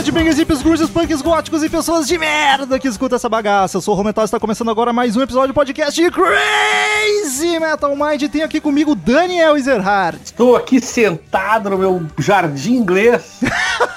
headbangers, 0.00 0.38
hippies, 0.38 0.62
grunges, 0.62 0.88
punks, 0.88 1.20
góticos 1.20 1.62
e 1.62 1.68
pessoas 1.68 2.06
de 2.06 2.16
merda 2.16 2.78
que 2.78 2.88
escutam 2.88 3.16
essa 3.16 3.28
bagaça. 3.28 3.76
Eu 3.76 3.82
sou 3.82 3.92
o 3.92 3.96
Rometal 3.98 4.24
e 4.24 4.26
está 4.26 4.40
começando 4.40 4.70
agora 4.70 4.94
mais 4.94 5.14
um 5.14 5.20
episódio 5.20 5.48
do 5.48 5.54
podcast 5.54 6.00
de 6.00 6.10
Crazy 6.10 7.58
Metal 7.60 7.94
Mind. 7.94 8.22
Tenho 8.30 8.46
aqui 8.46 8.62
comigo 8.62 8.94
Daniel 8.94 9.58
Ezerhard. 9.58 10.18
Estou 10.24 10.56
aqui 10.56 10.80
sentado 10.80 11.68
no 11.68 11.76
meu 11.76 12.06
jardim 12.18 12.76
inglês. 12.76 13.40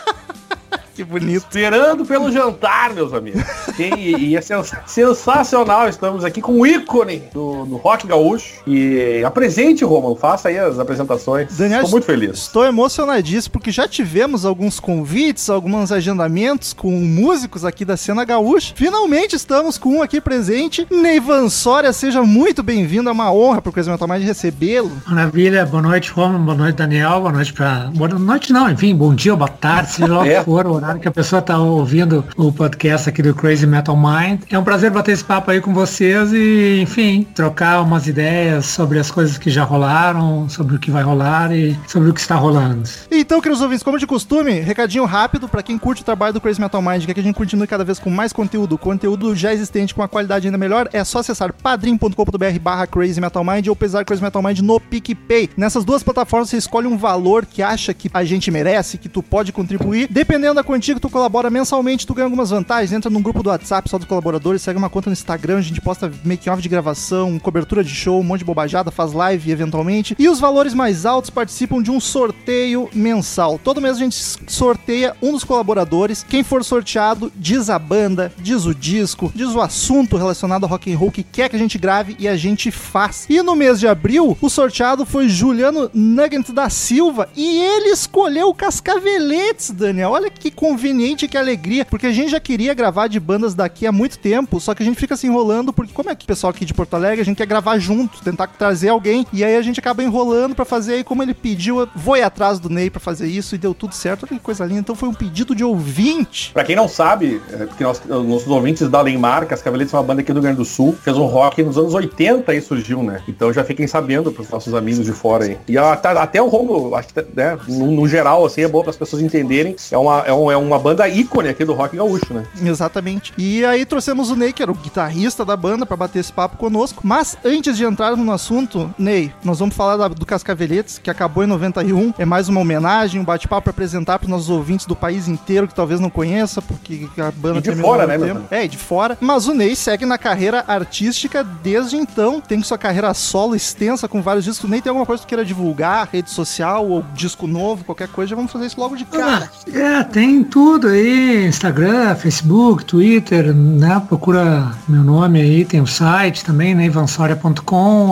Que 0.96 1.04
bonito. 1.04 1.38
Esperando 1.50 2.06
pelo 2.06 2.32
jantar, 2.32 2.94
meus 2.94 3.14
amigos. 3.14 3.42
E, 3.80 4.30
e 4.30 4.36
é 4.38 4.42
sens 4.42 4.72
sensacional. 4.86 5.90
Estamos 5.90 6.24
aqui 6.24 6.40
com 6.40 6.60
o 6.60 6.68
ícone 6.68 7.24
do, 7.34 7.66
do 7.66 7.78
rock 7.78 8.06
gaúcho. 8.06 8.62
E 8.68 9.24
apresente, 9.26 9.84
Romulo. 9.84 10.16
Faça 10.16 10.50
aí 10.50 10.60
as 10.60 10.78
apresentações. 10.78 11.58
Daniel, 11.58 11.80
Estou 11.80 11.92
muito 11.92 12.06
feliz. 12.06 12.38
Estou 12.38 12.64
emocionadíssimo 12.66 13.54
porque 13.54 13.72
já 13.72 13.88
tivemos 13.88 14.46
alguns 14.46 14.80
convites, 14.80 15.50
alguns 15.50 15.92
agendamentos 15.92 16.74
com 16.74 16.92
músicos 16.92 17.66
aqui 17.66 17.84
da 17.84 17.98
cena 17.98 18.24
gaúcha. 18.24 18.74
Finalmente 18.76 19.36
estamos 19.36 19.80
com 19.80 19.98
um 19.98 20.02
aqui 20.04 20.22
presente. 20.22 20.86
Neivan 20.92 21.50
Soria, 21.50 21.92
seja 21.92 22.22
muito 22.22 22.62
bem-vindo. 22.62 23.10
É 23.10 23.12
uma 23.12 23.34
honra 23.34 23.62
para 23.64 23.70
o 23.72 23.74
Crazy 23.74 23.90
Metal 23.90 24.08
Mind 24.08 24.24
recebê-lo. 24.24 24.92
Maravilha. 25.08 25.66
Boa 25.66 25.82
noite, 25.82 26.12
Romulo. 26.12 26.44
Boa 26.44 26.58
noite, 26.58 26.76
Daniel. 26.76 27.20
Boa 27.22 27.32
noite 27.32 27.52
para... 27.52 27.90
Boa 27.96 28.10
noite 28.10 28.54
não, 28.54 28.70
enfim. 28.70 28.96
Bom 28.96 29.16
dia, 29.16 29.36
boa 29.36 29.50
tarde, 29.50 29.92
seja 29.94 30.14
lá 30.14 30.20
o 30.20 30.24
que 30.24 30.30
É. 30.30 30.44
for, 30.44 30.68
o 30.68 30.84
horário 30.94 31.02
que 31.02 31.08
a 31.08 31.12
pessoa 31.12 31.42
tá 31.42 31.58
ouvindo 31.58 32.24
o 32.38 32.52
podcast 32.52 33.10
aqui 33.10 33.22
do 33.22 33.34
Crazy 33.34 33.66
Metal 33.66 33.96
Mind. 33.96 34.42
É 34.50 34.58
um 34.58 34.64
prazer 34.64 34.92
bater 34.92 35.12
esse 35.12 35.24
papo 35.24 35.52
aí 35.52 35.60
com 35.60 35.74
vocês 35.74 36.32
e, 36.32 36.82
enfim, 36.82 37.26
trocar 37.34 37.82
umas 37.82 38.08
ideias 38.08 38.66
sobre 38.66 39.00
as 39.00 39.10
coisas 39.10 39.38
que 39.38 39.50
já 39.50 39.64
rolaram, 39.64 40.48
sobre 40.50 40.76
o 40.76 40.80
que 40.80 40.92
vai 40.92 41.04
rolar 41.04 41.52
e 41.52 41.78
sobre 41.88 42.10
o 42.10 42.14
que 42.14 42.20
está 42.20 42.36
rolando. 42.36 42.84
Então, 43.12 43.42
queridos 43.42 43.62
ouvintes, 43.62 43.84
como 43.84 43.98
de 43.98 44.08
costume, 44.08 44.60
recadinho 44.60 45.06
rápido 45.06 45.48
para 45.48 45.64
quem 45.64 45.78
curte 45.78 46.02
o 46.02 46.06
trabalho 46.06 46.34
do 46.34 46.42
Crazy 46.42 46.60
Metal 46.60 46.82
Mind, 46.82 47.06
quer 47.06 47.14
que 47.14 47.20
a 47.20 47.24
gente 47.24 47.36
continue 47.36 47.68
cada 47.68 47.84
vez 47.84 48.00
com 48.00 48.10
mais 48.10 48.34
conteúdo, 48.34 48.78
conteúdo 48.78 49.36
já 49.36 49.54
existente 49.54 49.94
com 49.94 50.02
uma 50.02 50.08
qualidade 50.08 50.48
ainda 50.48 50.58
melhor, 50.58 50.90
é 50.94 51.04
só 51.04 51.20
acessar 51.20 51.54
padrim.com.br 51.54 52.60
barra 52.62 52.88
Crazy 52.88 53.20
Metal 53.20 53.44
Mind 53.44 53.68
ou 53.68 53.76
pesar 53.76 54.06
Crazy 54.06 54.22
Metal 54.22 54.44
Mind 54.44 54.60
no 54.60 54.80
PicPay. 54.80 55.50
Nessas 55.58 55.86
duas 55.86 56.04
plataformas 56.04 56.50
você 56.50 56.58
escolhe 56.58 56.88
um 56.88 56.98
valor 56.98 57.46
que 57.46 57.62
acha 57.62 57.94
que 57.94 58.10
a 58.14 58.24
gente 58.24 58.52
merece, 58.52 58.98
que 58.98 59.10
tu 59.10 59.24
pode 59.24 59.52
contribuir. 59.52 60.08
Dependendo 60.10 60.56
da 60.56 60.64
que 60.80 61.00
tu 61.00 61.10
colabora 61.10 61.50
mensalmente, 61.50 62.06
tu 62.08 62.14
ganha 62.14 62.26
algumas 62.26 62.50
vantagens. 62.50 62.92
Entra 62.92 63.10
num 63.10 63.22
grupo 63.22 63.44
do 63.44 63.50
WhatsApp 63.50 63.90
só 63.90 63.98
dos 63.98 64.08
colaboradores, 64.08 64.62
segue 64.62 64.78
uma 64.78 64.90
conta 64.90 65.10
no 65.10 65.14
Instagram, 65.14 65.58
a 65.58 65.62
gente 65.62 65.82
posta 65.82 66.12
making-off 66.24 66.62
de 66.62 66.70
gravação, 66.70 67.38
cobertura 67.40 67.84
de 67.84 67.94
show, 67.94 68.20
um 68.20 68.24
monte 68.24 68.40
de 68.40 68.46
bobajada, 68.46 68.92
faz 68.92 69.14
live 69.14 69.52
eventualmente. 69.52 70.16
E 70.18 70.28
os 70.28 70.40
valores 70.40 70.74
mais 70.74 71.06
altos 71.06 71.30
participam 71.30 71.82
de 71.82 71.92
um 71.92 72.00
sorteio 72.00 72.90
mensal. 72.94 73.60
Todo 73.64 73.82
mês 73.82 73.98
a 73.98 74.00
gente 74.00 74.16
sorteia 74.48 75.16
um 75.22 75.32
dos 75.32 75.44
colaboradores. 75.44 76.26
Quem 76.28 76.44
for 76.44 76.64
sorteado 76.64 77.32
diz 77.36 77.70
a 77.70 77.80
banda, 77.80 78.32
diz 78.38 78.66
o 78.66 78.74
disco, 78.74 79.32
diz 79.36 79.50
o 79.50 79.62
assunto 79.62 80.18
relacionado 80.18 80.64
ao 80.64 80.70
rock 80.70 80.92
and 80.92 80.98
roll 80.98 81.12
que 81.12 81.24
quer 81.24 81.50
que 81.50 81.56
a 81.56 81.60
gente 81.60 81.78
grave 81.78 82.16
e 82.20 82.28
a 82.28 82.36
gente 82.36 82.72
faz. 82.72 83.26
E 83.30 83.42
no 83.42 83.56
mês 83.56 83.80
de 83.80 83.88
abril, 83.88 84.38
o 84.42 84.50
sorteado 84.50 85.06
foi 85.06 85.30
Juliano 85.30 85.90
Nugget 85.94 86.52
da 86.52 86.70
Silva 86.70 87.30
e 87.36 87.62
ele 87.62 87.90
escolheu 87.90 88.54
Cascaveletes, 88.54 89.72
Daniel. 89.72 90.12
Olha 90.12 90.30
que 90.30 90.52
conveniente, 90.64 91.28
que 91.28 91.38
alegria, 91.38 91.84
porque 91.84 92.08
a 92.08 92.12
gente 92.14 92.32
já 92.32 92.40
queria 92.40 92.74
gravar 92.74 93.08
de 93.08 93.20
bandas 93.20 93.54
daqui 93.54 93.86
há 93.86 93.92
muito 93.92 94.18
tempo, 94.18 94.62
só 94.62 94.74
que 94.74 94.82
a 94.82 94.86
gente 94.86 94.98
fica 94.98 95.18
se 95.18 95.28
enrolando, 95.28 95.74
porque 95.74 95.92
como 95.92 96.10
é 96.10 96.16
que 96.16 96.24
o 96.24 96.28
pessoal 96.28 96.52
aqui 96.52 96.64
de 96.64 96.74
Porto 96.74 96.94
Alegre, 96.94 97.20
a 97.20 97.26
gente 97.26 97.36
quer 97.36 97.46
gravar 97.46 97.78
junto, 97.80 98.22
tentar 98.24 98.48
trazer 98.48 98.88
alguém, 98.88 99.28
e 99.34 99.44
aí 99.44 99.58
a 99.58 99.62
gente 99.62 99.82
acaba 99.82 100.02
enrolando 100.02 100.56
pra 100.56 100.64
fazer 100.64 100.94
aí 100.94 101.04
como 101.04 101.22
ele 101.22 101.34
pediu, 101.34 101.82
eu 101.82 101.90
vou 101.94 102.14
atrás 102.16 102.60
do 102.60 102.70
Ney 102.70 102.90
pra 102.90 103.02
fazer 103.02 103.28
isso 103.28 103.56
e 103.56 103.58
deu 103.58 103.74
tudo 103.74 103.94
certo. 103.94 104.24
Olha 104.24 104.38
que 104.38 104.40
coisa 104.40 104.64
linda. 104.64 104.80
Então 104.80 104.96
foi 104.96 105.10
um 105.10 105.14
pedido 105.14 105.54
de 105.54 105.64
ouvinte. 105.66 106.52
Pra 106.54 106.64
quem 106.64 106.76
não 106.78 106.88
sabe, 106.88 107.42
é, 107.52 107.66
porque 107.66 107.84
nós, 107.84 108.02
nossos 108.06 108.48
ouvintes 108.48 108.88
da 108.88 109.02
Lemar, 109.02 109.46
Cascaveletes 109.48 109.94
é 109.94 109.98
uma 109.98 110.04
banda 110.04 110.22
aqui 110.22 110.32
do 110.32 110.36
Rio 110.36 110.44
Grande 110.44 110.58
do 110.58 110.66
Sul, 110.66 110.96
fez 111.04 111.18
um 111.18 111.26
rock 111.26 111.62
nos 111.64 111.78
anos 111.78 111.94
80 111.94 112.50
aí 112.52 112.62
surgiu, 112.62 113.04
né? 113.04 113.22
Então 113.28 113.52
já 113.52 113.66
fiquem 113.66 113.88
sabendo 113.88 114.32
pros 114.32 114.48
nossos 114.50 114.74
amigos 114.74 115.06
de 115.06 115.12
fora 115.12 115.44
aí. 115.44 115.58
E 115.68 115.78
até, 115.78 116.10
até 116.10 116.42
o 116.42 116.48
Romulo, 116.48 116.96
acho 116.96 117.10
que, 117.14 117.26
né, 117.36 117.58
no, 117.68 117.92
no 117.92 118.08
geral, 118.08 118.46
assim, 118.46 118.62
é 118.62 118.68
bom 118.68 118.80
para 118.82 118.92
as 118.92 118.98
pessoas 118.98 119.22
entenderem. 119.22 119.76
É 119.92 119.98
uma, 119.98 120.20
é, 120.22 120.32
um- 120.32 120.53
é 120.54 120.58
uma 120.58 120.80
banda 120.80 121.08
ícone 121.08 121.50
aqui 121.50 121.66
do 121.66 121.74
rock 121.74 121.96
gaúcho, 121.98 122.34
né? 122.34 122.46
Exatamente. 122.62 123.34
E 123.38 123.64
aí 123.66 123.86
trouxemos 123.86 124.30
o 124.30 124.36
Ney, 124.36 124.54
que 124.54 124.62
era 124.62 124.72
o 124.72 124.76
guitarrista 124.76 125.44
da 125.46 125.56
banda, 125.58 125.86
pra 125.86 125.98
bater 125.98 126.20
esse 126.20 126.32
papo 126.32 126.58
conosco. 126.58 127.02
Mas 127.04 127.38
antes 127.44 127.76
de 127.78 127.86
entrarmos 127.86 128.26
no 128.26 128.32
assunto, 128.32 128.94
Ney, 128.98 129.34
nós 129.44 129.60
vamos 129.60 129.76
falar 129.76 129.98
da- 129.98 130.08
do 130.08 130.26
Cascaveletes, 130.26 131.00
que 131.00 131.10
acabou 131.10 131.44
em 131.44 131.48
91. 131.48 132.14
É 132.18 132.26
mais 132.26 132.48
uma 132.50 132.62
homenagem, 132.62 133.20
um 133.20 133.24
bate-papo 133.26 133.64
pra 133.64 133.72
apresentar 133.72 134.20
pros 134.20 134.30
nossos 134.30 134.50
ouvintes 134.50 134.86
do 134.86 134.96
país 134.96 135.28
inteiro, 135.28 135.68
que 135.68 135.76
talvez 135.76 136.00
não 136.00 136.10
conheça, 136.10 136.62
porque 136.62 137.08
a 137.18 137.32
banda 137.32 137.60
E 137.60 137.62
de 137.62 137.76
fora, 137.76 138.06
né, 138.08 138.18
meu 138.18 138.36
tempo. 138.36 138.48
É, 138.52 138.66
e 138.66 138.68
de 138.68 138.78
fora. 138.78 139.18
Mas 139.20 139.48
o 139.48 139.54
Ney 139.54 139.76
segue 139.76 140.06
na 140.06 140.18
carreira 140.18 140.64
artística 140.68 141.44
desde 141.44 141.96
então. 141.98 142.40
Tem 142.42 142.62
sua 142.62 142.78
carreira 142.78 143.14
solo 143.14 143.56
extensa 143.56 144.08
com 144.08 144.22
vários 144.22 144.46
discos. 144.46 144.66
O 144.66 144.72
Ney 144.72 144.82
tem 144.82 144.90
alguma 144.90 145.06
coisa 145.06 145.22
que 145.22 145.28
tu 145.28 145.30
queira 145.30 145.46
divulgar, 145.46 146.08
rede 146.12 146.30
social 146.30 146.88
ou 146.88 147.04
disco 147.14 147.48
novo, 147.48 147.84
qualquer 147.84 148.08
coisa, 148.08 148.30
já 148.30 148.36
vamos 148.36 148.52
fazer 148.52 148.66
isso 148.68 148.80
logo 148.80 148.96
de 148.96 149.06
cara. 149.06 149.50
Ah, 149.74 149.78
é, 149.78 150.04
tem 150.04 150.43
tudo 150.44 150.88
aí, 150.88 151.48
Instagram, 151.48 152.16
Facebook, 152.16 152.86
Twitter, 152.86 153.54
né? 153.54 154.02
Procura 154.08 154.72
meu 154.88 155.04
nome 155.04 155.42
aí, 155.42 155.66
tem 155.66 155.82
o 155.82 155.88
site 155.88 156.44
também, 156.44 156.76
né? 156.76 156.86
ivansoria.com 156.86 158.10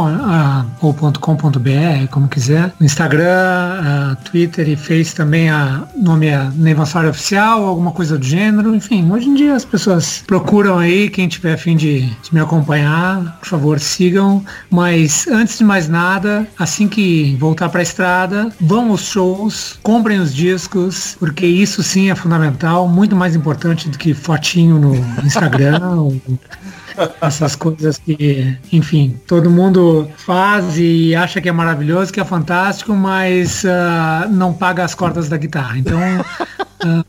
ou 0.82 0.94
.com.br, 0.94 2.08
como 2.10 2.28
quiser. 2.28 2.74
No 2.80 2.86
Instagram, 2.86 3.26
ah, 3.26 4.18
Twitter 4.24 4.70
e 4.70 4.76
Face 4.76 5.16
também, 5.16 5.50
a 5.50 5.84
nome 5.96 6.28
é 6.28 6.50
Neivansoria 6.56 7.10
Oficial, 7.10 7.66
alguma 7.66 7.92
coisa 7.92 8.18
do 8.18 8.26
gênero. 8.26 8.76
Enfim, 8.76 9.12
hoje 9.12 9.30
em 9.30 9.36
dia 9.36 9.56
as 9.56 9.66
pessoas 9.66 10.24
procuram 10.26 10.78
aí, 10.78 11.10
quem 11.10 11.28
tiver 11.28 11.54
afim 11.54 11.76
de, 11.76 12.02
de 12.02 12.34
me 12.34 12.40
acompanhar, 12.40 13.40
por 13.40 13.48
favor, 13.48 13.80
sigam. 13.80 14.44
Mas 14.70 15.28
antes 15.28 15.58
de 15.58 15.64
mais 15.64 15.88
nada, 15.88 16.48
assim 16.58 16.88
que 16.88 17.36
voltar 17.40 17.70
para 17.70 17.82
a 17.82 17.84
estrada, 17.84 18.52
vão 18.60 18.90
aos 18.92 19.06
shows, 19.06 19.80
comprem 19.84 20.20
os 20.20 20.34
discos, 20.34 21.16
porque 21.20 21.46
isso 21.46 21.84
sim 21.84 22.10
é 22.10 22.16
fundamental, 22.22 22.88
muito 22.88 23.16
mais 23.16 23.36
importante 23.36 23.90
do 23.90 23.98
que 23.98 24.14
fotinho 24.14 24.78
no 24.78 24.96
Instagram. 25.26 25.80
essas 27.22 27.56
coisas 27.56 27.98
que, 27.98 28.58
enfim, 28.72 29.20
todo 29.26 29.50
mundo 29.50 30.08
faz 30.18 30.78
e 30.78 31.16
acha 31.16 31.42
que 31.42 31.50
é 31.50 31.52
maravilhoso, 31.52 32.12
que 32.12 32.20
é 32.20 32.26
fantástico, 32.26 32.94
mas 32.94 33.66
ah, 33.66 34.28
não 34.30 34.54
paga 34.54 34.84
as 34.84 34.94
cordas 34.94 35.30
da 35.30 35.38
guitarra. 35.38 35.78
Então 35.78 36.00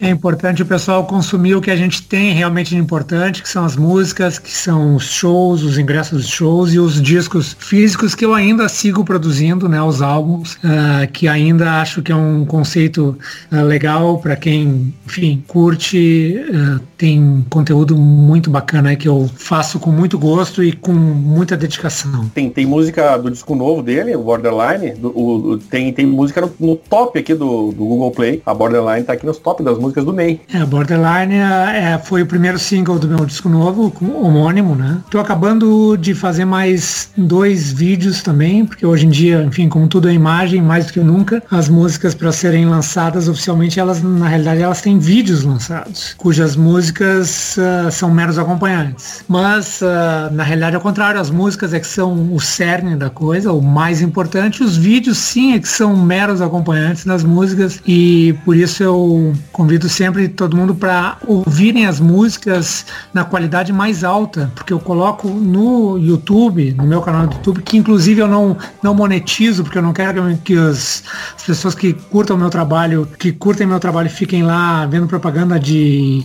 é 0.00 0.08
importante 0.10 0.62
o 0.62 0.66
pessoal 0.66 1.04
consumir 1.06 1.54
o 1.54 1.60
que 1.60 1.70
a 1.70 1.76
gente 1.76 2.02
tem 2.02 2.32
realmente 2.32 2.70
de 2.70 2.76
importante, 2.76 3.42
que 3.42 3.48
são 3.48 3.64
as 3.64 3.76
músicas, 3.76 4.38
que 4.38 4.50
são 4.52 4.96
os 4.96 5.04
shows, 5.04 5.62
os 5.62 5.78
ingressos 5.78 6.22
dos 6.22 6.28
shows 6.30 6.72
e 6.74 6.78
os 6.78 7.00
discos 7.00 7.56
físicos 7.58 8.14
que 8.14 8.24
eu 8.24 8.34
ainda 8.34 8.68
sigo 8.68 9.04
produzindo, 9.04 9.68
né, 9.68 9.80
os 9.82 10.02
álbuns, 10.02 10.56
ah, 10.64 11.06
que 11.06 11.26
ainda 11.28 11.80
acho 11.80 12.02
que 12.02 12.12
é 12.12 12.16
um 12.16 12.44
conceito 12.44 13.16
ah, 13.50 13.62
legal 13.62 14.18
para 14.18 14.36
quem, 14.36 14.92
enfim, 15.06 15.42
curte, 15.46 16.36
ah, 16.52 16.80
tem 16.96 17.44
conteúdo 17.50 17.96
muito 17.96 18.50
bacana 18.50 18.94
que 18.96 19.08
eu 19.08 19.28
faço 19.36 19.78
com 19.80 19.90
muito 19.90 20.18
gosto 20.18 20.62
e 20.62 20.72
com 20.72 20.92
muita 20.92 21.56
dedicação. 21.56 22.30
Tem, 22.34 22.48
tem 22.50 22.66
música 22.66 23.16
do 23.16 23.30
disco 23.30 23.54
novo 23.54 23.82
dele, 23.82 24.14
o 24.14 24.22
Borderline. 24.22 24.92
do- 24.94 25.08
o- 25.18 25.58
tem, 25.58 25.92
tem 25.92 26.06
música 26.06 26.40
no, 26.40 26.52
no 26.60 26.76
top 26.76 27.18
aqui 27.18 27.34
do, 27.34 27.72
do 27.72 27.84
Google 27.84 28.10
Play. 28.10 28.42
A 28.46 28.54
Borderline 28.54 29.04
tá 29.04 29.12
aqui 29.14 29.26
nos 29.26 29.38
top 29.38 29.61
das 29.62 29.78
músicas 29.78 30.04
do 30.04 30.12
Ney. 30.12 30.40
É, 30.52 30.64
Borderline 30.64 31.34
é, 31.34 32.00
foi 32.02 32.22
o 32.22 32.26
primeiro 32.26 32.58
single 32.58 32.98
do 32.98 33.08
meu 33.08 33.24
disco 33.24 33.48
novo, 33.48 33.92
homônimo, 34.00 34.74
né? 34.74 34.98
Tô 35.10 35.18
acabando 35.18 35.96
de 35.96 36.14
fazer 36.14 36.44
mais 36.44 37.10
dois 37.16 37.72
vídeos 37.72 38.22
também, 38.22 38.64
porque 38.64 38.84
hoje 38.84 39.06
em 39.06 39.10
dia, 39.10 39.42
enfim, 39.42 39.68
como 39.68 39.86
tudo 39.88 40.08
é 40.08 40.12
imagem, 40.12 40.60
mais 40.60 40.86
do 40.86 40.92
que 40.92 41.00
nunca, 41.00 41.42
as 41.50 41.68
músicas 41.68 42.14
para 42.14 42.32
serem 42.32 42.66
lançadas 42.66 43.28
oficialmente, 43.28 43.78
elas, 43.78 44.02
na 44.02 44.28
realidade, 44.28 44.62
elas 44.62 44.80
têm 44.80 44.98
vídeos 44.98 45.44
lançados, 45.44 46.14
cujas 46.16 46.56
músicas 46.56 47.56
ah, 47.58 47.90
são 47.90 48.10
meros 48.10 48.38
acompanhantes. 48.38 49.24
Mas, 49.28 49.82
ah, 49.82 50.30
na 50.32 50.42
realidade, 50.42 50.76
ao 50.76 50.82
contrário, 50.82 51.20
as 51.20 51.30
músicas 51.30 51.72
é 51.74 51.80
que 51.80 51.86
são 51.86 52.32
o 52.32 52.40
cerne 52.40 52.96
da 52.96 53.10
coisa, 53.10 53.52
o 53.52 53.62
mais 53.62 54.00
importante, 54.02 54.62
os 54.62 54.76
vídeos 54.76 55.18
sim 55.18 55.54
é 55.54 55.58
que 55.58 55.68
são 55.68 55.96
meros 55.96 56.40
acompanhantes 56.40 57.04
das 57.04 57.24
músicas 57.24 57.80
e 57.86 58.34
por 58.44 58.56
isso 58.56 58.82
eu 58.82 59.32
convido 59.52 59.88
sempre 59.88 60.28
todo 60.28 60.56
mundo 60.56 60.74
para 60.74 61.18
ouvirem 61.26 61.86
as 61.86 62.00
músicas 62.00 62.86
na 63.12 63.24
qualidade 63.24 63.72
mais 63.72 64.02
alta, 64.02 64.50
porque 64.54 64.72
eu 64.72 64.80
coloco 64.80 65.28
no 65.28 65.98
YouTube, 65.98 66.72
no 66.72 66.84
meu 66.84 67.02
canal 67.02 67.26
do 67.26 67.34
YouTube, 67.34 67.62
que 67.62 67.76
inclusive 67.76 68.20
eu 68.20 68.28
não, 68.28 68.56
não 68.82 68.94
monetizo, 68.94 69.62
porque 69.62 69.78
eu 69.78 69.82
não 69.82 69.92
quero 69.92 70.22
que, 70.36 70.54
que 70.54 70.58
as, 70.58 71.04
as 71.36 71.42
pessoas 71.44 71.74
que 71.74 71.92
curtam 71.92 72.36
meu 72.36 72.50
trabalho, 72.50 73.06
que 73.18 73.32
curtem 73.32 73.66
meu 73.66 73.78
trabalho 73.78 74.08
fiquem 74.08 74.42
lá 74.42 74.86
vendo 74.86 75.06
propaganda 75.06 75.60
de 75.60 76.24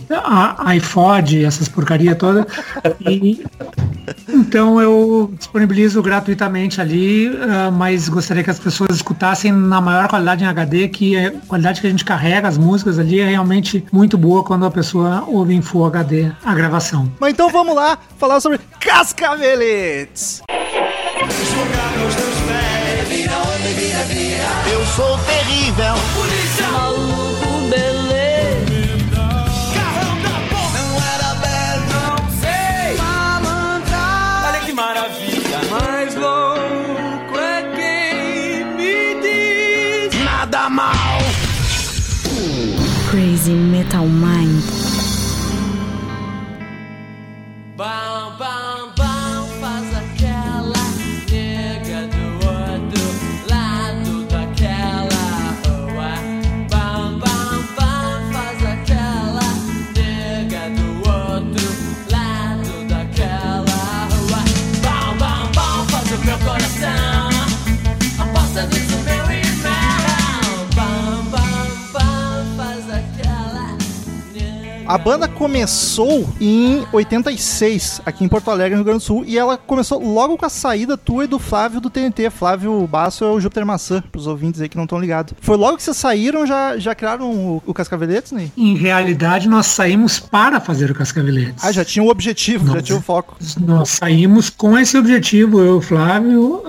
iPod, 0.66 1.44
essas 1.44 1.68
porcaria 1.68 2.14
toda. 2.14 2.46
E, 3.00 3.44
Então 4.28 4.80
eu 4.80 5.32
disponibilizo 5.36 6.02
gratuitamente 6.02 6.80
ali, 6.80 7.28
uh, 7.28 7.72
mas 7.72 8.08
gostaria 8.08 8.42
que 8.42 8.50
as 8.50 8.58
pessoas 8.58 8.96
escutassem 8.96 9.52
na 9.52 9.80
maior 9.80 10.08
qualidade 10.08 10.44
em 10.44 10.46
HD, 10.46 10.88
que 10.88 11.16
a 11.16 11.32
qualidade 11.46 11.80
que 11.80 11.86
a 11.86 11.90
gente 11.90 12.04
carrega 12.04 12.48
as 12.48 12.56
músicas 12.56 12.98
ali 12.98 13.17
é 13.20 13.28
realmente 13.28 13.84
muito 13.92 14.16
boa 14.18 14.42
quando 14.44 14.66
a 14.66 14.70
pessoa 14.70 15.24
ouve 15.26 15.54
em 15.54 15.62
Full 15.62 15.86
HD 15.86 16.30
a 16.44 16.54
gravação. 16.54 17.10
Mas 17.18 17.32
então 17.32 17.50
vamos 17.50 17.74
lá 17.74 17.98
falar 18.18 18.40
sobre 18.40 18.58
Cascaveletes. 18.80 20.42
Eu 24.70 24.86
sou 24.86 25.18
terrível. 25.18 26.37
A 74.88 74.96
banda 74.96 75.28
começou 75.28 76.26
em 76.40 76.82
86, 76.90 78.00
aqui 78.06 78.24
em 78.24 78.28
Porto 78.28 78.50
Alegre, 78.50 78.70
no 78.70 78.76
Rio 78.76 78.84
Grande 78.86 79.00
do 79.00 79.04
Sul, 79.04 79.22
e 79.26 79.36
ela 79.36 79.58
começou 79.58 80.02
logo 80.02 80.38
com 80.38 80.46
a 80.46 80.48
saída 80.48 80.96
tua 80.96 81.24
e 81.24 81.26
do 81.26 81.38
Flávio 81.38 81.78
do 81.78 81.90
TNT. 81.90 82.30
Flávio 82.30 82.86
Basso 82.86 83.22
é 83.22 83.28
o 83.30 83.38
Júpiter 83.38 83.66
Maçã, 83.66 84.02
pros 84.10 84.26
ouvintes 84.26 84.62
aí 84.62 84.68
que 84.68 84.78
não 84.78 84.84
estão 84.84 84.98
ligados. 84.98 85.34
Foi 85.42 85.58
logo 85.58 85.76
que 85.76 85.82
vocês 85.82 85.94
saíram, 85.94 86.46
já, 86.46 86.78
já 86.78 86.94
criaram 86.94 87.30
o, 87.30 87.62
o 87.66 87.74
Cascaveletes, 87.74 88.32
né? 88.32 88.50
Em 88.56 88.76
realidade, 88.76 89.46
nós 89.46 89.66
saímos 89.66 90.18
para 90.18 90.58
fazer 90.58 90.90
o 90.90 90.94
Cascaveletes. 90.94 91.62
Ah, 91.62 91.70
já 91.70 91.84
tinha 91.84 92.02
o 92.02 92.08
objetivo, 92.08 92.68
já 92.68 92.72
Nossa. 92.72 92.82
tinha 92.82 92.98
o 92.98 93.02
foco. 93.02 93.36
Nós 93.60 93.90
saímos 93.90 94.48
com 94.48 94.78
esse 94.78 94.96
objetivo, 94.96 95.60
eu 95.60 95.74
e 95.74 95.78
o 95.78 95.80
Flávio, 95.82 96.62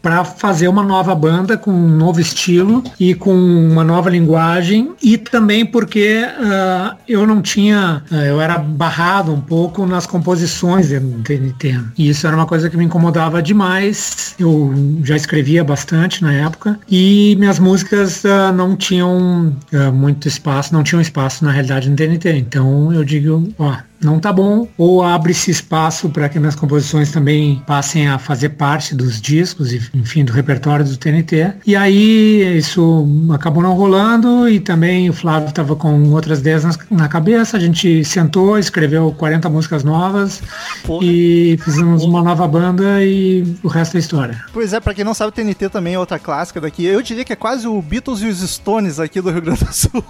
para 0.00 0.24
fazer 0.24 0.68
uma 0.68 0.82
nova 0.82 1.14
banda 1.14 1.58
com 1.58 1.70
um 1.70 1.96
novo 1.98 2.18
estilo 2.18 2.82
e 2.98 3.14
com 3.14 3.34
uma 3.34 3.84
nova 3.84 4.08
linguagem 4.08 4.92
e 5.02 5.18
também 5.18 5.66
porque 5.66 6.26
ah, 6.40 6.96
eu 7.06 7.26
não 7.26 7.42
tinha, 7.42 7.57
ah, 7.72 8.02
eu 8.26 8.40
era 8.40 8.58
barrado 8.58 9.32
um 9.32 9.40
pouco 9.40 9.84
nas 9.86 10.06
composições 10.06 10.90
do 10.90 11.22
TNT. 11.22 11.80
E 11.96 12.08
isso 12.08 12.26
era 12.26 12.36
uma 12.36 12.46
coisa 12.46 12.70
que 12.70 12.76
me 12.76 12.84
incomodava 12.84 13.42
demais. 13.42 14.34
Eu 14.38 14.72
já 15.02 15.16
escrevia 15.16 15.64
bastante 15.64 16.22
na 16.22 16.32
época 16.32 16.78
e 16.88 17.36
minhas 17.38 17.58
músicas 17.58 18.24
ah, 18.24 18.52
não 18.52 18.76
tinham 18.76 19.56
ah, 19.72 19.90
muito 19.90 20.28
espaço, 20.28 20.72
não 20.72 20.82
tinham 20.82 21.00
espaço 21.00 21.44
na 21.44 21.50
realidade 21.50 21.90
no 21.90 21.96
TNT. 21.96 22.30
Então 22.36 22.92
eu 22.92 23.04
digo, 23.04 23.52
ó, 23.58 23.76
não 24.00 24.18
tá 24.18 24.32
bom, 24.32 24.68
ou 24.76 25.02
abre-se 25.02 25.50
espaço 25.50 26.08
para 26.08 26.28
que 26.28 26.38
minhas 26.38 26.54
composições 26.54 27.10
também 27.10 27.62
passem 27.66 28.08
a 28.08 28.18
fazer 28.18 28.50
parte 28.50 28.94
dos 28.94 29.20
discos, 29.20 29.72
e, 29.72 29.82
enfim, 29.94 30.24
do 30.24 30.32
repertório 30.32 30.84
do 30.84 30.96
TNT. 30.96 31.52
E 31.66 31.74
aí 31.76 32.56
isso 32.58 33.06
acabou 33.32 33.62
não 33.62 33.74
rolando 33.74 34.48
e 34.48 34.60
também 34.60 35.08
o 35.10 35.12
Flávio 35.12 35.48
estava 35.48 35.74
com 35.76 36.10
outras 36.10 36.40
ideias 36.40 36.64
na, 36.64 36.70
na 36.90 37.08
cabeça, 37.08 37.56
a 37.56 37.60
gente 37.60 38.04
sentou, 38.04 38.58
escreveu 38.58 39.12
40 39.16 39.48
músicas 39.48 39.82
novas 39.84 40.40
Porra. 40.84 41.04
e 41.04 41.58
fizemos 41.64 42.04
uma 42.04 42.22
nova 42.22 42.46
banda 42.46 43.02
e 43.04 43.56
o 43.62 43.68
resto 43.68 43.96
é 43.96 44.00
história. 44.00 44.44
Pois 44.52 44.72
é, 44.72 44.80
pra 44.80 44.94
quem 44.94 45.04
não 45.04 45.14
sabe, 45.14 45.30
o 45.30 45.32
TNT 45.32 45.68
também 45.68 45.94
é 45.94 45.98
outra 45.98 46.18
clássica 46.18 46.60
daqui. 46.60 46.84
Eu 46.84 47.02
diria 47.02 47.24
que 47.24 47.32
é 47.32 47.36
quase 47.36 47.66
o 47.66 47.80
Beatles 47.82 48.20
e 48.20 48.26
os 48.26 48.38
Stones 48.48 48.98
aqui 49.00 49.20
do 49.20 49.30
Rio 49.30 49.42
Grande 49.42 49.64
do 49.64 49.72
Sul. 49.72 50.04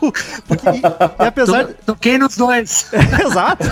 Porque, 0.46 0.68
e, 0.68 0.80
e 1.22 1.26
apesar... 1.26 1.64
To- 1.66 1.74
Toquei 1.86 2.18
nos 2.18 2.36
dois. 2.36 2.86
Exato. 3.24 3.66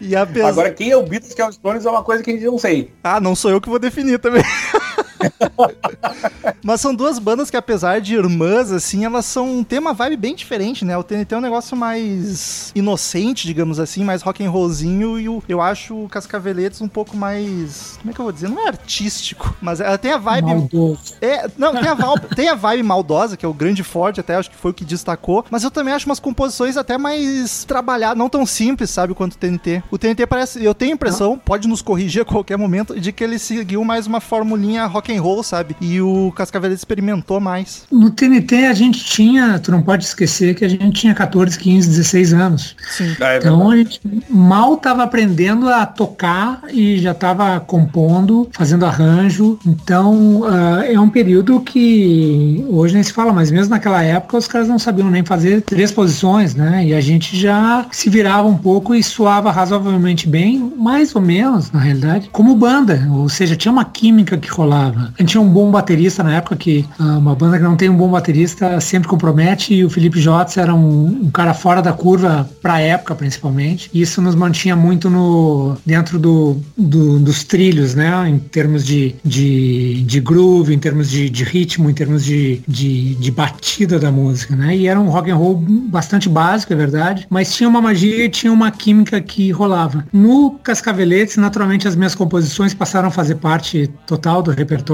E 0.00 0.16
apesar... 0.16 0.48
Agora, 0.48 0.70
quem 0.72 0.90
é 0.90 0.96
o 0.96 1.02
Beatles, 1.02 1.34
que 1.34 1.40
é 1.40 1.46
o 1.46 1.52
Stones, 1.52 1.86
é 1.86 1.90
uma 1.90 2.02
coisa 2.02 2.22
que 2.22 2.30
a 2.30 2.32
gente 2.32 2.44
não 2.44 2.58
sei. 2.58 2.92
Ah, 3.02 3.20
não 3.20 3.36
sou 3.36 3.50
eu 3.50 3.60
que 3.60 3.68
vou 3.68 3.78
definir 3.78 4.18
também. 4.18 4.42
Mas 6.62 6.80
são 6.80 6.94
duas 6.94 7.18
bandas 7.18 7.50
que, 7.50 7.56
apesar 7.56 8.00
de 8.00 8.14
irmãs, 8.14 8.70
assim, 8.72 9.04
elas 9.04 9.24
são 9.26 9.58
um 9.58 9.64
tema 9.64 9.92
vibe 9.92 10.16
bem 10.16 10.34
diferente, 10.34 10.84
né? 10.84 10.96
O 10.96 11.02
TNT 11.02 11.34
é 11.34 11.38
um 11.38 11.42
negócio 11.42 11.76
mais 11.76 12.72
inocente, 12.74 13.46
digamos 13.46 13.78
assim, 13.80 14.04
mais 14.04 14.22
rock 14.22 14.44
and 14.44 14.50
rollzinho, 14.50 15.18
e 15.18 15.28
o, 15.28 15.42
eu 15.48 15.60
acho 15.60 16.04
o 16.04 16.08
Cascaveletes 16.08 16.80
um 16.80 16.88
pouco 16.88 17.16
mais. 17.16 17.96
Como 18.00 18.10
é 18.10 18.14
que 18.14 18.20
eu 18.20 18.24
vou 18.24 18.32
dizer? 18.32 18.48
Não 18.48 18.64
é 18.64 18.68
artístico, 18.68 19.54
mas 19.60 19.80
ela 19.80 19.98
tem 19.98 20.12
a 20.12 20.18
vibe. 20.18 20.46
Maldoso. 20.46 21.14
É, 21.20 21.48
não, 21.56 21.72
tem 21.74 21.88
a, 21.88 21.94
val- 21.94 22.18
tem 22.34 22.48
a 22.48 22.54
vibe 22.54 22.82
maldosa, 22.82 23.36
que 23.36 23.44
é 23.44 23.48
o 23.48 23.54
grande 23.54 23.82
forte, 23.82 24.20
até 24.20 24.34
acho 24.36 24.50
que 24.50 24.56
foi 24.56 24.70
o 24.70 24.74
que 24.74 24.84
destacou. 24.84 25.44
Mas 25.50 25.64
eu 25.64 25.70
também 25.70 25.94
acho 25.94 26.06
umas 26.06 26.20
composições 26.20 26.76
até 26.76 26.98
mais 26.98 27.64
trabalhadas, 27.64 28.18
não 28.18 28.28
tão 28.28 28.44
simples, 28.44 28.90
sabe, 28.90 29.14
quanto 29.14 29.34
o 29.34 29.38
TNT. 29.38 29.82
O 29.90 29.98
TNT 29.98 30.26
parece, 30.26 30.62
eu 30.62 30.74
tenho 30.74 30.92
a 30.92 30.94
impressão, 30.94 31.38
pode 31.38 31.66
nos 31.68 31.82
corrigir 31.82 32.22
a 32.22 32.24
qualquer 32.24 32.56
momento, 32.58 32.98
de 32.98 33.12
que 33.12 33.22
ele 33.24 33.38
seguiu 33.38 33.84
mais 33.84 34.06
uma 34.06 34.20
formulinha 34.20 34.84
rock 34.86 35.07
and 35.12 35.20
roll, 35.20 35.42
sabe? 35.42 35.76
E 35.80 36.00
o 36.00 36.32
Cascavelete 36.32 36.78
experimentou 36.78 37.40
mais. 37.40 37.84
No 37.90 38.10
TNT 38.10 38.66
a 38.66 38.74
gente 38.74 39.04
tinha, 39.04 39.58
tu 39.58 39.70
não 39.70 39.82
pode 39.82 40.04
esquecer 40.04 40.54
que 40.54 40.64
a 40.64 40.68
gente 40.68 40.90
tinha 40.90 41.14
14, 41.14 41.58
15, 41.58 41.88
16 41.88 42.32
anos. 42.32 42.76
Sim. 42.90 43.16
Ah, 43.20 43.34
é 43.34 43.38
Então 43.38 43.70
a 43.70 43.76
gente 43.76 44.00
mal 44.28 44.74
estava 44.74 45.02
aprendendo 45.02 45.68
a 45.68 45.86
tocar 45.86 46.62
e 46.70 46.98
já 46.98 47.12
estava 47.12 47.60
compondo, 47.60 48.48
fazendo 48.52 48.84
arranjo. 48.84 49.58
Então 49.66 50.42
ah, 50.46 50.84
é 50.84 50.98
um 50.98 51.08
período 51.08 51.60
que 51.60 52.64
hoje 52.68 52.94
nem 52.94 53.02
se 53.02 53.12
fala, 53.12 53.32
mas 53.32 53.50
mesmo 53.50 53.70
naquela 53.70 54.02
época 54.02 54.36
os 54.36 54.48
caras 54.48 54.68
não 54.68 54.78
sabiam 54.78 55.10
nem 55.10 55.24
fazer 55.24 55.62
três 55.62 55.90
posições, 55.90 56.54
né? 56.54 56.84
E 56.84 56.94
a 56.94 57.00
gente 57.00 57.36
já 57.38 57.86
se 57.90 58.08
virava 58.10 58.48
um 58.48 58.56
pouco 58.56 58.94
e 58.94 59.02
soava 59.02 59.50
razoavelmente 59.50 60.28
bem, 60.28 60.72
mais 60.76 61.14
ou 61.14 61.20
menos, 61.20 61.70
na 61.70 61.80
realidade, 61.80 62.28
como 62.32 62.54
banda. 62.54 63.08
Ou 63.12 63.28
seja, 63.28 63.56
tinha 63.56 63.72
uma 63.72 63.84
química 63.84 64.36
que 64.36 64.48
rolava. 64.48 64.97
A 65.02 65.20
gente 65.22 65.30
tinha 65.30 65.40
um 65.40 65.48
bom 65.48 65.70
baterista 65.70 66.22
na 66.22 66.34
época, 66.36 66.56
que 66.56 66.84
ah, 66.98 67.18
uma 67.18 67.34
banda 67.34 67.56
que 67.58 67.64
não 67.64 67.76
tem 67.76 67.88
um 67.88 67.96
bom 67.96 68.08
baterista 68.10 68.80
sempre 68.80 69.08
compromete, 69.08 69.74
e 69.74 69.84
o 69.84 69.90
Felipe 69.90 70.20
Jotz 70.20 70.56
era 70.56 70.74
um, 70.74 71.06
um 71.24 71.30
cara 71.30 71.54
fora 71.54 71.80
da 71.80 71.92
curva 71.92 72.48
pra 72.62 72.80
época, 72.80 73.14
principalmente. 73.14 73.90
Isso 73.94 74.20
nos 74.20 74.34
mantinha 74.34 74.74
muito 74.76 75.08
no 75.10 75.76
dentro 75.84 76.18
do, 76.18 76.56
do- 76.76 77.18
dos 77.18 77.44
trilhos, 77.44 77.94
né? 77.94 78.28
Em 78.28 78.38
termos 78.38 78.84
de, 78.84 79.14
de, 79.24 80.02
de 80.02 80.20
groove, 80.20 80.74
em 80.74 80.78
termos 80.78 81.10
de, 81.10 81.28
de 81.30 81.44
ritmo, 81.44 81.88
em 81.90 81.94
termos 81.94 82.24
de, 82.24 82.60
de, 82.66 83.14
de 83.14 83.30
batida 83.30 83.98
da 83.98 84.10
música, 84.10 84.54
né? 84.56 84.76
E 84.76 84.86
era 84.88 84.98
um 85.00 85.08
rock 85.08 85.30
and 85.30 85.36
roll 85.36 85.56
bastante 85.56 86.28
básico, 86.28 86.72
é 86.72 86.76
verdade, 86.76 87.26
mas 87.30 87.54
tinha 87.54 87.68
uma 87.68 87.80
magia 87.80 88.24
e 88.24 88.28
tinha 88.28 88.52
uma 88.52 88.70
química 88.70 89.20
que 89.20 89.50
rolava. 89.50 90.04
No 90.12 90.52
Cascaveletes, 90.62 91.36
naturalmente, 91.36 91.86
as 91.86 91.94
minhas 91.96 92.14
composições 92.14 92.74
passaram 92.74 93.08
a 93.08 93.10
fazer 93.10 93.36
parte 93.36 93.88
total 94.06 94.42
do 94.42 94.50
repertório 94.50 94.87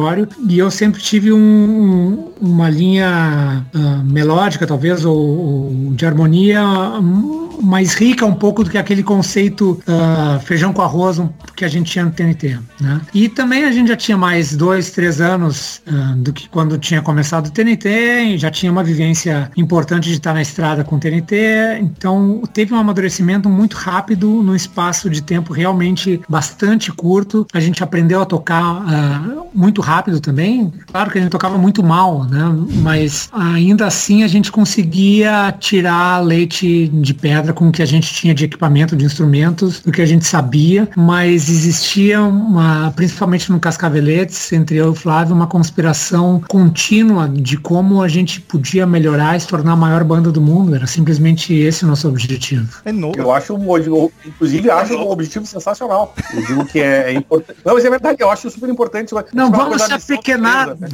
e 0.49 0.59
eu 0.59 0.71
sempre 0.71 1.01
tive 1.01 1.33
um- 1.33 1.39
um- 1.39 2.33
uma 2.41 2.69
linha 2.69 3.65
ah, 3.75 4.03
melódica, 4.05 4.67
talvez, 4.67 5.05
ou, 5.05 5.17
ou 5.17 5.93
de 5.95 6.05
harmonia 6.07 6.63
hum, 7.01 7.59
mais 7.63 7.95
rica 7.95 8.27
um 8.27 8.35
pouco 8.35 8.65
do 8.65 8.71
que 8.71 8.77
aquele 8.79 9.03
conceito 9.03 9.81
ah, 9.87 10.41
feijão 10.45 10.73
com 10.73 10.83
arroz 10.83 11.21
que 11.57 11.65
a 11.65 11.69
gente 11.69 11.93
tinha 11.93 12.05
no 12.05 12.11
TNT. 12.11 12.59
Né? 12.81 13.01
E 13.15 13.29
também 13.29 13.65
a 13.65 13.71
gente 13.73 13.89
já 13.89 13.97
tinha 13.97 14.19
mais 14.19 14.57
dois, 14.57 14.91
três 14.91 15.21
anos 15.21 15.81
ah, 15.87 16.15
do 16.17 16.33
que 16.33 16.49
quando 16.49 16.77
tinha 16.79 17.01
começado 17.01 17.47
o 17.47 17.51
TNT, 17.51 18.37
já 18.39 18.51
tinha 18.51 18.71
uma 18.73 18.83
vivência 18.83 19.51
importante 19.57 20.09
de 20.09 20.15
estar 20.15 20.35
na 20.35 20.43
estrada 20.43 20.83
com 20.85 20.97
o 20.97 20.99
TNT, 20.99 21.79
então 21.81 22.43
teve 22.53 22.75
um 22.75 22.79
amadurecimento 22.79 23.49
muito 23.49 23.77
rápido 23.77 24.29
num 24.43 24.55
espaço 24.55 25.09
de 25.09 25.23
tempo 25.23 25.53
realmente 25.53 26.21
bastante 26.29 26.91
curto. 26.93 27.47
A 27.53 27.61
gente 27.61 27.83
aprendeu 27.83 28.21
a 28.21 28.27
tocar 28.27 28.63
ah, 28.63 29.45
muito 29.55 29.81
rápido 29.85 30.21
também. 30.21 30.73
Claro 30.91 31.11
que 31.11 31.19
a 31.19 31.21
gente 31.21 31.31
tocava 31.31 31.59
muito 31.59 31.83
mal, 31.83 32.25
né? 32.25 32.43
Mas 32.83 33.29
ainda 33.33 33.87
assim 33.87 34.25
a 34.25 34.29
gente 34.29 34.51
conseguia 34.51 35.55
tirar 35.59 36.25
leite 36.25 36.89
de 36.89 37.15
pedra 37.15 37.53
com 37.53 37.69
o 37.69 37.73
que 37.73 37.83
a 37.83 37.87
gente 37.87 38.13
tinha 38.13 38.35
de 38.35 38.45
equipamento, 38.45 38.97
de 38.97 39.05
instrumentos, 39.05 39.81
do 39.81 39.93
que 39.93 40.03
a 40.03 40.07
gente 40.07 40.25
sabia, 40.27 40.89
mas 40.97 41.49
existia 41.49 42.23
uma, 42.23 42.91
principalmente 42.93 43.51
no 43.53 43.61
Cascaveletes, 43.61 44.53
entre 44.53 44.77
eu 44.77 44.87
e 44.87 44.89
o 44.89 44.95
Flávio, 44.95 45.35
uma 45.35 45.47
conspiração 45.47 46.43
contínua 46.49 47.29
de 47.29 47.57
como 47.57 48.03
a 48.03 48.09
gente 48.09 48.41
podia 48.41 48.87
melhorar 48.87 49.37
e 49.37 49.41
se 49.41 49.47
tornar 49.47 49.73
a 49.73 49.77
maior 49.77 50.03
banda 50.05 50.33
do 50.33 50.41
mundo. 50.41 50.75
Era 50.75 50.87
simplesmente 50.87 51.55
esse 51.55 51.85
o 51.85 51.89
nosso 51.89 52.09
objetivo. 52.09 52.81
É 52.85 52.93
novo. 52.93 53.19
Eu 53.19 53.33
acho, 53.33 53.55
inclusive, 54.25 54.71
acho 54.71 54.95
um 54.95 55.11
objetivo 55.11 55.47
sensacional. 55.47 56.15
Eu 56.33 56.47
digo 56.47 56.65
que 56.65 56.81
é, 56.81 57.11
é 57.11 57.13
importante. 57.13 57.59
Não, 57.65 57.75
mas 57.75 57.85
é 57.85 57.91
verdade, 57.91 58.19
eu 58.21 58.31
acho 58.31 58.51
super 58.51 58.69
importante. 58.69 59.13
Não 59.33 59.51
vamos 59.51 59.74
se 59.79 59.93
apequenar. 59.93 60.77
Né? 60.79 60.89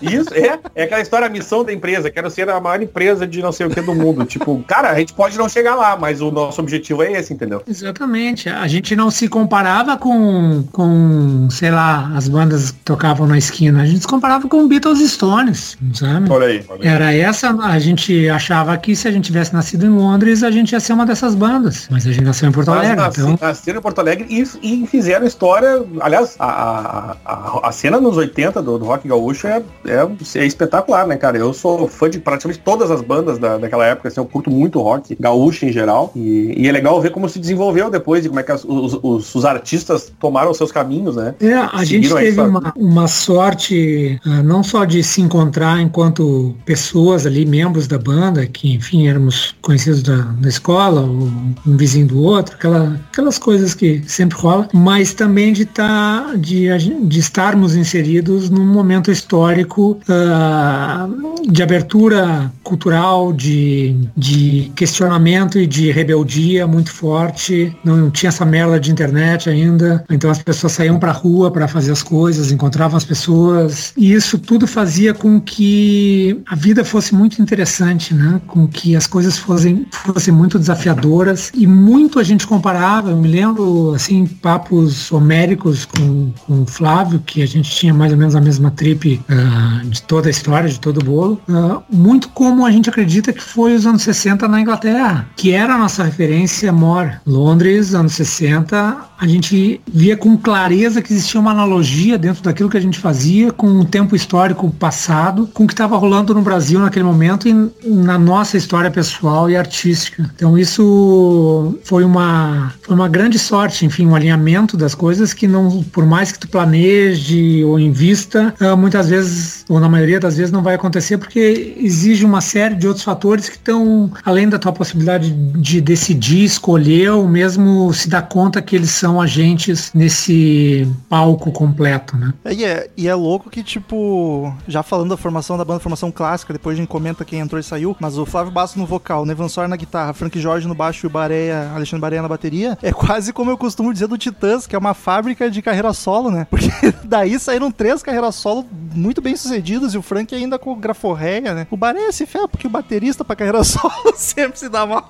Isso, 0.00 0.32
é. 0.34 0.58
É 0.74 0.84
aquela 0.84 1.00
história, 1.00 1.26
a 1.26 1.30
missão 1.30 1.64
da 1.64 1.72
empresa. 1.72 2.10
Quero 2.10 2.30
ser 2.30 2.48
a 2.48 2.60
maior 2.60 2.82
empresa 2.82 3.26
de 3.26 3.42
não 3.42 3.52
sei 3.52 3.66
o 3.66 3.70
que 3.70 3.80
do 3.80 3.94
mundo. 3.94 4.24
tipo, 4.24 4.62
cara, 4.66 4.90
a 4.90 4.98
gente 4.98 5.12
pode 5.12 5.36
não 5.36 5.48
chegar 5.48 5.74
lá, 5.74 5.96
mas 5.96 6.20
o 6.20 6.30
nosso 6.30 6.60
objetivo 6.60 7.02
é 7.02 7.12
esse, 7.12 7.32
entendeu? 7.32 7.62
Exatamente. 7.66 8.48
A 8.48 8.66
gente 8.66 8.94
não 8.96 9.10
se 9.10 9.28
comparava 9.28 9.96
com, 9.96 10.64
com 10.72 11.48
sei 11.50 11.70
lá, 11.70 12.10
as 12.14 12.28
bandas 12.28 12.70
que 12.70 12.78
tocavam 12.80 13.26
na 13.26 13.38
esquina. 13.38 13.82
A 13.82 13.86
gente 13.86 14.00
se 14.00 14.08
comparava 14.08 14.48
com 14.48 14.66
Beatles 14.68 15.00
Stones, 15.10 15.76
sabe? 15.92 16.30
Olha 16.30 16.46
aí, 16.46 16.64
olha 16.68 16.80
aí. 16.82 16.88
Era 16.88 17.14
essa, 17.14 17.50
a 17.50 17.78
gente 17.78 18.28
achava 18.28 18.76
que 18.76 18.94
se 18.96 19.08
a 19.08 19.10
gente 19.10 19.24
tivesse 19.26 19.52
nascido 19.52 19.86
em 19.86 19.90
Londres, 19.90 20.42
a 20.42 20.50
gente 20.50 20.72
ia 20.72 20.80
ser 20.80 20.92
uma 20.92 21.06
dessas 21.06 21.34
bandas. 21.34 21.86
Mas 21.90 22.06
a 22.06 22.12
gente 22.12 22.24
nasceu 22.24 22.48
em 22.48 22.52
Porto 22.52 22.70
Alegre. 22.70 22.96
Nasci, 22.96 23.20
então... 23.20 23.38
Nasceram 23.40 23.78
em 23.78 23.82
Porto 23.82 23.98
Alegre 23.98 24.26
e, 24.30 24.42
e 24.62 24.86
fizeram 24.86 25.26
história. 25.26 25.84
Aliás, 26.00 26.36
a, 26.38 27.16
a, 27.24 27.68
a, 27.68 27.72
cena 27.72 27.93
nos 28.00 28.16
80 28.16 28.62
do, 28.62 28.78
do 28.78 28.84
rock 28.84 29.06
gaúcho 29.08 29.46
é, 29.46 29.62
é, 29.86 30.38
é, 30.38 30.46
espetacular, 30.46 31.06
né, 31.06 31.16
cara? 31.16 31.36
Eu 31.36 31.52
sou 31.52 31.88
fã 31.88 32.08
de 32.08 32.18
praticamente 32.18 32.60
todas 32.60 32.90
as 32.90 33.00
bandas 33.00 33.38
da, 33.38 33.58
daquela 33.58 33.86
época, 33.86 34.08
assim, 34.08 34.20
eu 34.20 34.24
curto 34.24 34.50
muito 34.50 34.80
rock 34.80 35.16
gaúcho 35.18 35.66
em 35.66 35.72
geral. 35.72 36.12
E, 36.14 36.54
e, 36.56 36.68
é 36.68 36.72
legal 36.72 37.00
ver 37.00 37.10
como 37.10 37.28
se 37.28 37.38
desenvolveu 37.38 37.90
depois 37.90 38.24
e 38.24 38.28
como 38.28 38.40
é 38.40 38.42
que 38.42 38.52
as, 38.52 38.64
os, 38.64 38.98
os, 39.02 39.34
os, 39.34 39.44
artistas 39.44 40.12
tomaram 40.18 40.52
seus 40.54 40.72
caminhos, 40.72 41.16
né? 41.16 41.34
É, 41.40 41.54
a 41.54 41.84
gente 41.84 42.12
teve 42.12 42.40
uma, 42.40 42.72
uma 42.76 43.08
sorte 43.08 44.20
uh, 44.24 44.42
não 44.42 44.62
só 44.62 44.84
de 44.84 45.02
se 45.02 45.20
encontrar 45.20 45.80
enquanto 45.80 46.54
pessoas 46.64 47.26
ali, 47.26 47.44
membros 47.44 47.86
da 47.86 47.98
banda, 47.98 48.46
que 48.46 48.74
enfim 48.74 49.08
éramos 49.08 49.54
conhecidos 49.60 50.02
da, 50.02 50.16
da 50.16 50.48
escola, 50.48 51.02
um 51.02 51.76
vizinho 51.76 52.06
do 52.06 52.20
outro, 52.22 52.54
aquela, 52.54 53.00
aquelas 53.10 53.38
coisas 53.38 53.74
que 53.74 54.02
sempre 54.06 54.36
rola, 54.38 54.68
mas 54.72 55.12
também 55.12 55.52
de, 55.52 55.64
tá, 55.64 56.34
de, 56.36 56.66
de 57.06 57.18
estarmos 57.18 57.74
inseridos 57.84 58.50
num 58.50 58.64
momento 58.64 59.10
histórico 59.10 59.98
uh, 60.08 61.50
de 61.50 61.62
abertura 61.62 62.50
cultural, 62.62 63.32
de, 63.32 63.94
de 64.16 64.72
questionamento 64.74 65.58
e 65.58 65.66
de 65.66 65.90
rebeldia 65.90 66.66
muito 66.66 66.90
forte. 66.90 67.76
Não 67.84 68.10
tinha 68.10 68.28
essa 68.28 68.44
merda 68.44 68.80
de 68.80 68.90
internet 68.90 69.50
ainda, 69.50 70.04
então 70.10 70.30
as 70.30 70.42
pessoas 70.42 70.72
saíam 70.72 70.98
pra 70.98 71.12
rua 71.12 71.50
para 71.50 71.68
fazer 71.68 71.92
as 71.92 72.02
coisas, 72.02 72.50
encontravam 72.50 72.96
as 72.96 73.04
pessoas, 73.04 73.92
e 73.96 74.12
isso 74.12 74.38
tudo 74.38 74.66
fazia 74.66 75.12
com 75.12 75.40
que 75.40 76.40
a 76.46 76.54
vida 76.54 76.84
fosse 76.84 77.14
muito 77.14 77.40
interessante, 77.40 78.14
né? 78.14 78.40
Com 78.46 78.66
que 78.66 78.96
as 78.96 79.06
coisas 79.06 79.38
fossem, 79.38 79.86
fossem 79.90 80.32
muito 80.32 80.58
desafiadoras 80.58 81.50
e 81.54 81.66
muito 81.66 82.18
a 82.18 82.22
gente 82.22 82.46
comparava, 82.46 83.10
eu 83.10 83.16
me 83.16 83.28
lembro 83.28 83.94
assim, 83.94 84.26
papos 84.26 85.12
homéricos 85.12 85.84
com, 85.84 86.32
com 86.46 86.62
o 86.62 86.66
Flávio, 86.66 87.20
que 87.24 87.42
a 87.42 87.46
gente 87.46 87.63
tinha 87.70 87.94
mais 87.94 88.12
ou 88.12 88.18
menos 88.18 88.34
a 88.34 88.40
mesma 88.40 88.70
trip 88.70 89.20
uh, 89.28 89.86
de 89.88 90.02
toda 90.02 90.28
a 90.28 90.30
história, 90.30 90.68
de 90.68 90.80
todo 90.80 90.98
o 90.98 91.04
bolo, 91.04 91.40
uh, 91.48 91.82
muito 91.90 92.28
como 92.30 92.66
a 92.66 92.70
gente 92.70 92.88
acredita 92.88 93.32
que 93.32 93.42
foi 93.42 93.74
os 93.74 93.86
anos 93.86 94.02
60 94.02 94.46
na 94.48 94.60
Inglaterra, 94.60 95.26
que 95.36 95.52
era 95.52 95.74
a 95.74 95.78
nossa 95.78 96.04
referência 96.04 96.72
maior. 96.72 97.20
Londres, 97.26 97.94
anos 97.94 98.14
60, 98.14 98.96
a 99.18 99.26
gente 99.26 99.80
via 99.86 100.16
com 100.16 100.36
clareza 100.36 101.00
que 101.00 101.12
existia 101.12 101.40
uma 101.40 101.50
analogia 101.50 102.18
dentro 102.18 102.42
daquilo 102.42 102.68
que 102.68 102.76
a 102.76 102.80
gente 102.80 102.98
fazia 102.98 103.52
com 103.52 103.66
o 103.80 103.84
tempo 103.84 104.16
histórico 104.16 104.70
passado, 104.70 105.48
com 105.52 105.64
o 105.64 105.66
que 105.66 105.72
estava 105.72 105.96
rolando 105.96 106.34
no 106.34 106.42
Brasil 106.42 106.80
naquele 106.80 107.04
momento 107.04 107.48
e 107.48 107.54
na 107.84 108.18
nossa 108.18 108.56
história 108.56 108.90
pessoal 108.90 109.48
e 109.48 109.56
artística. 109.56 110.30
Então 110.34 110.58
isso 110.58 111.78
foi 111.84 112.04
uma, 112.04 112.72
foi 112.82 112.94
uma 112.94 113.08
grande 113.08 113.38
sorte, 113.38 113.86
enfim, 113.86 114.06
um 114.06 114.14
alinhamento 114.14 114.76
das 114.76 114.94
coisas 114.94 115.32
que 115.32 115.46
não, 115.46 115.82
por 115.84 116.04
mais 116.04 116.32
que 116.32 116.38
tu 116.38 116.48
planeje 116.48 117.62
ou 117.64 117.78
invista, 117.78 118.54
ah, 118.60 118.76
muitas 118.76 119.08
vezes, 119.08 119.64
ou 119.68 119.78
na 119.78 119.88
maioria 119.88 120.18
das 120.18 120.36
vezes, 120.36 120.52
não 120.52 120.62
vai 120.62 120.74
acontecer 120.74 121.18
porque 121.18 121.76
exige 121.78 122.24
uma 122.24 122.40
série 122.40 122.74
de 122.74 122.86
outros 122.86 123.04
fatores 123.04 123.48
que 123.48 123.56
estão 123.56 124.10
além 124.24 124.48
da 124.48 124.58
tua 124.58 124.72
possibilidade 124.72 125.30
de 125.30 125.80
decidir, 125.80 126.44
escolher 126.44 127.10
ou 127.10 127.28
mesmo 127.28 127.92
se 127.92 128.08
dar 128.08 128.22
conta 128.22 128.60
que 128.60 128.74
eles 128.74 128.90
são 129.14 129.20
agentes 129.20 129.92
nesse 129.94 130.88
palco 131.08 131.52
completo, 131.52 132.16
né? 132.16 132.34
É, 132.44 132.52
e, 132.52 132.64
é, 132.64 132.90
e 132.96 133.08
é 133.08 133.14
louco 133.14 133.48
que, 133.48 133.62
tipo, 133.62 134.52
já 134.66 134.82
falando 134.82 135.10
da 135.10 135.16
formação 135.16 135.56
da 135.56 135.64
banda, 135.64 135.78
formação 135.78 136.10
clássica, 136.10 136.52
depois 136.52 136.76
a 136.76 136.80
gente 136.80 136.88
comenta 136.88 137.24
quem 137.24 137.38
entrou 137.38 137.60
e 137.60 137.62
saiu, 137.62 137.96
mas 138.00 138.18
o 138.18 138.26
Flávio 138.26 138.50
Basso 138.50 138.78
no 138.78 138.86
vocal, 138.86 139.22
o 139.22 139.26
Nevan 139.26 139.48
Sor 139.48 139.68
na 139.68 139.76
guitarra, 139.76 140.12
Frank 140.12 140.38
Jorge 140.40 140.66
no 140.66 140.74
baixo 140.74 141.06
e 141.06 141.08
o 141.08 141.10
Bareia, 141.10 141.70
Alexandre 141.74 142.00
Bareia 142.00 142.22
na 142.22 142.28
bateria, 142.28 142.76
é 142.82 142.92
quase 142.92 143.32
como 143.32 143.50
eu 143.50 143.56
costumo 143.56 143.92
dizer 143.92 144.08
do 144.08 144.18
Titãs, 144.18 144.66
que 144.66 144.74
é 144.74 144.78
uma 144.78 144.94
fábrica 144.94 145.48
de 145.48 145.62
carreira 145.62 145.92
solo, 145.92 146.30
né? 146.30 146.46
Porque 146.50 146.68
daí 147.04 147.38
saíram 147.38 147.70
três 147.70 148.02
carreiras 148.02 148.34
solo 148.34 148.66
muito 148.94 149.20
bem 149.20 149.36
sucedidas 149.36 149.94
e 149.94 149.98
o 149.98 150.02
Frank 150.02 150.34
ainda 150.34 150.58
com 150.58 150.74
graforreia, 150.74 151.54
né? 151.54 151.66
O 151.70 151.76
Bareia 151.76 152.10
se 152.10 152.26
ferra 152.26 152.48
porque 152.48 152.66
o 152.66 152.70
baterista 152.70 153.24
pra 153.24 153.36
carreira 153.36 153.62
solo 153.64 154.12
sempre 154.16 154.58
se 154.58 154.68
dá 154.68 154.84
mal. 154.84 155.06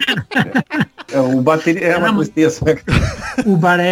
É, 1.12 1.20
o 1.20 1.40
bateria 1.40 1.88
é 1.88 1.96
uma 1.96 2.12
tristeza. 2.34 2.64
Né? 2.64 2.76
O 3.46 3.56
Bareia, 3.56 3.83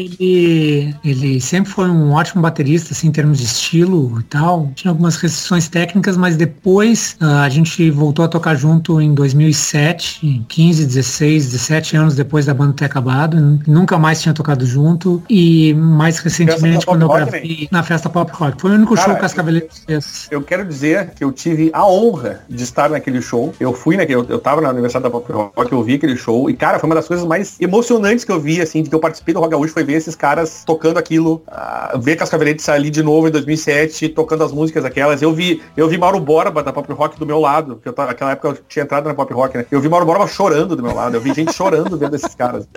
ele, 0.00 0.94
ele 1.04 1.40
sempre 1.40 1.70
foi 1.70 1.88
um 1.88 2.12
ótimo 2.12 2.42
baterista, 2.42 2.92
assim, 2.92 3.08
em 3.08 3.12
termos 3.12 3.38
de 3.38 3.44
estilo 3.44 4.20
e 4.20 4.22
tal. 4.24 4.70
Tinha 4.74 4.90
algumas 4.90 5.16
restrições 5.16 5.68
técnicas, 5.68 6.16
mas 6.16 6.36
depois 6.36 7.16
uh, 7.20 7.42
a 7.42 7.48
gente 7.48 7.90
voltou 7.90 8.24
a 8.24 8.28
tocar 8.28 8.54
junto 8.54 9.00
em 9.00 9.14
2007, 9.14 10.44
15, 10.48 10.86
16, 10.86 11.46
17 11.52 11.96
anos 11.96 12.14
depois 12.14 12.46
da 12.46 12.54
banda 12.54 12.72
ter 12.72 12.84
acabado. 12.84 13.36
Nunca 13.66 13.98
mais 13.98 14.20
tinha 14.22 14.34
tocado 14.34 14.66
junto. 14.66 15.22
E 15.28 15.74
mais 15.74 16.18
recentemente, 16.18 16.86
quando 16.86 17.02
eu 17.02 17.08
gravei 17.08 17.68
na 17.70 17.82
festa 17.82 18.08
Pop 18.08 18.30
Rock. 18.32 18.60
Foi 18.60 18.70
o 18.70 18.74
único 18.74 18.94
Cara, 18.94 19.08
show 19.08 19.16
que 19.16 19.24
as 19.24 19.34
Cavaleiros 19.34 19.84
fez. 19.86 20.28
Eu 20.30 20.42
quero 20.42 20.64
dizer 20.64 21.10
que 21.10 21.22
eu 21.22 21.32
tive 21.32 21.70
a 21.72 21.86
honra 21.86 22.40
de 22.48 22.62
estar 22.62 22.88
naquele 22.90 23.20
show. 23.20 23.54
Eu 23.60 23.72
fui 23.72 23.96
naquele, 23.96 24.20
eu, 24.20 24.26
eu 24.28 24.38
tava 24.38 24.60
na 24.60 24.70
Universidade 24.70 25.04
da 25.04 25.10
Pop 25.10 25.30
Rock, 25.30 25.72
eu 25.72 25.82
vi 25.82 25.94
aquele 25.94 26.16
show. 26.16 26.48
E, 26.50 26.54
cara, 26.54 26.78
foi 26.78 26.88
uma 26.88 26.94
das 26.94 27.06
coisas 27.06 27.26
mais 27.26 27.56
emocionantes 27.60 28.24
que 28.24 28.32
eu 28.32 28.40
vi, 28.40 28.60
assim, 28.60 28.82
de 28.82 28.88
que 28.88 28.94
eu 28.94 29.00
participei 29.00 29.34
do 29.36 29.40
Rock 29.40 29.52
Gaúcho, 29.52 29.72
foi 29.72 29.84
ver 29.84 29.94
esses 29.94 30.14
caras 30.14 30.64
tocando 30.64 30.98
aquilo. 30.98 31.42
Uh, 31.46 31.98
ver 32.00 32.16
Cascaveletes 32.16 32.64
sair 32.64 32.76
ali 32.76 32.90
de 32.90 33.02
novo 33.02 33.28
em 33.28 33.30
2007, 33.30 34.08
tocando 34.10 34.44
as 34.44 34.52
músicas 34.52 34.84
aquelas. 34.84 35.22
Eu 35.22 35.32
vi, 35.32 35.62
eu 35.76 35.88
vi 35.88 35.98
Mauro 35.98 36.18
Borba 36.20 36.62
da 36.62 36.72
Pop 36.72 36.90
Rock 36.92 37.18
do 37.18 37.26
meu 37.26 37.38
lado, 37.38 37.76
que 37.76 37.88
eu 37.88 37.94
naquela 37.96 38.32
época 38.32 38.48
eu 38.48 38.58
tinha 38.68 38.84
entrado 38.84 39.06
na 39.06 39.14
Pop 39.14 39.32
Rock, 39.32 39.56
né? 39.58 39.66
Eu 39.70 39.80
vi 39.80 39.88
Mauro 39.88 40.06
Borba 40.06 40.26
chorando 40.26 40.74
do 40.76 40.82
meu 40.82 40.94
lado. 40.94 41.16
Eu 41.16 41.20
vi 41.20 41.32
gente 41.34 41.52
chorando 41.54 41.96
vendo 41.96 42.16
esses 42.16 42.34
caras. 42.34 42.68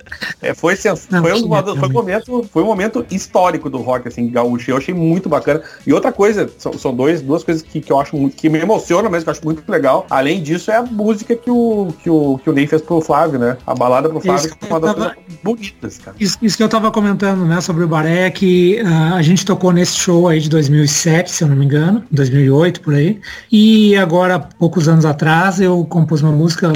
É, 0.41 0.53
foi, 0.53 0.75
sens... 0.75 1.07
Não, 1.09 1.21
foi, 1.21 1.33
um, 1.33 1.49
foi, 1.77 1.89
um 1.89 1.91
momento, 1.91 2.49
foi 2.51 2.63
um 2.63 2.67
momento 2.67 3.05
histórico 3.09 3.69
do 3.69 3.77
rock, 3.79 4.07
assim, 4.07 4.29
gaúcho. 4.29 4.71
Eu 4.71 4.77
achei 4.77 4.93
muito 4.93 5.29
bacana. 5.29 5.61
E 5.85 5.93
outra 5.93 6.11
coisa, 6.11 6.49
são, 6.57 6.73
são 6.73 6.93
dois, 6.93 7.21
duas 7.21 7.43
coisas 7.43 7.63
que, 7.63 7.81
que 7.81 7.91
eu 7.91 7.99
acho 7.99 8.15
muito, 8.15 8.35
que 8.35 8.49
me 8.49 8.59
emocionam, 8.59 9.09
mas 9.09 9.23
que 9.23 9.29
eu 9.29 9.31
acho 9.31 9.45
muito 9.45 9.69
legal. 9.69 10.05
Além 10.09 10.41
disso, 10.41 10.71
é 10.71 10.75
a 10.75 10.83
música 10.83 11.35
que 11.35 11.49
o, 11.49 11.93
que 12.01 12.09
o, 12.09 12.39
que 12.39 12.49
o 12.49 12.53
Ney 12.53 12.67
fez 12.67 12.81
pro 12.81 13.01
Flávio, 13.01 13.39
né? 13.39 13.57
A 13.65 13.73
balada 13.73 14.09
pro 14.09 14.19
Flávio, 14.19 14.55
que 14.55 14.65
é 14.65 14.67
uma 14.67 14.79
das 14.79 14.95
tava, 14.95 15.15
bonitas, 15.43 15.97
cara. 15.97 16.15
Isso, 16.19 16.37
isso, 16.49 16.57
que 16.57 16.63
eu 16.63 16.69
tava 16.69 16.91
comentando, 16.91 17.45
né, 17.45 17.61
sobre 17.61 17.83
o 17.83 17.87
Baré, 17.87 18.31
que 18.31 18.81
uh, 18.81 19.13
a 19.13 19.21
gente 19.21 19.45
tocou 19.45 19.71
nesse 19.71 19.95
show 19.95 20.27
aí 20.27 20.39
de 20.39 20.49
2007, 20.49 21.31
se 21.31 21.43
eu 21.43 21.47
não 21.47 21.55
me 21.55 21.63
engano, 21.63 22.03
2008, 22.09 22.81
por 22.81 22.95
aí. 22.95 23.19
E 23.51 23.95
agora, 23.95 24.39
poucos 24.39 24.87
anos 24.87 25.05
atrás, 25.05 25.61
eu 25.61 25.85
compus 25.85 26.23
uma 26.23 26.31
música 26.31 26.73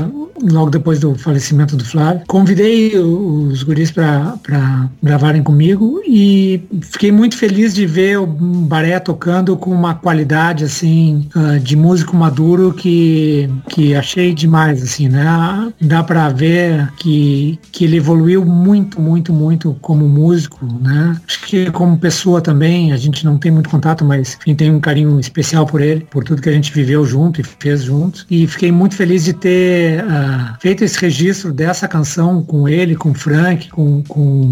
logo 0.51 0.69
depois 0.69 0.99
do 0.99 1.15
falecimento 1.15 1.75
do 1.75 1.85
Flávio. 1.85 2.23
Convidei 2.27 2.97
os 2.97 3.63
guris 3.63 3.91
para 3.91 4.89
gravarem 5.01 5.43
comigo 5.43 6.01
e 6.05 6.61
fiquei 6.81 7.11
muito 7.11 7.37
feliz 7.37 7.73
de 7.73 7.85
ver 7.85 8.19
o 8.19 8.25
Baré 8.25 8.99
tocando 8.99 9.55
com 9.55 9.71
uma 9.71 9.95
qualidade 9.95 10.63
assim 10.63 11.27
uh, 11.35 11.59
de 11.59 11.75
músico 11.75 12.15
maduro 12.15 12.73
que, 12.73 13.49
que 13.69 13.95
achei 13.95 14.33
demais 14.33 14.81
assim, 14.81 15.07
né? 15.07 15.71
Dá 15.79 16.03
para 16.03 16.29
ver 16.29 16.91
que, 16.97 17.59
que 17.71 17.85
ele 17.85 17.97
evoluiu 17.97 18.45
muito, 18.45 18.99
muito, 18.99 19.31
muito 19.31 19.62
muito 19.63 19.77
como 19.81 20.07
músico, 20.07 20.65
né? 20.81 21.15
Acho 21.27 21.45
que 21.45 21.71
como 21.71 21.97
pessoa 21.97 22.41
também, 22.41 22.91
a 22.91 22.97
gente 22.97 23.23
não 23.23 23.37
tem 23.37 23.51
muito 23.51 23.69
contato, 23.69 24.03
mas 24.03 24.37
enfim, 24.41 24.55
tem 24.55 24.71
um 24.71 24.79
carinho 24.79 25.19
especial 25.19 25.65
por 25.65 25.81
ele, 25.81 26.05
por 26.09 26.23
tudo 26.23 26.41
que 26.41 26.49
a 26.49 26.51
gente 26.51 26.73
viveu 26.73 27.05
junto 27.05 27.39
e 27.39 27.43
fez 27.43 27.83
juntos. 27.83 28.25
E 28.29 28.45
fiquei 28.47 28.71
muito 28.71 28.95
feliz 28.95 29.23
de 29.23 29.33
ter 29.33 30.03
uh, 30.03 30.55
feito 30.59 30.83
esse 30.83 30.99
registro 30.99 31.53
dessa 31.53 31.87
canção 31.87 32.43
com 32.43 32.67
ele, 32.67 32.95
com 32.95 33.11
o 33.11 33.13
Frank, 33.13 33.69
com, 33.69 34.03
com, 34.03 34.51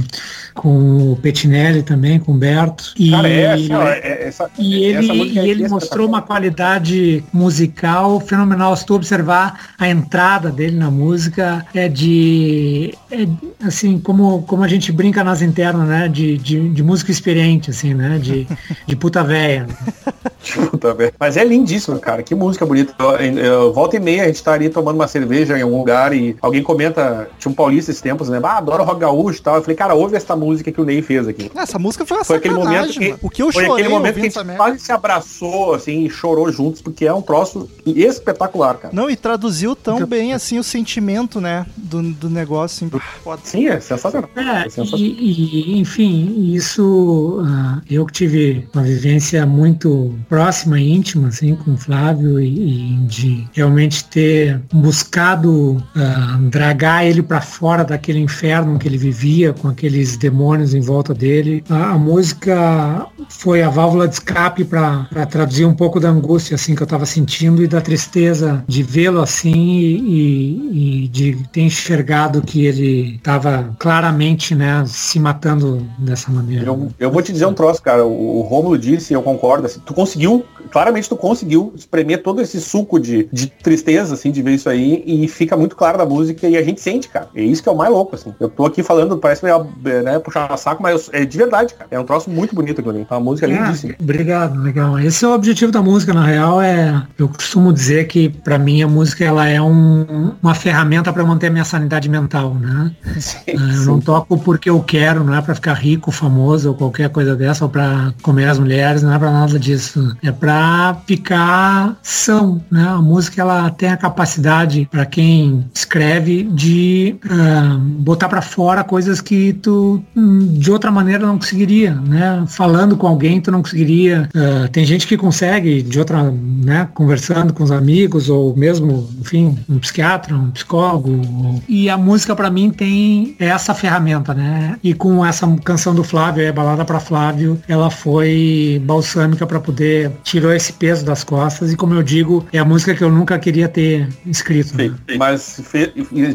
com 0.53 1.11
o 1.11 1.15
Petinelli 1.15 1.83
também, 1.83 2.19
com 2.19 2.33
o 2.33 2.35
Berto. 2.35 2.93
E, 2.97 3.11
Cara, 3.11 3.29
é, 3.29 3.53
assim, 3.53 3.73
ó, 3.73 3.83
é, 3.87 4.27
essa, 4.27 4.49
e 4.57 4.83
ele, 4.83 5.07
e 5.07 5.39
ele 5.39 5.67
mostrou 5.67 6.07
uma 6.07 6.21
qualidade 6.21 7.23
musical 7.31 8.19
fenomenal. 8.19 8.75
Se 8.75 8.85
tu 8.85 8.95
observar 8.95 9.71
a 9.77 9.89
entrada 9.89 10.49
dele 10.49 10.77
na 10.77 10.91
música, 10.91 11.65
é 11.73 11.87
de. 11.87 12.93
É, 13.11 13.27
assim, 13.65 13.99
como, 13.99 14.43
como 14.43 14.63
a 14.63 14.67
gente 14.67 14.91
brinca 14.91 15.23
nas 15.23 15.41
internas, 15.41 15.87
né? 15.87 16.07
De, 16.07 16.37
de, 16.37 16.69
de 16.69 16.83
música 16.83 17.11
experiente, 17.11 17.69
assim, 17.69 17.93
né? 17.93 18.19
De, 18.19 18.47
de 18.85 18.95
puta 18.95 19.23
véia. 19.23 19.67
Puta 20.71 20.93
véia. 20.93 21.13
Mas 21.19 21.37
é 21.37 21.43
lindíssimo, 21.43 21.99
cara. 21.99 22.23
Que 22.23 22.33
música 22.33 22.65
bonita. 22.65 22.93
Eu, 22.97 23.11
eu, 23.37 23.73
volta 23.73 23.97
e 23.97 23.99
meia, 23.99 24.23
a 24.23 24.27
gente 24.27 24.41
tá 24.41 24.53
ali 24.53 24.69
tomando 24.69 24.95
uma 24.95 25.07
cerveja 25.07 25.57
em 25.57 25.61
algum 25.61 25.77
lugar 25.77 26.13
e 26.13 26.35
alguém 26.41 26.63
comenta, 26.63 27.29
tinha 27.37 27.51
um 27.51 27.55
paulista 27.55 27.91
esses 27.91 28.01
tempos, 28.01 28.27
né? 28.27 28.39
Ah, 28.43 28.57
adoro 28.57 28.83
rock 28.83 28.99
gaúcho 28.99 29.39
e 29.39 29.43
tal. 29.43 29.55
Eu 29.55 29.61
falei, 29.61 29.75
cara, 29.75 29.93
ouve 29.93 30.15
essa 30.15 30.35
música 30.41 30.71
que 30.71 30.81
o 30.81 30.85
Ney 30.85 31.01
fez 31.01 31.27
aqui. 31.27 31.51
Essa 31.55 31.77
música 31.77 32.05
foi 32.05 32.17
uma 32.17 32.25
foi 32.25 32.37
aquele 32.37 32.55
momento 32.55 32.99
que, 32.99 33.15
O 33.21 33.29
que 33.29 33.41
eu 33.41 33.51
foi 33.51 33.65
chorei 33.65 33.83
aquele 33.83 33.95
momento 33.95 34.13
que 34.15 34.19
a 34.21 34.43
gente 34.43 34.57
quase 34.57 34.79
se 34.79 34.91
abraçou, 34.91 35.75
assim, 35.75 36.05
e 36.05 36.09
chorou 36.09 36.51
juntos, 36.51 36.81
porque 36.81 37.05
é 37.05 37.13
um 37.13 37.21
troço 37.21 37.69
espetacular, 37.85 38.75
cara. 38.75 38.93
Não, 38.93 39.09
e 39.09 39.15
traduziu 39.15 39.75
tão 39.75 40.05
bem, 40.05 40.33
assim, 40.33 40.57
o 40.57 40.63
sentimento, 40.63 41.39
né, 41.39 41.65
do, 41.77 42.01
do 42.13 42.29
negócio, 42.29 42.87
assim, 42.87 42.99
foda. 43.23 43.41
Sim, 43.43 43.67
é 43.67 43.79
sensacional. 43.79 44.29
É, 44.35 44.41
é 44.41 44.69
sensacional. 44.69 44.99
E, 44.99 45.75
e, 45.75 45.79
enfim, 45.79 46.53
isso, 46.53 47.41
uh, 47.41 47.81
eu 47.89 48.05
que 48.05 48.13
tive 48.13 48.67
uma 48.73 48.83
vivência 48.83 49.45
muito 49.45 50.13
próxima 50.27 50.79
e 50.79 50.91
íntima, 50.91 51.27
assim, 51.27 51.55
com 51.55 51.73
o 51.73 51.77
Flávio, 51.77 52.39
e, 52.39 52.93
e 52.93 52.97
de 53.05 53.47
realmente 53.53 54.05
ter 54.05 54.61
buscado 54.73 55.77
uh, 55.77 56.49
dragar 56.49 57.05
ele 57.05 57.21
para 57.21 57.41
fora 57.41 57.83
daquele 57.83 58.19
inferno 58.19 58.79
que 58.79 58.87
ele 58.87 58.97
vivia, 58.97 59.53
com 59.53 59.67
aqueles 59.67 60.17
demônios 60.17 60.30
em 60.73 60.81
volta 60.81 61.13
dele. 61.13 61.63
A, 61.69 61.91
a 61.91 61.97
música 61.97 63.07
foi 63.29 63.61
a 63.61 63.69
válvula 63.69 64.07
de 64.07 64.15
escape 64.15 64.63
para 64.63 65.07
traduzir 65.29 65.65
um 65.65 65.73
pouco 65.73 65.99
da 65.99 66.09
angústia, 66.09 66.55
assim, 66.55 66.75
que 66.75 66.81
eu 66.81 66.85
estava 66.85 67.05
sentindo 67.05 67.63
e 67.63 67.67
da 67.67 67.81
tristeza 67.81 68.63
de 68.67 68.83
vê-lo 68.83 69.21
assim 69.21 69.51
e, 69.53 71.03
e, 71.03 71.07
de 71.07 71.37
ter 71.51 71.61
enxergado 71.61 72.41
que 72.41 72.65
ele 72.65 73.15
estava 73.15 73.75
claramente, 73.79 74.53
né, 74.55 74.83
se 74.87 75.19
matando 75.19 75.85
dessa 75.97 76.31
maneira. 76.31 76.65
Eu, 76.65 76.89
eu 76.99 77.11
vou 77.11 77.21
te 77.21 77.31
dizer 77.31 77.45
um 77.45 77.53
troço, 77.53 77.81
cara. 77.81 78.05
O, 78.05 78.39
o 78.39 78.41
Romulo 78.41 78.77
disse, 78.77 79.13
e 79.13 79.15
eu 79.15 79.21
concordo, 79.21 79.65
assim, 79.65 79.79
tu 79.85 79.93
conseguiu, 79.93 80.45
claramente 80.69 81.09
tu 81.09 81.15
conseguiu 81.15 81.73
espremer 81.75 82.21
todo 82.21 82.41
esse 82.41 82.59
suco 82.59 82.99
de, 82.99 83.27
de 83.31 83.47
tristeza, 83.47 84.13
assim, 84.13 84.31
de 84.31 84.41
ver 84.41 84.53
isso 84.53 84.69
aí, 84.69 85.03
e 85.05 85.27
fica 85.27 85.55
muito 85.57 85.75
claro 85.75 85.97
na 85.97 86.05
música 86.05 86.47
e 86.47 86.57
a 86.57 86.63
gente 86.63 86.81
sente, 86.81 87.09
cara. 87.09 87.29
É 87.35 87.41
isso 87.41 87.63
que 87.63 87.69
é 87.69 87.71
o 87.71 87.77
mais 87.77 87.91
louco, 87.91 88.15
assim. 88.15 88.33
Eu 88.39 88.49
tô 88.49 88.65
aqui 88.65 88.83
falando, 88.83 89.17
parece 89.17 89.43
meio, 89.43 89.67
né, 90.03 90.19
puxar 90.21 90.55
saco, 90.57 90.81
mas 90.83 91.09
é 91.13 91.25
de 91.25 91.37
verdade, 91.37 91.73
cara. 91.73 91.87
É 91.91 91.99
um 91.99 92.03
troço 92.03 92.29
muito 92.29 92.55
bonito 92.55 92.79
aquilo 92.79 92.95
ali. 92.95 93.07
Uma 93.09 93.19
música 93.19 93.47
Ah, 93.47 93.49
lindíssima. 93.49 93.95
obrigado, 93.99 94.59
legal. 94.61 94.99
Esse 94.99 95.25
é 95.25 95.27
o 95.27 95.33
objetivo 95.33 95.71
da 95.71 95.81
música, 95.81 96.13
na 96.13 96.25
real, 96.25 96.61
é. 96.61 97.01
Eu 97.17 97.27
costumo 97.27 97.73
dizer 97.73 98.07
que 98.07 98.29
para 98.29 98.57
mim 98.57 98.81
a 98.83 98.87
música 98.87 99.23
ela 99.25 99.47
é 99.47 99.61
um, 99.61 100.33
uma 100.41 100.53
ferramenta 100.55 101.11
para 101.11 101.23
manter 101.23 101.47
a 101.47 101.51
minha 101.51 101.65
sanidade 101.65 102.09
mental, 102.09 102.53
né? 102.55 102.91
Sim, 103.19 103.37
É, 103.47 103.53
Eu 103.55 103.85
não 103.85 103.99
toco 103.99 104.37
porque 104.37 104.69
eu 104.69 104.79
quero, 104.81 105.23
não 105.23 105.35
é 105.35 105.41
para 105.41 105.55
ficar 105.55 105.73
rico, 105.73 106.11
famoso 106.11 106.69
ou 106.69 106.75
qualquer 106.75 107.09
coisa 107.09 107.35
dessa, 107.35 107.65
ou 107.65 107.69
para 107.69 108.13
comer 108.21 108.47
as 108.49 108.59
mulheres, 108.59 109.01
não 109.03 109.13
é 109.13 109.19
para 109.19 109.31
nada 109.31 109.59
disso. 109.59 110.15
É 110.23 110.31
para 110.31 110.95
ficar 111.05 111.95
são, 112.01 112.61
né? 112.71 112.85
A 112.87 113.01
música 113.01 113.41
ela 113.41 113.69
tem 113.69 113.89
a 113.89 113.97
capacidade 113.97 114.87
para 114.91 115.05
quem 115.05 115.65
escreve 115.73 116.43
de 116.43 117.15
ah, 117.29 117.77
botar 117.79 118.27
para 118.29 118.41
fora 118.41 118.83
coisas 118.83 119.21
que 119.21 119.53
tu 119.53 120.03
de 120.15 120.71
outra 120.71 120.91
maneira 120.91 121.25
não 121.25 121.37
conseguiria, 121.37 121.93
né? 121.95 122.43
Falando 122.47 122.97
com 122.97 123.07
alguém 123.07 123.39
tu 123.39 123.51
não 123.51 123.61
conseguiria. 123.61 124.29
Ah, 124.35 124.67
tem 124.71 124.85
gente 124.85 125.07
que 125.07 125.15
consegue 125.17 125.81
de 125.81 125.97
outra, 125.99 126.23
né? 126.31 126.87
Conversando 126.93 127.53
com 127.53 127.63
os 127.63 127.71
amigos 127.71 128.29
ou 128.29 128.55
mesmo, 128.55 129.09
enfim, 129.19 129.57
um 129.69 129.79
psiquiatra, 129.79 130.35
um 130.35 130.51
psicólogo. 130.51 131.09
ou- 131.11 131.61
E 131.67 131.89
a 131.89 131.97
música 131.97 132.35
para 132.35 132.49
mim 132.49 132.69
tem 132.71 133.35
essa 133.39 133.73
ferramenta, 133.73 134.33
né? 134.33 134.77
E 134.83 134.93
com 134.93 135.25
essa 135.25 135.47
canção 135.63 135.95
do 135.95 136.03
Flávio, 136.03 136.43
é 136.43 136.51
balada 136.51 136.83
para 136.83 136.99
Flávio, 136.99 137.59
ela 137.67 137.89
foi 137.89 138.81
balsâmica 138.85 139.45
para 139.47 139.59
poder 139.59 140.11
tirou 140.23 140.53
esse 140.53 140.73
peso 140.73 141.05
das 141.05 141.23
costas 141.23 141.71
e 141.71 141.75
como 141.77 141.93
eu 141.93 142.03
digo, 142.03 142.45
é 142.51 142.59
a 142.59 142.65
música 142.65 142.93
que 142.93 143.03
eu 143.03 143.11
nunca 143.11 143.39
queria 143.39 143.67
ter 143.67 144.07
escrito. 144.25 144.75
né? 144.77 144.91
Mas, 145.17 145.61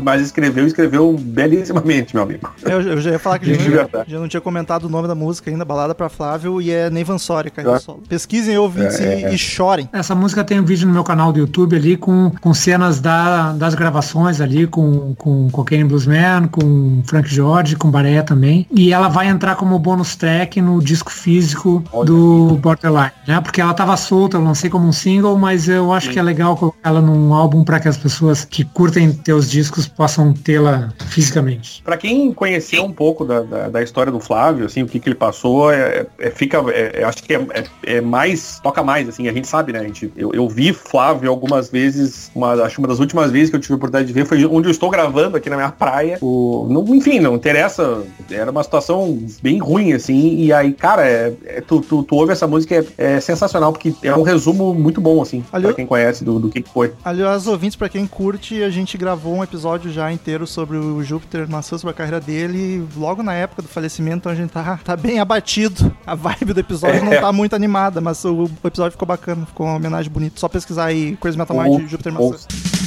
mas 0.03 0.23
escreveu, 0.23 0.67
escreveu 0.67 1.17
belíssimamente, 1.19 2.15
meu 2.15 2.23
amigo. 2.25 2.51
Eu, 2.63 2.81
eu 2.81 3.01
já 3.01 3.11
ia 3.13 3.19
falar 3.19 3.39
que 3.39 3.66
De 3.67 3.73
já, 3.77 3.83
não- 3.83 3.89
verdade. 3.89 4.11
já 4.13 4.19
não 4.19 4.29
tinha 4.29 4.41
comentado 4.41 4.85
o 4.85 4.89
nome 4.89 5.09
da 5.09 5.15
música 5.15 5.51
ainda, 5.51 5.65
Balada 5.65 5.95
pra 5.95 6.09
Flávio, 6.09 6.61
e 6.61 6.71
é 6.71 6.89
Neivan 6.91 7.19
Soria, 7.19 7.51
carreira 7.51 7.79
solo. 7.81 8.03
Pesquisem, 8.09 8.57
ouvintes, 8.59 9.01
É, 9.01 9.21
e, 9.21 9.25
é. 9.25 9.35
e 9.35 9.39
chorem. 9.39 9.89
Essa 9.93 10.15
música 10.15 10.45
tem 10.45 10.61
um 10.61 10.65
vídeo 10.65 10.87
no 10.87 10.93
meu 10.93 11.05
canal 11.05 11.33
do 11.33 11.39
YouTube 11.39 11.77
ali 11.77 11.97
com, 11.97 12.31
com 12.41 12.53
cenas 12.55 13.01
da, 13.01 13.53
das 13.53 13.75
gravações 13.75 14.41
ali 14.41 14.67
com, 14.67 15.15
com 15.15 15.51
Cocaine 15.51 15.85
Bluesman, 15.85 16.49
com 16.49 17.03
Frank 17.07 17.29
George, 17.29 17.77
com 17.77 17.91
Bareia 17.91 18.23
também. 18.23 18.67
E 18.73 18.93
ela 18.93 19.09
vai 19.09 19.29
entrar 19.29 19.57
como 19.57 19.79
bônus 19.79 20.17
track 20.17 20.61
no 20.61 20.81
disco 20.83 21.11
físico 21.11 21.83
Olha 21.93 22.07
do 22.07 22.57
Borderline, 22.61 23.13
né? 23.27 23.41
Porque 23.41 23.61
ela 23.61 23.75
tava 23.75 23.97
solta, 23.97 24.37
eu 24.37 24.43
lancei 24.45 24.71
como 24.71 24.87
um 24.87 24.93
single, 24.93 25.37
mas 25.39 25.69
eu 25.69 25.93
acho 25.93 26.11
que 26.11 26.19
é 26.19 26.23
legal 26.23 26.57
colocar 26.57 26.79
ela 26.85 27.01
num 27.01 27.33
álbum 27.35 27.65
para 27.65 27.81
que 27.81 27.89
as 27.89 27.97
pessoas 27.97 28.45
que 28.45 28.65
curtem 28.65 29.13
teus 29.13 29.51
discos 29.51 29.87
possam 29.87 30.33
tê-la 30.33 30.91
fisicamente. 31.07 31.83
Pra 31.85 31.97
quem 31.97 32.33
conheceu 32.33 32.85
um 32.85 32.93
pouco 32.93 33.25
da, 33.25 33.41
da, 33.41 33.56
da 33.71 33.83
história 33.83 34.11
do 34.13 34.21
Flávio, 34.21 34.67
assim, 34.67 34.83
o 34.83 34.87
que, 34.87 34.99
que 35.01 35.09
ele 35.09 35.15
passou, 35.17 35.71
é, 35.73 36.07
é- 36.19 36.31
fica, 36.31 36.59
é- 36.71 37.01
é- 37.01 37.05
acho 37.05 37.23
que 37.23 37.35
é, 37.35 37.41
é- 37.55 37.97
é 37.97 38.01
mais, 38.01 38.61
toca 38.63 38.83
mais, 38.83 39.09
assim, 39.09 39.29
a 39.29 39.33
gente 39.33 39.47
sabe, 39.49 39.73
né, 39.73 39.81
a 39.81 39.83
gente, 39.85 40.13
eu, 40.17 40.33
eu 40.33 40.49
vi 40.49 40.73
Flávio 40.73 41.31
algumas 41.31 41.69
vezes, 41.71 42.31
uma, 42.35 42.53
acho 42.65 42.75
que 42.77 42.79
uma 42.81 42.89
das 42.89 42.99
últimas 43.01 43.31
vezes 43.31 43.51
que 43.51 43.57
eu 43.57 43.61
tive 43.61 43.75
a 43.75 43.77
oportunidade 43.77 44.07
de 44.07 44.13
ver 44.13 44.27
foi 44.27 44.45
onde 44.47 44.69
eu 44.69 44.71
estou 44.71 44.91
gravando 44.91 45.37
aqui 45.37 45.49
na 45.51 45.57
minha 45.57 45.71
praia, 45.71 46.19
o, 46.21 46.67
não, 46.71 46.85
enfim, 46.95 47.19
não 47.21 47.35
interessa, 47.35 48.03
era 48.31 48.51
uma 48.51 48.63
situação 48.63 49.19
bem 49.43 49.59
ruim, 49.59 49.93
assim, 49.93 50.37
e 50.37 50.53
aí, 50.53 50.73
cara, 50.73 51.07
é, 51.07 51.33
é- 51.47 51.61
tu, 51.61 51.81
tu, 51.81 52.03
tu 52.03 52.15
ouve 52.17 52.33
essa 52.33 52.47
música, 52.47 52.75
é, 52.99 53.17
é 53.17 53.21
sensacional, 53.21 53.73
porque 53.73 53.95
é 54.03 54.15
um 54.15 54.23
resumo 54.23 54.75
muito 54.75 55.01
bom, 55.01 55.23
assim, 55.23 55.45
Aliás- 55.53 55.75
pra 55.75 55.77
quem 55.77 55.87
conhece 55.87 56.25
do, 56.25 56.39
do 56.39 56.49
que 56.49 56.61
que 56.61 56.71
foi. 56.71 56.93
Aliás, 57.05 57.47
ouvintes, 57.47 57.77
pra 57.77 57.89
quem 57.89 58.07
curte, 58.07 58.63
a 58.63 58.71
gente 58.71 58.97
gravou 58.99 59.35
um 59.35 59.43
episódio 59.45 59.91
já 59.91 60.11
inteiro 60.13 60.47
sobre 60.47 60.77
o 60.77 61.03
Júpiter, 61.03 61.49
maçã 61.49 61.77
sobre 61.79 61.93
a 61.93 61.95
carreira 61.95 62.21
dele, 62.21 62.85
logo 62.97 63.23
na 63.23 63.33
época 63.35 63.46
do 63.63 63.69
falecimento, 63.69 64.17
então 64.17 64.33
a 64.33 64.35
gente 64.35 64.51
tá, 64.51 64.79
tá 64.83 64.97
bem 64.97 65.21
abatido. 65.21 65.95
A 66.07 66.15
vibe 66.15 66.53
do 66.53 66.61
episódio 66.61 67.05
não 67.05 67.13
tá 67.13 67.33
muito 67.33 67.55
animada, 67.55 68.01
mas 68.01 68.25
o, 68.25 68.45
o 68.45 68.67
episódio 68.67 68.93
ficou 68.93 69.07
bacana, 69.07 69.47
ficou 69.47 69.67
uma 69.67 69.77
homenagem 69.77 70.11
bonita. 70.11 70.39
Só 70.39 70.49
pesquisar 70.49 70.87
aí 70.87 71.17
Crazy 71.17 71.39
Metal 71.39 71.57
Mind 71.57 71.83
e 71.83 71.87
Júpiter 71.87 72.13
maçã. 72.13 72.86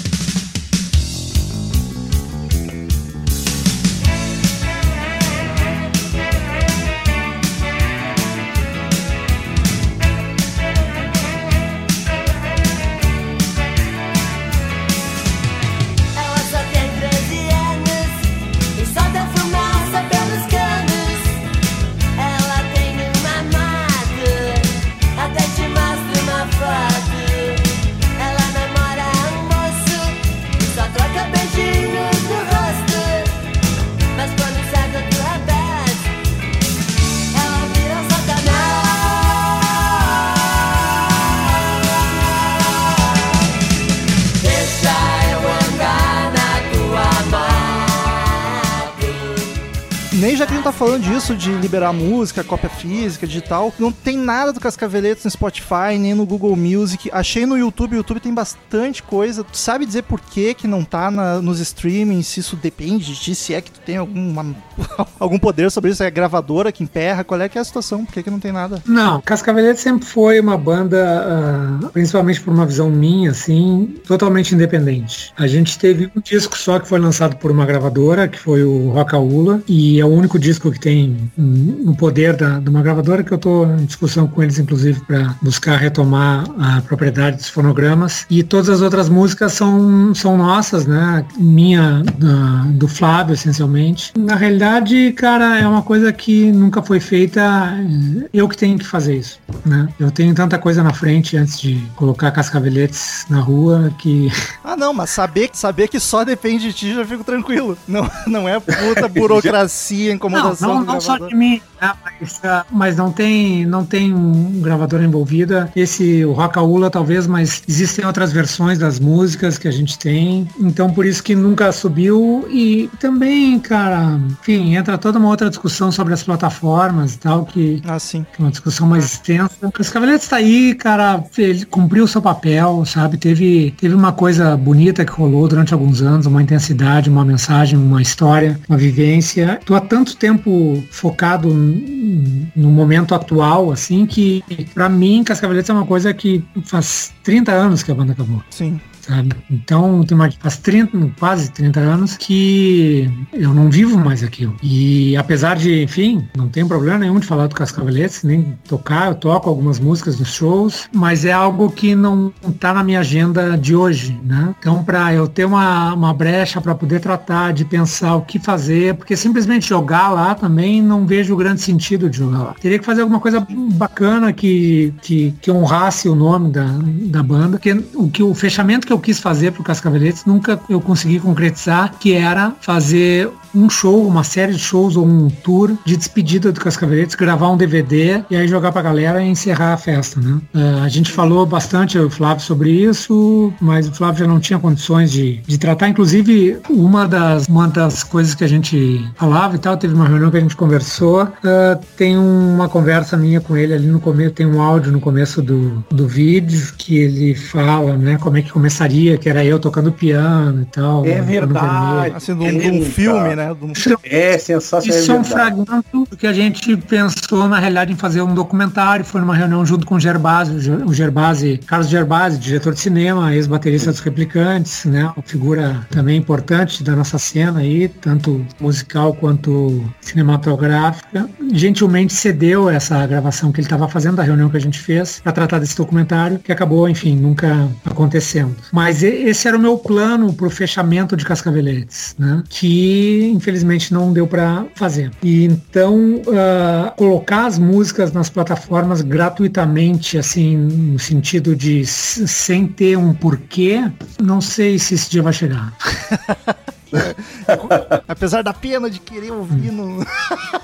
Liberar 51.69 51.93
música, 51.93 52.43
cópia 52.43 52.67
física, 52.69 53.27
digital, 53.27 53.71
não 53.77 53.91
tem 53.91 54.17
nada 54.17 54.51
do 54.51 54.59
Cascaveletes 54.59 55.23
no 55.23 55.29
Spotify, 55.29 55.99
nem 55.99 56.15
no 56.15 56.25
Google 56.25 56.55
Music. 56.55 57.11
Achei 57.13 57.45
no 57.45 57.55
YouTube, 57.55 57.93
o 57.93 57.97
YouTube 57.97 58.19
tem 58.19 58.33
bastante 58.33 59.03
coisa. 59.03 59.43
Tu 59.43 59.55
sabe 59.55 59.85
dizer 59.85 60.01
por 60.03 60.19
que 60.19 60.55
que 60.55 60.67
não 60.67 60.83
tá 60.83 61.11
na- 61.11 61.39
nos 61.39 61.59
streamings, 61.59 62.25
se 62.25 62.39
isso 62.39 62.55
depende 62.55 63.05
de 63.05 63.15
ti, 63.15 63.35
se 63.35 63.53
é 63.53 63.61
que 63.61 63.69
tu 63.69 63.79
tem 63.81 63.97
alguma, 63.97 64.47
algum 65.19 65.37
poder 65.37 65.69
sobre 65.69 65.91
isso, 65.91 66.01
é 66.01 66.07
a 66.07 66.09
gravadora 66.09 66.71
que 66.71 66.83
emperra, 66.83 67.23
qual 67.23 67.39
é 67.39 67.47
que 67.47 67.57
é 67.59 67.61
a 67.61 67.63
situação, 67.63 68.03
por 68.03 68.13
que 68.13 68.23
que 68.23 68.31
não 68.31 68.39
tem 68.39 68.51
nada? 68.51 68.81
Não, 68.87 69.21
Cascavelete 69.21 69.79
sempre 69.79 70.07
foi 70.07 70.39
uma 70.39 70.57
banda, 70.57 71.79
ah, 71.83 71.89
principalmente 71.93 72.41
por 72.41 72.51
uma 72.51 72.65
visão 72.65 72.89
minha, 72.89 73.29
assim, 73.29 73.93
totalmente 74.07 74.55
independente. 74.55 75.31
A 75.37 75.45
gente 75.45 75.77
teve 75.77 76.09
um 76.15 76.19
disco 76.19 76.57
só 76.57 76.79
que 76.79 76.87
foi 76.87 76.99
lançado 76.99 77.35
por 77.35 77.51
uma 77.51 77.65
gravadora, 77.65 78.27
que 78.27 78.39
foi 78.39 78.63
o 78.63 78.89
Rocaula, 78.89 79.61
e 79.67 79.99
é 79.99 80.05
o 80.05 80.09
único 80.09 80.39
disco 80.39 80.71
que 80.71 80.79
tem 80.79 81.29
no 81.59 81.95
poder 81.95 82.35
da, 82.35 82.59
de 82.59 82.69
uma 82.69 82.81
gravadora, 82.81 83.23
que 83.23 83.31
eu 83.31 83.35
estou 83.37 83.65
em 83.65 83.85
discussão 83.85 84.27
com 84.27 84.41
eles, 84.41 84.57
inclusive, 84.59 84.99
para 85.01 85.35
buscar 85.41 85.77
retomar 85.77 86.45
a 86.59 86.81
propriedade 86.81 87.37
dos 87.37 87.49
fonogramas. 87.49 88.25
E 88.29 88.43
todas 88.43 88.69
as 88.69 88.81
outras 88.81 89.09
músicas 89.09 89.53
são, 89.53 90.13
são 90.15 90.37
nossas, 90.37 90.85
né? 90.85 91.25
Minha, 91.37 92.03
da- 92.17 92.65
do 92.71 92.87
Flávio, 92.87 93.33
essencialmente. 93.33 94.13
Na 94.17 94.35
realidade, 94.35 95.11
cara, 95.13 95.59
é 95.59 95.67
uma 95.67 95.81
coisa 95.81 96.11
que 96.13 96.51
nunca 96.51 96.81
foi 96.81 96.99
feita. 96.99 97.41
eh, 97.41 98.29
Eu 98.33 98.47
que 98.47 98.57
tenho 98.57 98.77
que 98.77 98.85
fazer 98.85 99.15
isso, 99.17 99.39
né? 99.65 99.87
Eu 99.99 100.11
tenho 100.11 100.33
tanta 100.33 100.57
coisa 100.57 100.83
na 100.83 100.93
frente 100.93 101.35
antes 101.37 101.59
de 101.59 101.81
colocar 101.95 102.31
cascaveletes 102.31 103.25
na 103.29 103.39
rua 103.39 103.91
que 103.99 104.29
Ah, 104.63 104.75
não, 104.77 104.93
mas 104.93 105.09
saber, 105.09 105.49
saber 105.53 105.87
que 105.87 105.99
só 105.99 106.23
depende 106.23 106.67
de 106.67 106.73
ti, 106.73 106.93
já 106.93 107.05
fico 107.05 107.23
tranquilo. 107.23 107.77
Não, 107.87 108.09
não 108.27 108.47
é 108.47 108.59
puta 108.59 109.07
burocracia, 109.09 110.09
Não, 110.09 110.15
incomodação 110.15 110.75
não, 110.75 110.79
do 110.81 110.85
não 110.85 111.01
só 111.01 111.17
de 111.17 111.35
mim, 111.35 111.48
né, 111.81 111.93
mas, 112.03 112.39
ah, 112.43 112.65
mas 112.71 112.95
não 112.97 113.11
tem 113.11 113.65
não 113.65 113.85
tem 113.85 114.13
um 114.13 114.61
gravador 114.61 115.01
envolvida. 115.01 115.71
Esse, 115.75 116.23
o 116.25 116.33
Rocaula 116.33 116.89
talvez, 116.89 117.25
mas 117.27 117.61
existem 117.67 118.05
outras 118.05 118.31
versões 118.31 118.77
das 118.77 118.99
músicas 118.99 119.57
que 119.57 119.67
a 119.67 119.71
gente 119.71 119.97
tem. 119.97 120.47
Então 120.59 120.91
por 120.91 121.05
isso 121.05 121.23
que 121.23 121.35
nunca 121.35 121.71
subiu. 121.71 122.45
E 122.49 122.89
também, 122.99 123.59
cara, 123.59 124.19
enfim, 124.41 124.75
entra 124.75 124.97
toda 124.97 125.17
uma 125.19 125.29
outra 125.29 125.49
discussão 125.49 125.91
sobre 125.91 126.13
as 126.13 126.23
plataformas 126.23 127.15
e 127.15 127.19
tal, 127.19 127.45
que 127.45 127.81
Ah, 127.85 127.99
sim. 127.99 128.25
que 128.33 128.41
é 128.41 128.45
uma 128.45 128.51
discussão 128.51 128.87
mais 128.87 129.05
extensa. 129.05 129.49
Os 129.79 129.89
Cavaleiros 129.89 130.23
está 130.23 130.37
aí, 130.37 130.75
cara, 130.75 131.23
ele 131.37 131.65
cumpriu 131.65 132.03
o 132.03 132.07
seu 132.07 132.21
papel, 132.21 132.83
sabe? 132.85 133.17
Teve, 133.17 133.73
teve 133.79 133.93
uma 133.95 134.11
coisa 134.11 134.55
bonita 134.57 135.05
que 135.05 135.11
rolou 135.11 135.47
durante 135.47 135.73
alguns 135.73 136.01
anos, 136.01 136.25
uma 136.25 136.41
intensidade, 136.41 137.09
uma 137.09 137.23
mensagem, 137.25 137.77
uma 137.77 138.01
história, 138.01 138.59
uma 138.67 138.77
vivência. 138.77 139.59
Tô 139.65 139.75
há 139.75 139.81
tanto 139.81 140.15
tempo 140.17 140.83
focado 140.91 141.38
no 141.47 142.69
momento 142.69 143.15
atual, 143.15 143.71
assim, 143.71 144.05
que 144.05 144.43
pra 144.73 144.89
mim, 144.89 145.23
Cascaveletes 145.23 145.69
é 145.69 145.73
uma 145.73 145.85
coisa 145.85 146.13
que 146.13 146.43
faz 146.63 147.13
30 147.23 147.51
anos 147.51 147.83
que 147.83 147.91
a 147.91 147.95
banda 147.95 148.13
acabou 148.13 148.41
Sim. 148.49 148.79
Sabe? 149.09 149.31
Então 149.49 150.03
tem 150.03 150.17
mais, 150.17 150.35
faz 150.35 150.57
30, 150.57 151.11
quase 151.19 151.51
30 151.51 151.79
anos 151.79 152.17
que 152.17 153.09
eu 153.33 153.53
não 153.53 153.69
vivo 153.69 153.97
mais 153.97 154.23
aquilo. 154.23 154.55
E 154.61 155.17
apesar 155.17 155.55
de, 155.55 155.83
enfim, 155.83 156.27
não 156.37 156.47
tem 156.47 156.67
problema 156.67 156.99
nenhum 156.99 157.19
de 157.19 157.25
falar 157.25 157.47
do 157.47 157.55
Cascaveletes, 157.55 158.23
nem 158.23 158.57
tocar, 158.67 159.07
eu 159.07 159.15
toco 159.15 159.49
algumas 159.49 159.79
músicas 159.79 160.19
nos 160.19 160.33
shows, 160.33 160.87
mas 160.93 161.25
é 161.25 161.31
algo 161.31 161.71
que 161.71 161.95
não 161.95 162.31
tá 162.59 162.73
na 162.73 162.83
minha 162.83 162.99
agenda 162.99 163.57
de 163.57 163.75
hoje, 163.75 164.19
né? 164.23 164.53
Então 164.59 164.83
para 164.83 165.13
eu 165.13 165.27
ter 165.27 165.45
uma, 165.45 165.93
uma 165.93 166.13
brecha 166.13 166.61
para 166.61 166.75
poder 166.75 166.99
tratar 166.99 167.51
de 167.53 167.65
pensar 167.65 168.15
o 168.15 168.21
que 168.21 168.37
fazer, 168.37 168.93
porque 168.95 169.15
simplesmente 169.15 169.67
jogar 169.67 170.09
lá 170.09 170.35
também 170.35 170.81
não 170.81 171.05
vejo 171.05 171.35
grande 171.35 171.61
sentido 171.61 172.09
de 172.09 172.17
jogar 172.17 172.39
lá. 172.39 172.55
Teria 172.61 172.77
que 172.77 172.85
fazer 172.85 173.01
alguma 173.01 173.19
coisa 173.19 173.45
bacana 173.73 174.31
que, 174.31 174.93
que, 175.01 175.33
que 175.41 175.49
honrasse 175.49 176.07
o 176.07 176.15
nome 176.15 176.51
da, 176.51 176.65
da 177.05 177.23
banda, 177.23 177.57
porque 177.57 177.71
o 177.95 178.09
que 178.09 178.21
o 178.21 178.33
fechamento 178.35 178.85
que 178.85 178.93
eu 178.93 178.98
quis 178.99 179.19
fazer 179.19 179.51
pro 179.51 179.63
Cascaveletes 179.63 180.25
nunca 180.25 180.59
eu 180.69 180.79
consegui 180.81 181.19
concretizar, 181.19 181.93
que 181.99 182.13
era 182.13 182.53
fazer 182.61 183.31
um 183.53 183.69
show, 183.69 184.05
uma 184.05 184.23
série 184.23 184.53
de 184.53 184.59
shows 184.59 184.95
ou 184.95 185.05
um 185.05 185.29
tour 185.29 185.71
de 185.85 185.97
despedida 185.97 186.51
do 186.51 186.59
Cascaveletes, 186.59 187.15
gravar 187.15 187.49
um 187.49 187.57
DVD 187.57 188.23
e 188.29 188.35
aí 188.35 188.47
jogar 188.47 188.71
pra 188.71 188.81
galera 188.81 189.21
e 189.23 189.27
encerrar 189.27 189.73
a 189.73 189.77
festa, 189.77 190.19
né? 190.19 190.39
Eh, 190.53 190.81
a 190.83 190.87
gente 190.87 191.11
falou 191.11 191.45
bastante, 191.45 191.97
o 191.97 192.09
Flávio, 192.09 192.43
sobre 192.43 192.71
isso, 192.71 193.53
mas 193.59 193.87
o 193.87 193.93
Flávio 193.93 194.19
já 194.19 194.27
não 194.27 194.39
tinha 194.39 194.59
condições 194.59 195.11
de, 195.11 195.37
de 195.45 195.57
tratar. 195.57 195.89
Inclusive, 195.89 196.57
uma 196.69 197.07
das, 197.07 197.47
uma 197.47 197.67
das 197.67 198.03
coisas 198.03 198.35
que 198.35 198.43
a 198.43 198.47
gente 198.47 199.03
falava 199.15 199.55
e 199.55 199.59
tal, 199.59 199.77
teve 199.77 199.93
uma 199.93 200.07
reunião 200.07 200.31
que 200.31 200.37
a 200.37 200.41
gente 200.41 200.55
conversou, 200.55 201.27
eh, 201.43 201.77
tem 201.97 202.17
uma 202.17 202.69
conversa 202.69 203.17
minha 203.17 203.41
com 203.41 203.57
ele 203.57 203.73
ali 203.73 203.87
no 203.87 203.99
começo, 203.99 204.31
tem 204.31 204.45
um 204.45 204.61
áudio 204.61 204.91
no 204.91 204.99
começo 204.99 205.41
do, 205.41 205.83
do 205.89 206.07
vídeo 206.07 206.73
que 206.77 206.97
ele 206.97 207.35
fala, 207.35 207.95
né, 207.97 208.17
como 208.19 208.37
é 208.37 208.41
que 208.41 208.51
começaria, 208.51 209.17
que 209.17 209.29
era 209.29 209.43
eu 209.43 209.59
tocando 209.59 209.91
piano 209.91 210.61
e 210.61 210.65
tal. 210.65 211.05
É 211.05 211.19
no 211.19 211.25
verdade. 211.25 212.15
Assim, 212.15 212.35
de 212.35 212.43
um, 212.43 212.61
É 212.61 212.71
um 212.71 212.81
filme, 212.83 213.19
cara. 213.19 213.38
Né? 213.39 213.55
Um- 213.61 213.73
É 214.03 214.37
sensacional. 214.37 214.99
Isso 214.99 215.11
é 215.11 215.15
um 215.15 215.21
verdade. 215.23 215.55
fragmento 215.65 216.17
que 216.17 216.27
a 216.27 216.33
gente 216.33 216.75
pensou, 216.77 217.47
na 217.47 217.59
realidade, 217.59 217.91
em 217.93 217.95
fazer 217.95 218.21
um 218.21 218.33
documentário. 218.33 219.03
Foi 219.05 219.21
numa 219.21 219.35
reunião 219.35 219.65
junto 219.65 219.85
com 219.85 219.95
o 219.95 219.99
Gerbasi, 219.99 220.51
o 220.51 220.59
Ger- 220.59 220.87
o 220.87 220.93
Gerbasi, 220.93 221.59
Carlos 221.65 221.87
Gerbasi, 221.89 222.37
diretor 222.37 222.73
de 222.73 222.79
cinema, 222.79 223.33
ex-baterista 223.33 223.91
dos 223.91 223.99
Replicantes, 223.99 224.85
né? 224.85 225.05
Uma 225.15 225.23
figura 225.25 225.87
também 225.89 226.17
importante 226.17 226.83
da 226.83 226.95
nossa 226.95 227.17
cena 227.17 227.59
aí, 227.59 227.87
tanto 227.87 228.45
musical 228.59 229.13
quanto 229.13 229.83
cinematográfica. 230.01 231.29
Gentilmente 231.53 232.13
cedeu 232.13 232.69
essa 232.69 233.05
gravação 233.05 233.51
que 233.51 233.59
ele 233.59 233.65
estava 233.67 233.87
fazendo 233.87 234.15
da 234.17 234.23
reunião 234.23 234.49
que 234.49 234.57
a 234.57 234.61
gente 234.61 234.79
fez 234.79 235.19
para 235.23 235.31
tratar 235.31 235.59
desse 235.59 235.75
documentário, 235.77 236.39
que 236.39 236.51
acabou, 236.51 236.87
enfim, 236.89 237.15
nunca 237.15 237.67
acontecendo. 237.85 238.55
Mas 238.71 239.03
esse 239.03 239.47
era 239.47 239.57
o 239.57 239.59
meu 239.59 239.77
plano 239.77 240.33
para 240.33 240.47
o 240.47 240.49
fechamento 240.49 241.15
de 241.15 241.25
Cascaveletes, 241.25 242.15
né? 242.17 242.43
Que 242.49 243.28
infelizmente 243.29 243.93
não 243.93 244.11
deu 244.11 244.27
para 244.27 244.65
fazer. 244.75 245.11
E 245.23 245.45
então 245.45 246.21
ah, 246.33 246.93
colocar 246.95 247.45
as 247.45 247.57
músicas 247.57 248.11
nas 248.11 248.29
plataformas 248.29 249.01
gratuitamente, 249.01 250.17
assim, 250.17 250.57
no 250.57 250.99
sentido 250.99 251.55
de 251.55 251.85
sem 251.85 252.67
ter 252.67 252.97
um 252.97 253.13
porquê, 253.13 253.89
não 254.21 254.41
sei 254.41 254.77
se 254.79 254.95
esse 254.95 255.09
dia 255.09 255.21
vai 255.21 255.33
chegar. 255.33 255.73
Apesar 258.07 258.43
da 258.43 258.53
pena 258.53 258.89
de 258.89 258.99
querer 258.99 259.31
ouvir 259.31 259.71
no. 259.71 260.05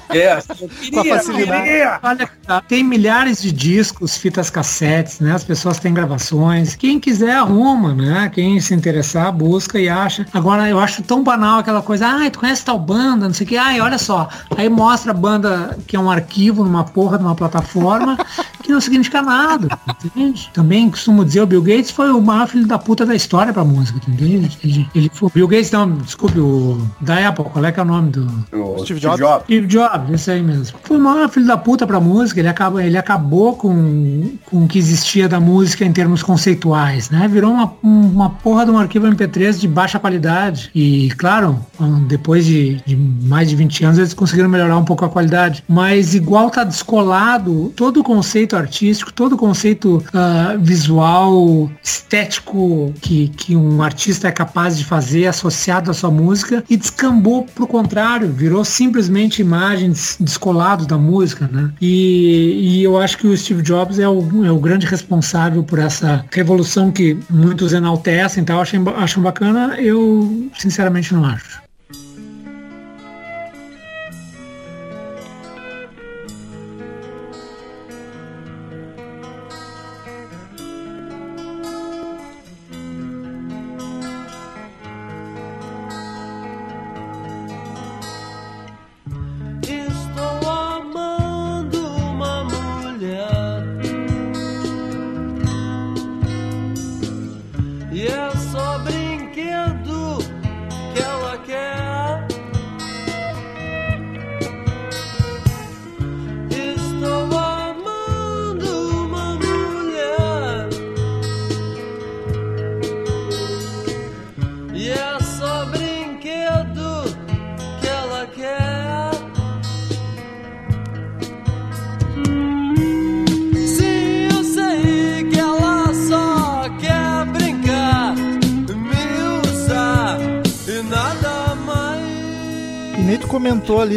É, 0.10 0.32
assim, 0.34 0.54
eu 0.62 0.70
Com 0.92 1.00
a 1.00 1.04
queria, 1.04 1.16
facilidade. 1.16 1.64
queria. 1.64 2.00
Olha, 2.02 2.30
tem 2.68 2.84
milhares 2.84 3.42
de 3.42 3.52
discos, 3.52 4.18
fitas 4.18 4.50
cassetes, 4.50 5.20
né? 5.20 5.34
As 5.34 5.44
pessoas 5.44 5.80
têm 5.80 5.94
gravações. 5.94 6.76
Quem 6.76 7.00
quiser 7.00 7.36
arruma, 7.36 7.94
né? 7.94 8.30
Quem 8.34 8.60
se 8.60 8.74
interessar, 8.74 9.32
busca 9.32 9.80
e 9.80 9.90
acha. 9.90 10.26
Agora, 10.34 10.70
eu 10.70 10.80
acho 10.80 11.04
tão 11.04 11.24
banal 11.24 11.60
aquela 11.60 11.82
coisa, 11.82 12.08
ai, 12.08 12.30
tu 12.30 12.40
conhece 12.40 12.64
tal 12.64 12.80
banda, 12.80 13.28
não 13.28 13.34
sei 13.34 13.46
o 13.46 13.50
que, 13.50 13.58
ai, 13.58 13.80
olha 13.82 13.98
só. 13.98 14.30
Aí 14.58 14.70
mostra 14.70 15.12
a 15.12 15.14
banda 15.14 15.78
que 15.88 15.96
é 15.96 16.00
um 16.00 16.10
arquivo 16.10 16.64
numa 16.64 16.84
porra 16.84 17.18
de 17.18 17.24
uma 17.24 17.36
plataforma 17.36 18.18
que 18.66 18.72
não 18.72 18.82
significa 18.82 19.22
nada, 19.22 19.68
entende? 20.04 20.50
Também 20.54 20.90
costumo 20.90 21.24
dizer, 21.24 21.42
o 21.42 21.46
Bill 21.46 21.62
Gates 21.62 21.92
foi 21.92 22.12
o 22.12 22.22
maior 22.22 22.48
filho 22.48 22.66
da 22.68 22.78
puta 22.78 23.06
da 23.06 23.16
história 23.16 23.54
pra 23.54 23.64
música, 23.64 24.00
entende? 24.08 24.58
Ele, 24.64 24.88
ele 24.96 25.12
foi, 25.14 25.28
o 25.28 25.32
Bill 25.34 25.48
Gates, 25.48 25.72
não, 25.72 25.92
desculpe, 25.98 26.40
o 26.40 26.78
da 27.02 27.28
Apple, 27.30 27.46
qual 27.46 27.64
é 27.66 27.72
que 27.72 27.80
é 27.80 27.84
o 27.84 27.86
nome 27.86 28.12
do... 28.12 28.28
O 28.54 28.80
Steve 28.84 29.00
Jobs. 29.00 29.20
Jobs. 29.20 29.44
Steve 29.46 29.68
Jobs, 29.68 30.10
isso 30.22 30.32
aí 30.32 30.42
mesmo. 30.42 30.78
Foi 30.84 30.98
o 30.98 31.00
maior 31.00 31.30
filho 31.30 31.46
da 31.48 31.58
puta 31.58 31.86
pra 31.88 32.00
música, 32.00 32.40
ele 32.40 32.48
acabou, 32.50 32.80
ele 32.82 32.98
acabou 32.98 33.56
com, 33.56 34.32
com 34.46 34.64
o 34.64 34.68
que 34.68 34.78
existia 34.80 35.28
da 35.30 35.40
música 35.40 35.86
em 35.86 35.92
termos 35.94 36.22
conceituais, 36.24 37.10
né? 37.10 37.28
Virou 37.28 37.52
uma, 37.54 37.74
um- 37.84 38.08
uma 38.16 38.30
porra 38.30 38.66
de 38.66 38.72
um 38.72 38.78
arquivo 38.78 39.08
MP3 39.08 39.60
de 39.60 39.68
baixa 39.68 40.00
qualidade. 40.00 40.70
E, 40.74 41.10
claro, 41.18 41.60
depois 42.08 42.46
de, 42.46 42.82
de 42.86 42.96
mais 42.96 43.50
de 43.50 43.56
20 43.56 43.86
anos, 43.86 43.98
eles 44.00 44.14
conseguiram 44.14 44.50
melhorar 44.50 44.78
um 44.78 44.86
pouco 44.86 45.06
a 45.06 45.10
qualidade. 45.10 45.64
Mas 45.68 46.16
igual 46.16 46.50
tá 46.50 46.64
descolado 46.64 47.72
todo 47.76 48.00
o 48.00 48.04
conceito 48.04 48.55
artístico, 48.58 49.12
todo 49.12 49.34
o 49.34 49.38
conceito 49.38 50.04
ah, 50.14 50.56
visual, 50.60 51.70
estético 51.84 52.94
que, 53.02 53.30
que 53.30 53.56
um 53.56 53.82
artista 53.82 54.28
é 54.28 54.32
capaz 54.32 54.78
de 54.78 54.86
fazer 54.86 55.28
associado 55.28 55.92
à 55.92 55.94
sua 55.94 56.12
música 56.12 56.64
e 56.70 56.78
descambou 56.78 57.44
pro 57.44 57.68
contrário, 57.68 58.32
virou 58.32 58.64
simplesmente 58.64 59.42
imagens 59.42 60.18
descolados 60.20 60.86
da 60.86 60.98
música, 60.98 61.50
né? 61.52 61.72
E, 61.82 62.80
e 62.80 62.84
eu 62.84 62.98
acho 62.98 63.18
que 63.18 63.28
o 63.28 63.38
Steve 63.38 63.62
Jobs 63.62 64.00
é 64.00 64.08
o, 64.08 64.46
é 64.46 64.52
o 64.52 64.60
grande 64.60 64.86
responsável 64.86 65.64
por 65.64 65.80
essa 65.80 66.26
revolução 66.32 66.92
que 66.92 67.18
muitos 67.30 67.74
enaltecem 67.74 68.46
e 68.48 68.52
acham, 68.52 68.84
acham 68.98 69.24
bacana, 69.24 69.76
eu 69.80 70.50
sinceramente 70.58 71.14
não 71.14 71.26
acho. 71.26 71.65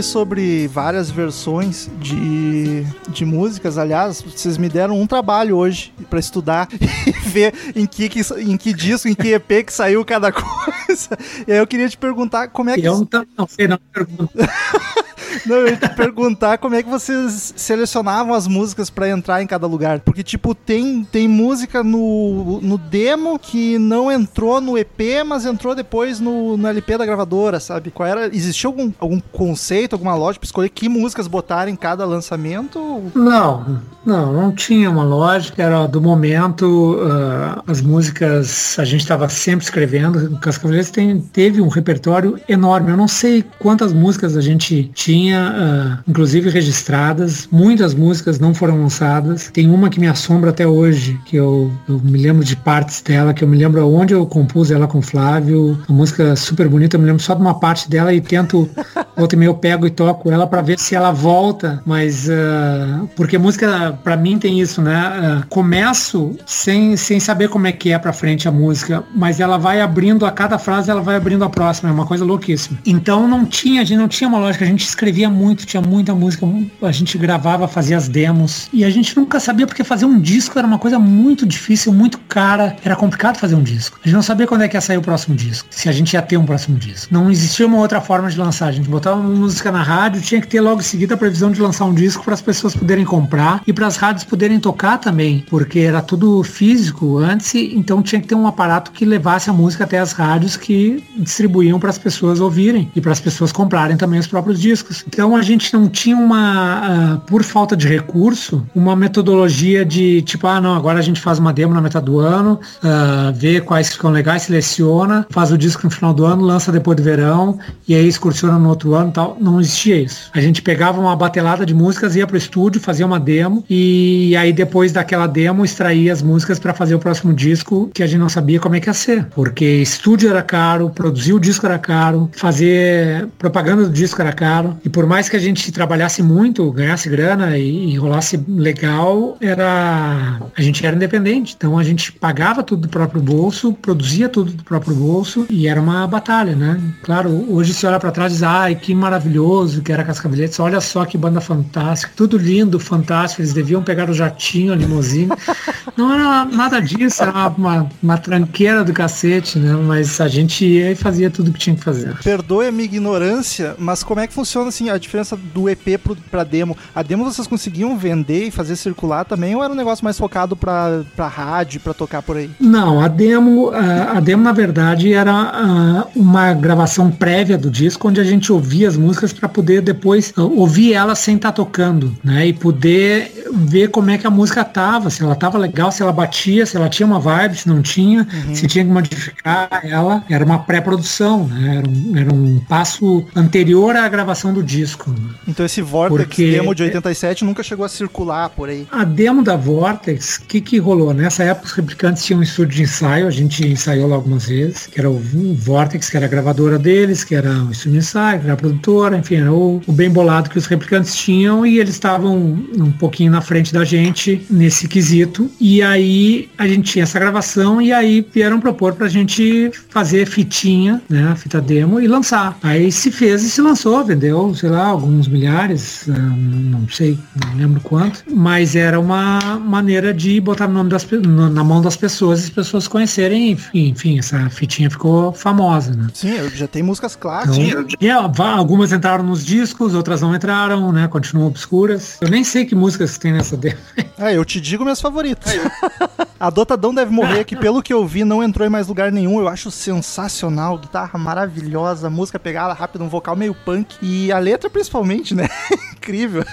Sobre 0.03 0.67
várias 0.69 1.11
versões 1.11 1.89
de, 2.01 2.85
de 3.09 3.25
músicas. 3.25 3.79
Aliás, 3.79 4.23
vocês 4.23 4.57
me 4.59 4.69
deram 4.69 5.01
um 5.01 5.07
trabalho 5.07 5.57
hoje 5.57 5.93
pra 6.11 6.19
estudar 6.21 6.69
e 7.07 7.11
ver 7.29 7.53
em 7.75 7.87
que, 7.87 8.09
que- 8.09 8.21
em 8.41 8.57
que 8.57 8.73
disco, 8.73 9.09
em 9.09 9.15
que 9.15 9.33
EP 9.35 9.65
que 9.67 9.73
saiu 9.73 10.05
cada 10.05 10.31
coisa. 10.33 11.17
E 11.47 11.53
aí 11.53 11.59
eu 11.59 11.67
queria 11.67 11.89
te 11.89 11.97
perguntar 11.99 12.49
como 12.49 12.71
é 12.71 12.75
que. 12.75 12.85
Eu 12.85 13.07
não, 13.13 13.27
não 13.37 13.47
sei, 13.47 13.69
não 13.69 13.79
pergunto. 13.93 14.31
Não, 15.47 15.57
eu 15.57 15.69
ia 15.69 15.77
te 15.77 15.89
perguntar 15.91 16.59
como 16.59 16.75
é 16.75 16.83
que 16.83 16.89
vocês 16.89 17.53
selecionavam 17.57 18.35
as 18.35 18.47
músicas 18.47 18.91
pra 18.91 19.09
entrar 19.09 19.43
em 19.43 19.47
cada 19.47 19.67
lugar. 19.67 20.01
Porque, 20.01 20.23
tipo, 20.23 20.55
tem, 20.55 21.05
tem 21.05 21.29
música 21.29 21.83
no, 21.83 22.61
no 22.61 22.79
demo 22.79 23.39
que 23.39 23.79
não 23.79 24.11
entrou 24.11 24.61
no 24.61 24.77
EP, 24.77 25.25
mas 25.27 25.45
entrou 25.45 25.75
depois 25.75 26.21
no, 26.21 26.57
no 26.57 26.67
LP 26.69 26.99
da 26.99 27.07
gravadora, 27.07 27.61
sabe? 27.61 27.91
Qual 27.91 28.09
era? 28.09 28.27
Existia 28.27 28.69
algum, 28.69 28.93
algum 28.99 29.21
conceito, 29.33 29.95
alguma 29.95 30.15
lógica 30.15 30.41
pra 30.41 30.47
escolher 30.47 30.69
que 30.69 30.89
músicas 30.89 31.27
botar 31.27 31.69
em 31.69 31.77
cada 31.77 32.05
lançamento? 32.05 33.03
Não, 33.15 33.81
não, 34.05 34.33
não 34.33 34.53
tinha 34.53 34.91
uma 34.91 35.05
lógica, 35.05 35.63
era 35.63 35.87
do 35.87 36.01
momento, 36.01 36.99
ah, 37.03 37.63
as 37.67 37.81
músicas, 37.81 38.79
a 38.79 38.85
gente 38.85 39.01
estava 39.01 39.29
sempre 39.29 39.65
escrevendo, 39.65 40.35
o 40.35 40.93
tem, 40.93 41.21
teve 41.21 41.61
um 41.61 41.69
repertório 41.69 42.39
enorme, 42.49 42.91
eu 42.91 42.97
não 42.97 43.09
sei 43.09 43.45
quantas 43.59 43.93
músicas 43.93 44.37
a 44.37 44.41
gente 44.41 44.91
tinha, 44.95 45.28
ah, 45.35 45.99
inclusive 46.07 46.51
registradas, 46.51 47.49
muitas 47.51 47.95
músicas 47.95 48.39
não 48.39 48.55
foram 48.55 48.81
lançadas, 48.83 49.51
tem 49.53 49.71
uma 49.71 49.89
que 49.89 50.01
me 50.01 50.07
assombra 50.07 50.51
até 50.51 50.67
hoje, 50.67 51.19
que 51.25 51.37
eu, 51.37 51.71
eu 51.89 51.99
me 51.99 52.19
lembro 52.19 52.45
de 52.45 52.57
partes 52.57 53.01
dela, 53.03 53.35
que 53.35 53.43
eu 53.45 53.49
me 53.49 53.57
lembro 53.57 53.87
onde 53.89 54.15
eu 54.15 54.27
compus 54.27 54.71
ela 54.71 54.87
com 54.87 54.99
o 54.99 55.03
Flávio, 55.03 55.79
uma 55.89 55.99
música 55.99 56.37
super 56.37 56.69
bonita, 56.69 56.97
eu 56.97 57.01
me 57.01 57.07
lembro 57.07 57.23
só 57.23 57.35
de 57.35 57.41
uma 57.41 57.59
parte 57.59 57.89
dela 57.89 58.13
e 58.13 58.21
tento, 58.21 58.69
outra 59.17 59.37
e 59.37 59.39
meia 59.39 59.49
eu 59.49 59.55
pego 59.55 59.87
e 59.87 59.91
toco 59.91 60.31
ela 60.31 60.47
para 60.47 60.63
ver 60.63 60.79
se 60.79 60.95
ela 60.95 61.11
volta, 61.11 61.83
mas 61.85 62.29
ah, 62.31 63.07
porque 63.17 63.39
música 63.39 63.99
para 64.03 64.17
mim 64.17 64.39
tem 64.39 64.61
isso, 64.61 64.83
né? 64.83 64.95
Ah, 64.95 65.43
começo 65.49 66.37
sem, 66.47 66.97
sem 66.97 67.21
saber 67.21 67.49
como 67.49 67.67
é 67.67 67.73
que 67.73 67.93
é 67.93 67.99
para 67.99 68.13
frente 68.13 68.49
a 68.49 68.53
música, 68.53 69.05
mas 69.15 69.41
ela 69.41 69.59
vai 69.59 69.81
abrindo 69.81 70.27
a 70.27 70.31
cada 70.31 70.59
frase, 70.59 70.91
ela 70.91 71.01
vai 71.01 71.17
abrindo 71.17 71.45
a 71.45 71.51
próxima, 71.51 71.91
é 71.91 71.93
uma 71.93 72.07
coisa 72.07 72.25
louquíssima. 72.25 72.79
Então 72.87 73.27
não 73.29 73.45
tinha, 73.45 73.83
a 73.83 73.85
gente 73.85 73.99
não 73.99 74.09
tinha 74.09 74.29
uma 74.29 74.39
lógica, 74.39 74.65
a 74.65 74.69
gente 74.69 74.85
escrevia 75.09 75.31
muito, 75.31 75.65
tinha 75.65 75.81
muita 75.81 76.15
música, 76.15 76.47
a 76.83 76.93
gente 76.93 77.17
gravava, 77.17 77.67
fazia 77.67 77.97
as 77.97 78.09
demos 78.09 78.69
e 78.73 78.85
a 78.85 78.91
gente 78.91 79.17
nunca 79.17 79.41
sabia 79.41 79.67
porque 79.67 79.83
fazer 79.83 80.05
um 80.05 80.21
disco 80.21 80.59
era 80.59 80.67
uma 80.67 80.79
coisa 80.79 80.99
muito 80.99 81.47
difícil, 81.47 81.95
muito 81.95 82.19
cara, 82.29 82.77
era 82.85 82.95
complicado 82.95 83.39
fazer 83.39 83.55
um 83.55 83.63
disco. 83.63 83.99
A 84.03 84.07
gente 84.07 84.15
não 84.15 84.23
sabia 84.23 84.47
quando 84.47 84.63
é 84.63 84.69
que 84.69 84.77
ia 84.77 84.81
sair 84.83 84.99
o 84.99 85.03
próximo 85.03 85.35
disco, 85.35 85.67
se 85.71 85.89
a 85.89 85.93
gente 85.93 86.13
ia 86.13 86.21
ter 86.21 86.37
um 86.37 86.45
próximo 86.45 86.77
disco. 86.77 87.13
Não 87.13 87.31
existia 87.31 87.67
uma 87.67 87.79
outra 87.79 88.03
forma 88.03 88.29
de 88.29 88.39
lançar, 88.39 88.67
a 88.67 88.73
gente 88.73 88.89
botava 88.89 89.19
uma 89.19 89.31
música 89.31 89.73
na 89.73 89.83
rádio, 89.83 90.21
tinha 90.21 90.43
que 90.43 90.47
ter 90.47 90.61
logo 90.61 90.81
em 90.81 90.85
seguida 90.85 91.15
a 91.15 91.17
previsão 91.17 91.51
de 91.51 91.61
lançar 91.61 91.87
um 91.87 91.95
disco 91.95 92.23
para 92.23 92.35
as 92.35 92.43
pessoas 92.43 92.77
poderem 92.77 93.07
comprar 93.07 93.63
e 93.67 93.73
para 93.73 93.87
as 93.87 93.97
rádios 93.97 94.25
poderem 94.25 94.61
tocar 94.61 94.99
também, 94.99 95.43
porque 95.49 95.81
era 95.81 96.03
tudo 96.03 96.43
físico 96.43 97.17
antes, 97.17 97.55
então 97.55 98.03
tinha 98.03 98.21
que 98.21 98.27
ter 98.27 98.35
um 98.35 98.47
aparato 98.47 98.91
que 98.93 99.07
levasse 99.07 99.49
a 99.49 99.55
música 99.55 99.85
até 99.85 99.99
as 99.99 100.13
rádios 100.13 100.55
que 100.55 101.03
distribuíam 101.17 101.81
para 101.81 101.89
as 101.89 101.99
pessoas 101.99 102.41
ouvirem 102.41 102.91
e 102.95 103.01
para 103.01 103.13
as 103.13 103.21
pessoas 103.21 103.53
comprarem 103.53 103.97
também 103.97 104.21
os 104.21 104.27
próprios 104.27 104.61
discos. 104.61 104.98
Então 105.07 105.37
a 105.37 105.43
gente 105.43 105.73
não 105.73 105.89
tinha 105.89 106.17
uma, 106.17 107.15
ah, 107.15 107.17
por 107.27 107.43
falta 107.43 107.77
de 107.77 107.87
recurso, 107.89 108.67
uma 108.75 108.97
metodologia 108.97 109.85
de 109.85 110.23
tipo, 110.23 110.47
ah 110.47 110.61
não, 110.61 110.75
agora 110.75 110.99
a 110.99 111.03
gente 111.03 111.21
faz 111.21 111.39
uma 111.39 111.53
demo 111.53 111.75
na 111.75 111.81
metade 111.81 112.07
do 112.07 112.19
ano, 112.21 112.61
ah, 112.83 113.33
vê 113.35 113.61
quais 113.61 113.91
ficam 113.93 114.11
legais, 114.11 114.43
seleciona, 114.43 115.27
faz 115.31 115.51
o 115.51 115.59
disco 115.59 115.83
no 115.85 115.91
final 115.91 116.13
do 116.13 116.25
ano, 116.25 116.43
lança 116.43 116.73
depois 116.73 116.97
do 116.97 117.03
verão 117.03 117.59
e 117.87 117.95
aí 117.95 118.07
excursiona 118.07 118.59
no 118.59 118.69
outro 118.69 118.95
ano 118.95 119.11
tal. 119.13 119.37
Não 119.41 119.61
existia 119.61 120.01
isso. 120.01 120.31
A 120.33 120.41
gente 120.41 120.63
pegava 120.63 121.01
uma 121.01 121.15
batelada 121.17 121.65
de 121.65 121.75
músicas, 121.75 122.17
ia 122.17 122.27
pro 122.27 122.37
estúdio, 122.37 122.81
fazia 122.81 123.07
uma 123.07 123.21
demo 123.21 123.65
e 123.69 124.37
aí 124.37 124.53
depois 124.53 124.93
daquela 124.93 125.27
demo 125.27 125.65
extraía 125.65 126.13
as 126.13 126.23
músicas 126.23 126.59
para 126.59 126.75
fazer 126.75 126.95
o 126.95 126.99
próximo 126.99 127.33
disco 127.33 127.91
que 127.95 128.03
a 128.03 128.07
gente 128.07 128.21
não 128.21 128.29
sabia 128.29 128.61
como 128.61 128.75
é 128.75 128.81
que 128.81 128.89
ia 128.89 128.95
ser. 128.95 129.27
Porque 129.27 129.65
estúdio 129.65 130.31
era 130.31 130.43
caro, 130.43 130.91
produzir 130.91 131.33
o 131.33 131.41
disco 131.41 131.67
era 131.67 131.79
caro, 131.79 132.31
fazer 132.33 133.29
propaganda 133.39 133.85
do 133.85 133.91
disco 133.91 134.21
era 134.21 134.33
caro. 134.33 134.77
E 134.89 134.91
por 134.91 135.07
mais 135.07 135.29
que 135.29 135.37
a 135.37 135.39
gente 135.39 135.71
trabalhasse 135.71 136.23
muito, 136.23 136.73
ganhasse 136.73 137.11
grana 137.11 137.59
e, 137.59 137.95
rolasse 137.99 138.43
legal, 138.49 139.37
era. 139.39 140.41
A 140.57 140.63
gente 140.63 140.85
era 140.85 140.97
independente. 140.97 141.55
Então 141.55 141.79
a 141.79 141.85
gente 141.85 142.11
pagava 142.11 142.63
tudo 142.63 142.83
do 142.83 142.89
próprio 142.89 143.21
bolso, 143.21 143.75
produzia 143.75 144.31
tudo 144.31 144.51
do 144.51 144.65
próprio 144.65 144.95
bolso 144.95 145.47
e 145.51 145.69
era 145.69 145.79
uma 145.79 146.07
batalha, 146.07 146.57
né? 146.57 146.81
Claro, 147.03 147.29
hoje 147.53 147.75
se 147.75 147.87
olha 147.87 148.01
para 148.01 148.11
trás 148.11 148.33
e 148.33 148.37
diz, 148.37 148.43
ai, 148.43 148.75
que 148.77 148.95
maravilhoso 148.95 149.83
que 149.83 149.93
era 149.93 150.03
Cascaveletes, 150.03 150.59
olha 150.59 150.81
só 150.81 151.05
que 151.05 151.19
banda 151.19 151.41
fantástica, 151.41 152.11
tudo 152.17 152.39
lindo, 152.39 152.81
fantástico, 152.81 153.43
eles 153.43 153.53
deviam 153.53 153.83
pegar 153.83 154.09
o 154.09 154.15
jatinho, 154.15 154.73
a 154.73 154.77
limusine. 154.77 155.33
Não 155.99 156.15
era 156.15 156.47
nada 156.47 156.81
disso, 156.81 157.23
era 157.23 157.33
uma, 157.33 157.49
uma, 157.49 157.89
uma 158.03 158.17
tranqueira 158.17 158.83
do 158.83 158.95
cacete, 158.95 159.59
né? 159.59 159.75
Mas 159.75 160.19
a 160.19 160.29
gente 160.29 160.65
ia 160.65 160.93
e 160.93 160.95
fazia 160.95 161.29
tudo 161.29 161.53
que 161.53 161.59
tinha 161.59 161.77
que 161.77 161.85
fazer. 161.85 162.17
Perdoe 162.23 162.69
a 162.69 162.73
minha 162.73 162.85
ignorância, 162.85 163.75
mas 163.79 164.03
como 164.03 164.21
é 164.21 164.27
que 164.27 164.33
funciona 164.33 164.71
assim 164.79 164.89
a 164.89 164.97
diferença 164.97 165.37
do 165.37 165.69
EP 165.69 165.99
pro, 166.03 166.17
pra 166.31 166.45
demo? 166.45 166.77
A 166.95 167.03
demo 167.03 167.25
vocês 167.25 167.47
conseguiam 167.47 167.99
vender 167.99 168.47
e 168.47 168.51
fazer 168.51 168.77
circular 168.77 169.25
também 169.25 169.55
ou 169.55 169.63
era 169.63 169.73
um 169.73 169.77
negócio 169.77 170.05
mais 170.05 170.17
focado 170.17 170.57
pra, 170.57 171.03
pra 171.17 171.27
rádio, 171.27 171.81
pra 171.81 171.93
tocar 171.93 172.23
por 172.23 172.37
aí? 172.37 172.51
Não, 172.61 173.01
a 173.01 173.09
demo, 173.09 173.71
a, 173.71 174.19
a 174.19 174.21
demo 174.21 174.43
na 174.43 174.53
verdade 174.53 175.13
era 175.13 176.07
uma 176.15 176.53
gravação 176.55 177.11
prévia 177.11 177.59
do 177.59 177.71
disco, 177.71 178.09
onde 178.09 178.21
a 178.21 178.25
gente 178.25 178.53
ouvia 178.53 178.89
as 178.89 178.97
músicas 178.97 179.33
para 179.33 179.49
poder 179.49 179.83
depois 179.83 180.33
ah, 180.37 180.43
ouvir 180.43 180.95
elas 180.95 181.19
sem 181.19 181.37
estar 181.37 181.53
tocando, 181.53 182.17
né? 182.23 182.47
E 182.47 182.53
poder 182.53 183.51
ver 183.53 183.89
como 183.89 184.11
é 184.11 184.19
que 184.19 184.27
a 184.27 184.31
música 184.31 184.65
tava, 184.65 185.11
se 185.11 185.23
ela 185.23 185.35
tava 185.35 185.59
legal, 185.59 185.91
se 185.91 186.03
ela 186.03 186.13
batia, 186.13 186.65
se 186.67 186.77
ela 186.77 186.89
tinha 186.89 187.07
uma 187.07 187.19
vibe, 187.19 187.57
se 187.57 187.69
não 187.69 187.83
tinha, 187.83 188.27
se 188.55 188.67
tinha 188.67 188.85
que 188.85 188.91
modificar 188.91 189.69
ela. 189.83 190.23
Era 190.29 190.45
uma 190.45 190.59
pré-produção, 190.59 191.47
né? 191.47 191.79
Era 191.79 191.89
um, 191.89 192.17
era 192.17 192.35
um 192.35 192.61
passo 192.69 193.25
anterior 193.35 193.97
à 193.97 194.09
gravação 194.09 194.53
do 194.53 194.63
disco. 194.69 195.15
Então 195.47 195.65
esse 195.65 195.81
Vortex 195.81 196.27
Porque- 196.29 196.51
demo 196.53 196.75
de 196.75 196.83
87 196.83 197.45
nunca 197.45 197.63
chegou 197.63 197.85
a 197.85 197.89
circular 197.89 198.51
por 198.51 198.69
aí. 198.69 198.87
A 198.93 199.03
demo 199.05 199.43
da 199.43 199.57
Vortex, 199.57 200.37
o 200.37 200.43
que, 200.43 200.61
que 200.61 200.79
rolou? 200.79 201.13
Nessa 201.15 201.43
época 201.43 201.67
os 201.69 201.73
replicantes 201.73 202.23
tinham 202.25 202.41
um 202.41 202.43
estúdio 202.43 202.77
de 202.77 202.83
ensaio, 202.83 203.27
a 203.27 203.31
gente 203.31 203.67
ensaiou 203.67 204.09
lá 204.09 204.17
algumas 204.17 204.47
vezes, 204.47 204.87
que 204.87 205.01
era 205.01 205.11
o 205.11 205.19
Vortex, 205.55 206.11
que 206.11 206.17
era 206.17 206.27
a 206.27 206.29
gravadora 206.29 206.79
deles, 206.79 207.25
que 207.25 207.35
era 207.35 207.51
o 207.51 207.71
estúdio 207.73 207.93
de 207.93 207.99
ensaio, 207.99 208.41
que 208.41 208.45
era 208.47 208.55
a 208.55 208.57
produtora, 208.57 209.17
enfim, 209.17 209.37
era 209.37 209.53
o, 209.53 209.81
o 209.87 209.93
bem 209.93 210.11
bolado 210.11 210.51
que 210.51 210.59
os 210.59 210.67
replicantes 210.67 211.17
tinham 211.17 211.65
e 211.67 211.79
eles 211.79 211.95
estavam 211.95 212.37
um 212.37 212.93
pouquinho 212.93 213.33
na 213.33 213.41
frente 213.41 213.73
da 213.73 213.85
gente 213.85 214.45
nesse 214.51 214.87
quesito. 214.87 215.51
E 215.59 215.81
aí 215.83 216.49
a 216.59 216.69
gente 216.69 216.93
tinha 216.93 217.05
essa 217.05 217.19
gravação 217.19 217.81
e 217.81 217.93
aí 217.93 218.27
vieram 218.33 218.61
propor 218.61 218.95
pra 218.95 219.09
gente 219.09 219.71
fazer 219.89 220.27
fitinha, 220.27 221.01
né, 221.09 221.35
fita 221.37 221.61
demo 221.61 222.01
e 222.01 222.07
lançar. 222.07 222.59
Aí 222.63 222.93
se 222.93 223.11
fez 223.11 223.43
e 223.43 223.51
se 223.51 223.61
lançou, 223.61 224.05
vendeu, 224.05 224.55
sei 224.59 224.71
lá, 224.71 224.87
alguns 224.87 225.29
milhares, 225.29 226.09
ah, 226.09 226.19
não 226.19 226.89
sei, 226.89 227.19
não 227.45 227.57
lembro 227.57 227.81
quanto, 227.81 228.25
mas 228.31 228.75
era 228.77 228.99
uma 228.99 229.39
maneira 229.59 230.13
de 230.13 230.41
botar 230.41 230.67
o 230.67 230.73
nome 230.73 230.91
das, 230.91 231.07
na 231.53 231.65
mão 231.65 231.81
das 231.81 231.97
pessoas 231.97 232.41
e 232.41 232.45
as 232.45 232.51
pessoas 232.51 232.89
conhecerem, 232.89 233.53
enfim, 233.53 233.89
enfim, 233.89 234.19
essa 234.19 234.51
fitinha 234.51 234.91
ficou 234.91 235.33
famosa, 235.33 235.95
né? 235.95 236.09
Sim, 236.13 236.33
eu 236.33 236.51
já 236.51 236.67
tem 236.67 236.83
músicas 236.83 237.15
clássicas. 237.15 237.59
Então, 237.59 237.87
é, 238.01 238.11
algumas 238.11 238.93
entraram 238.93 239.25
nos 239.25 239.45
discos, 239.45 239.95
outras 239.95 240.21
não 240.21 240.35
entraram, 240.35 240.91
né? 240.93 241.07
Continuam 241.09 241.47
obscuras. 241.47 242.19
Eu 242.21 242.29
nem 242.29 242.43
sei 242.45 242.65
que 242.65 242.75
músicas 242.75 243.19
tem 243.19 243.33
nessa 243.33 243.57
demo. 243.57 243.79
É, 244.21 244.37
eu 244.37 244.45
te 244.45 244.61
digo 244.61 244.83
minhas 244.83 245.01
favoritas. 245.01 245.53
a 246.41 246.51
Dotadão 246.51 246.93
deve 246.93 247.13
morrer, 247.13 247.45
que 247.45 247.55
pelo 247.55 247.81
que 247.81 247.93
eu 247.93 248.05
vi 248.05 248.25
não 248.25 248.43
entrou 248.43 248.67
em 248.67 248.71
mais 248.71 248.89
lugar 248.89 249.13
nenhum. 249.13 249.39
Eu 249.39 249.47
acho 249.47 249.71
sensacional, 249.71 250.77
guitarra 250.77 251.17
maravilhosa, 251.17 252.11
música 252.11 252.37
pegada 252.37 252.75
rápida, 252.75 253.05
um 253.05 253.09
vocal 253.09 253.37
meio 253.37 253.55
punk. 253.55 253.95
E 254.03 254.33
a 254.33 254.41
letra 254.49 254.71
principalmente, 254.71 255.35
né? 255.35 255.49
Incrível. 255.97 256.45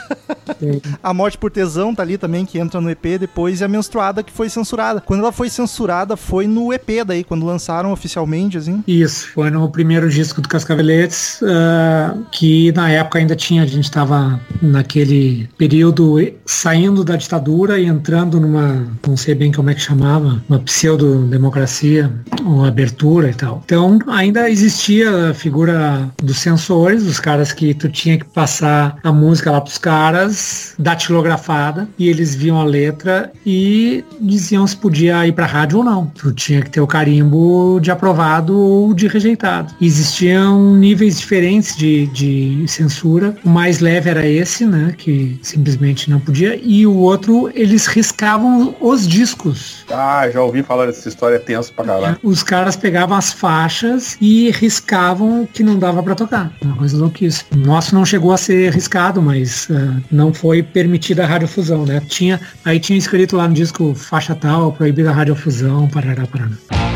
A 1.02 1.14
Morte 1.14 1.38
por 1.38 1.50
Tesão 1.50 1.96
tá 1.96 2.04
ali 2.04 2.18
também, 2.18 2.46
que 2.46 2.60
entra 2.60 2.82
no 2.82 2.90
EP 2.90 3.18
depois, 3.20 3.62
e 3.62 3.64
a 3.64 3.68
Menstruada 3.68 4.22
que 4.22 4.32
foi 4.32 4.50
censurada. 4.50 5.02
Quando 5.02 5.22
ela 5.22 5.32
foi 5.32 5.50
censurada, 5.50 6.18
foi 6.18 6.48
no 6.48 6.74
EP 6.74 7.06
daí, 7.06 7.24
quando 7.24 7.46
lançaram 7.46 7.92
oficialmente, 7.92 8.58
assim. 8.58 8.84
Isso, 8.88 9.30
foi 9.34 9.50
no 9.50 9.70
primeiro 9.70 10.10
disco 10.10 10.42
do 10.42 10.50
Cascaveletes, 10.50 11.40
ah, 11.44 12.18
que 12.32 12.72
na 12.74 12.90
época 12.90 13.20
ainda 13.20 13.36
tinha, 13.36 13.64
a 13.64 13.66
gente 13.66 13.86
estava 13.86 14.40
naquele 14.62 15.50
período 15.58 16.16
saindo 16.46 17.04
da 17.04 17.16
ditadura 17.16 17.80
e 17.80 17.86
entrando 17.86 18.40
numa, 18.40 18.86
não 19.08 19.16
sei 19.16 19.36
bem 19.36 19.52
como 19.52 19.70
é 19.70 19.74
que 19.74 19.82
chamava, 19.82 20.44
uma 20.50 20.60
pseudo-democracia, 20.60 22.12
ou 22.46 22.66
abertura 22.66 23.30
e 23.30 23.34
tal. 23.34 23.62
Então 23.66 24.00
ainda 24.08 24.50
existia 24.50 25.30
a 25.30 25.34
figura 25.34 26.10
dos 26.22 26.38
censores, 26.38 27.04
os 27.04 27.20
caras 27.20 27.52
que 27.52 27.74
tu 27.86 27.90
tinha 27.90 28.18
que 28.18 28.26
passar 28.26 28.98
a 29.04 29.12
música 29.12 29.52
lá 29.52 29.62
pros 29.62 29.78
caras, 29.78 30.74
datilografada, 30.80 31.88
e 32.00 32.10
eles 32.10 32.34
viam 32.34 32.60
a 32.60 32.64
letra 32.64 33.32
e 33.46 34.04
diziam 34.20 34.66
se 34.66 34.76
podia 34.76 35.26
ir 35.28 35.34
pra 35.34 35.46
rádio 35.46 35.80
ou 35.80 35.84
não. 35.84 36.08
Tu 36.08 36.32
tinha 36.34 36.62
que 36.62 36.70
ter 36.72 36.82
o 36.82 36.88
carimbo 36.88 37.80
de 37.80 37.92
aprovado 37.92 38.58
ou 38.58 38.94
de 38.94 39.08
rejeitado. 39.08 39.74
Existiam 39.80 40.76
níveis 40.76 41.20
diferentes 41.20 41.76
de, 41.76 42.08
de 42.08 42.66
censura. 42.68 43.36
O 43.46 43.50
mais 43.50 43.80
leve 43.80 44.10
era 44.10 44.26
esse, 44.26 44.66
né? 44.66 44.96
Que 44.98 45.38
simplesmente 45.44 46.10
não 46.10 46.20
podia. 46.20 46.60
E 46.62 46.88
o 46.88 46.96
outro, 46.96 47.52
eles 47.54 47.86
riscavam 47.86 48.76
os 48.82 49.08
discos. 49.08 49.86
Ah, 49.92 50.28
já 50.32 50.42
ouvi 50.42 50.64
falar 50.64 50.88
dessa 50.88 51.08
história 51.08 51.36
é 51.36 51.40
tenso 51.40 51.72
pra 51.74 51.86
caralho. 51.86 52.18
Os 52.24 52.42
caras 52.42 52.76
pegavam 52.76 53.16
as 53.16 53.32
faixas 53.32 54.18
e 54.20 54.50
riscavam 54.52 55.48
que 55.54 55.64
não 55.64 55.78
dava 55.78 56.02
pra 56.02 56.16
tocar. 56.16 56.52
Uma 56.64 56.76
coisa 56.76 56.98
louquíssima. 56.98 57.65
Nosso 57.66 57.96
não 57.96 58.06
chegou 58.06 58.32
a 58.32 58.38
ser 58.38 58.72
riscado, 58.72 59.22
mas 59.22 59.68
ah, 59.72 60.00
não 60.12 60.32
foi 60.32 60.62
permitida 60.62 61.24
a 61.24 61.28
radiofusão, 61.28 61.84
né? 61.86 62.00
Tinha, 62.08 62.40
aí 62.64 62.80
tinha 62.80 62.98
escrito 62.98 63.36
lá 63.36 63.48
no 63.48 63.56
disco 63.56 63.96
faixa 63.96 64.36
tal, 64.36 64.72
proibida 64.72 65.10
a 65.10 65.14
radiofusão, 65.14 65.88
parará, 65.88 66.28
parará. 66.28 66.95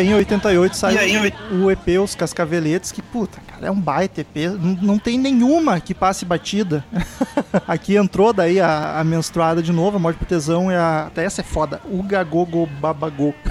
Aí 0.00 0.08
em 0.08 0.14
88 0.14 0.76
saiu 0.76 1.32
o 1.52 1.70
EP 1.70 2.00
Os 2.02 2.14
Cascaveletes, 2.14 2.92
que 2.92 3.02
puta, 3.02 3.40
cara, 3.46 3.66
é 3.66 3.70
um 3.70 3.80
baita 3.80 4.20
EP. 4.20 4.36
Não, 4.58 4.78
não 4.82 4.98
tem 4.98 5.18
nenhuma 5.18 5.80
que 5.80 5.94
passe 5.94 6.24
batida. 6.24 6.84
Aqui 7.66 7.96
entrou 7.96 8.32
daí 8.32 8.60
a, 8.60 9.00
a 9.00 9.04
menstruada 9.04 9.62
de 9.62 9.72
novo, 9.72 9.96
a 9.96 10.00
morte 10.00 10.18
por 10.18 10.26
tesão 10.26 10.70
e 10.70 10.74
a. 10.74 11.06
Até 11.06 11.24
essa 11.24 11.40
é 11.40 11.44
foda. 11.44 11.80
Uga 11.90 12.22
Gogo 12.22 12.66
Babagô. 12.66 13.34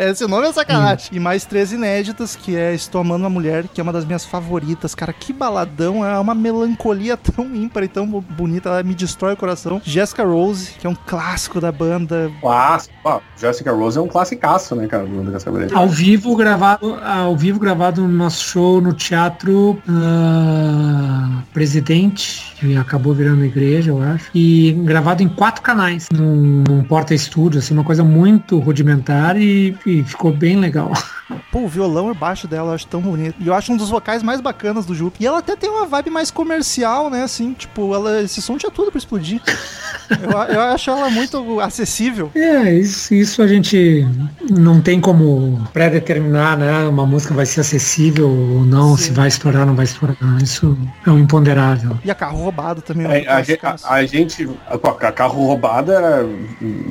Esse 0.00 0.26
nome 0.26 0.48
é 0.48 0.52
sacanagem. 0.52 1.10
E 1.12 1.20
mais 1.20 1.44
três 1.44 1.72
inéditas, 1.72 2.34
que 2.34 2.56
é 2.56 2.74
Estou 2.74 3.00
Amando 3.00 3.22
uma 3.22 3.30
Mulher, 3.30 3.68
que 3.68 3.80
é 3.80 3.82
uma 3.82 3.92
das 3.92 4.04
minhas 4.04 4.24
favoritas. 4.24 4.92
Cara, 4.94 5.12
que 5.12 5.32
baladão. 5.32 6.04
É 6.04 6.18
uma 6.18 6.34
melancolia 6.34 7.16
tão 7.18 7.54
ímpar 7.54 7.84
e 7.84 7.88
tão 7.88 8.06
bonita. 8.06 8.70
Ela 8.70 8.82
me 8.82 8.94
destrói 8.94 9.34
o 9.34 9.36
coração. 9.36 9.80
Jessica 9.84 10.24
Rose, 10.24 10.72
que 10.72 10.86
é 10.86 10.90
um 10.90 10.96
clássico 10.96 11.60
da 11.60 11.70
banda. 11.70 12.30
Clássico. 12.40 12.94
Jessica 13.36 13.72
Rose 13.72 13.98
é 13.98 14.00
um 14.00 14.08
classicaço, 14.08 14.74
né, 14.74 14.88
cara, 14.88 15.04
do 15.04 15.22
do 15.22 15.63
Cascabelete. 15.64 15.74
Ao 15.74 15.88
vivo 15.88 16.36
gravado, 16.36 16.98
ao 17.02 17.36
vivo 17.36 17.58
gravado 17.58 18.02
no 18.02 18.08
nosso 18.08 18.44
show 18.44 18.80
no 18.80 18.92
Teatro 18.92 19.80
ah, 19.88 21.42
Presidente, 21.52 22.54
que 22.58 22.76
acabou 22.76 23.14
virando 23.14 23.44
igreja, 23.44 23.90
eu 23.90 24.02
acho. 24.02 24.30
E 24.34 24.72
gravado 24.84 25.22
em 25.22 25.28
quatro 25.28 25.62
canais, 25.62 26.08
num, 26.12 26.64
num 26.68 26.84
porta-estúdio, 26.84 27.58
assim, 27.58 27.74
uma 27.74 27.84
coisa 27.84 28.04
muito 28.04 28.58
rudimentar 28.58 29.36
e, 29.36 29.76
e 29.86 30.02
ficou 30.04 30.32
bem 30.32 30.56
legal. 30.56 30.92
Pô, 31.50 31.60
o 31.60 31.68
violão 31.68 32.10
e 32.10 32.14
baixo 32.14 32.46
dela 32.46 32.70
eu 32.70 32.74
acho 32.74 32.86
tão 32.86 33.00
bonito. 33.00 33.36
E 33.40 33.46
eu 33.46 33.54
acho 33.54 33.72
um 33.72 33.76
dos 33.76 33.88
vocais 33.88 34.22
mais 34.22 34.40
bacanas 34.40 34.84
do 34.84 34.94
Jupe. 34.94 35.22
E 35.22 35.26
ela 35.26 35.38
até 35.38 35.56
tem 35.56 35.70
uma 35.70 35.86
vibe 35.86 36.10
mais 36.10 36.30
comercial, 36.30 37.08
né? 37.08 37.22
Assim, 37.22 37.54
tipo, 37.54 37.94
ela, 37.94 38.22
esse 38.22 38.42
som 38.42 38.58
tinha 38.58 38.70
tudo 38.70 38.90
pra 38.90 38.98
explodir. 38.98 39.40
eu, 40.10 40.54
eu 40.54 40.60
acho 40.60 40.90
ela 40.90 41.08
muito 41.10 41.60
acessível. 41.60 42.30
É, 42.34 42.72
isso, 42.74 43.14
isso 43.14 43.42
a 43.42 43.46
gente 43.46 44.06
não 44.50 44.80
tem 44.80 45.00
como 45.00 45.66
pré-determinar, 45.72 46.56
né? 46.58 46.84
Uma 46.88 47.06
música 47.06 47.34
vai 47.34 47.46
ser 47.46 47.60
acessível 47.60 48.28
ou 48.28 48.64
não, 48.64 48.96
Sim. 48.96 49.04
se 49.04 49.10
vai 49.12 49.28
estourar 49.28 49.62
ou 49.62 49.68
não 49.68 49.74
vai 49.74 49.84
estourar. 49.84 50.16
Isso 50.42 50.76
é 51.06 51.10
um 51.10 51.18
imponderável. 51.18 51.96
E 52.04 52.10
a 52.10 52.14
carro 52.14 52.38
roubado 52.38 52.82
também. 52.82 53.06
É, 53.06 53.30
um 53.30 53.32
a, 53.34 53.42
gente, 53.42 53.60
a, 53.64 53.76
a 53.84 54.06
gente, 54.06 54.50
a, 54.68 54.74
a 55.08 55.12
carro 55.12 55.46
roubada 55.46 56.24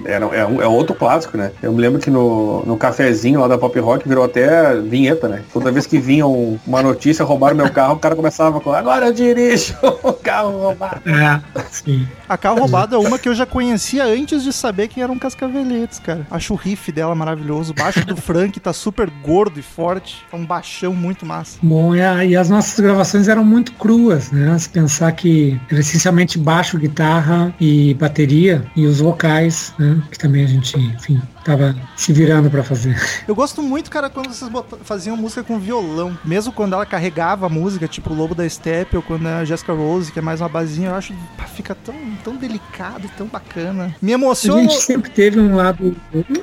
era, 0.06 0.26
é, 0.34 0.45
um- 0.45 0.62
é 0.62 0.67
outro 0.67 0.95
clássico, 0.95 1.38
né? 1.38 1.52
Eu 1.62 1.71
me 1.73 1.82
lembro 1.82 1.99
que 1.99 2.10
no, 2.10 2.63
no 2.65 2.78
cafezinho 2.78 3.39
lá 3.39 3.47
da 3.47 3.58
Pop 3.58 3.78
Rock 3.80 4.08
virou 4.08 4.23
até 4.23 4.76
vinheta, 4.76 5.28
né? 5.28 5.41
Toda 5.52 5.71
vez 5.71 5.86
que 5.86 5.99
vinha 5.99 6.26
um- 6.28 6.58
uma 6.65 6.82
notícia, 6.82 7.23
roubaram 7.26 7.56
meu 7.56 7.69
carro, 7.71 7.95
o 7.95 7.99
cara 7.99 8.15
começava 8.15 8.60
com 8.60 8.71
agora 8.73 9.08
eu 9.08 9.13
dirijo 9.13 9.76
o 10.04 10.13
carro 10.13 10.58
roubado. 10.58 11.02
É, 11.06 11.39
sim. 11.71 12.08
A 12.28 12.38
carro 12.38 12.60
roubado 12.60 12.95
é 12.95 12.99
uma 13.08 13.20
que 13.20 13.30
eu 13.30 13.36
já 13.36 13.46
conhecia 13.46 14.06
antes 14.06 14.44
de 14.44 14.54
saber 14.54 14.88
quem 14.88 15.04
eram 15.04 15.18
Cascaveletes, 15.18 16.00
cara. 16.00 16.26
Acho 16.30 16.54
o 16.54 16.56
riff 16.56 16.92
dela 16.92 17.16
maravilhoso. 17.16 17.72
O 17.72 17.76
baixo 17.76 18.06
do 18.06 18.16
Frank 18.16 18.60
tá 18.60 18.74
super 18.74 19.10
gordo 19.10 19.60
e 19.60 19.63
forte. 19.63 20.26
É 20.32 20.36
um 20.36 20.46
baixão 20.46 20.94
muito 20.94 21.26
massa. 21.26 21.58
Bom, 21.62 21.96
e, 21.96 22.36
as 22.36 22.50
nossas 22.50 22.80
gravações 22.80 23.28
eram 23.28 23.44
muito 23.44 23.74
cruas, 23.74 24.32
né? 24.32 24.58
Se 24.58 24.70
pensar 24.70 25.12
que 25.12 25.60
era 25.70 25.80
essencialmente 25.80 26.38
baixo, 26.38 26.78
guitarra 26.78 27.54
e 27.60 27.94
bateria 27.94 28.66
e 28.76 28.86
os 28.86 29.00
vocais, 29.00 29.74
né? 29.78 30.02
Que 30.12 30.18
também 30.18 30.44
a 30.44 30.48
gente, 30.48 30.78
enfim, 30.78 31.22
tava 31.44 31.76
se 31.96 32.13
virando 32.13 32.50
pra 32.50 32.63
fazer. 32.63 32.96
Eu 33.28 33.36
gosto 33.36 33.62
muito, 33.62 33.89
cara, 33.89 34.10
quando 34.10 34.34
vocês 34.34 34.52
faziam 34.84 35.16
música 35.18 35.44
com 35.44 35.60
violão. 35.60 36.18
Mesmo 36.24 36.52
quando 36.52 36.74
ela 36.74 36.86
carregava 36.86 37.46
a 37.46 37.50
música, 37.50 37.88
tipo 37.88 38.12
o 38.12 38.16
Lobo 38.16 38.36
da 38.36 38.48
Steppe 38.48 38.96
ou 38.96 39.04
quando 39.04 39.28
é 39.28 39.34
a 39.36 39.46
Jessica 39.46 39.74
Rose, 39.74 40.12
que 40.12 40.20
é 40.20 40.22
mais 40.22 40.42
uma 40.42 40.50
basinha, 40.50 40.89
eu 40.89 40.96
acho 40.96 41.13
pá, 41.38 41.46
fica 41.46 41.76
tão, 41.76 41.96
tão 42.24 42.36
delicado 42.36 42.92
e 43.06 43.08
tão 43.10 43.27
bacana. 43.27 43.95
Me 44.01 44.12
A 44.12 44.15
emociona. 44.15 44.62
gente 44.62 44.82
sempre 44.82 45.10
teve 45.10 45.39
um 45.39 45.56
lado, 45.56 45.95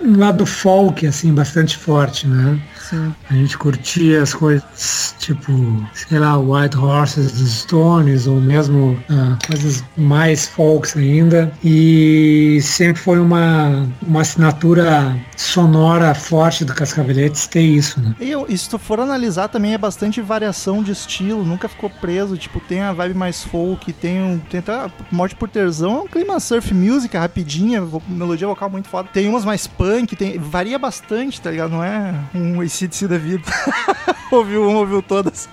um 0.03 0.19
lado 0.19 0.45
folk, 0.47 1.07
assim, 1.07 1.33
bastante 1.33 1.77
forte, 1.77 2.27
né? 2.27 2.59
Sim. 2.91 3.15
A 3.31 3.35
gente 3.35 3.57
curtia 3.57 4.23
as 4.23 4.35
coisas 4.35 5.15
tipo, 5.19 5.53
sei 5.95 6.19
lá, 6.19 6.37
White 6.39 6.77
Horses 6.77 7.33
dos 7.33 7.53
Stones, 7.61 8.27
ou 8.27 8.41
mesmo 8.41 8.99
ah, 9.09 9.39
coisas 9.47 9.85
mais 9.97 10.47
folks 10.49 10.97
ainda. 10.97 11.53
E 11.63 12.59
sempre 12.63 13.01
foi 13.01 13.19
uma, 13.21 13.87
uma 14.03 14.23
assinatura 14.23 15.17
sonora 15.37 16.15
forte 16.15 16.65
do 16.65 16.75
Cascaveletes 16.75 17.47
ter 17.47 17.63
isso, 17.63 18.01
né? 18.01 18.15
E, 18.21 18.31
eu- 18.31 18.47
e 18.49 18.59
se 18.59 18.69
tu 18.69 18.79
for 18.79 19.01
analisar 19.01 19.49
também 19.49 19.73
é 19.75 19.79
bastante 19.79 20.21
variação 20.21 20.83
de 20.83 20.93
estilo, 20.93 21.45
nunca 21.45 21.69
ficou 21.69 21.89
preso, 21.89 22.37
tipo, 22.37 22.61
tem 22.61 22.81
a 22.81 22.93
vibe 22.93 23.15
mais 23.17 23.43
folk, 23.43 23.93
tem, 23.93 24.21
um, 24.23 24.39
tem 24.39 24.61
até 24.61 24.91
Morte 25.11 25.35
por 25.37 25.49
Terzão, 25.49 25.97
é 25.99 26.01
um 26.03 26.07
clima 26.09 26.39
surf 26.41 26.75
music, 26.75 27.17
rapidinha, 27.17 27.83
melodia 28.09 28.47
vocal 28.47 28.69
muito 28.69 28.89
foda. 28.89 29.09
Tem 29.13 29.29
umas 29.29 29.45
mais 29.45 29.67
punk, 29.67 30.17
tem, 30.17 30.39
varia 30.39 30.79
bastante, 30.79 31.41
tá 31.41 31.51
ligado? 31.51 31.71
Não 31.71 31.85
é 31.85 32.15
um 32.35 32.63
ACDC 32.85 33.09
da 33.09 33.19
vida. 33.19 33.45
ouviu 34.33 34.69
um, 34.69 34.77
ouviu 34.77 35.03
todas. 35.03 35.49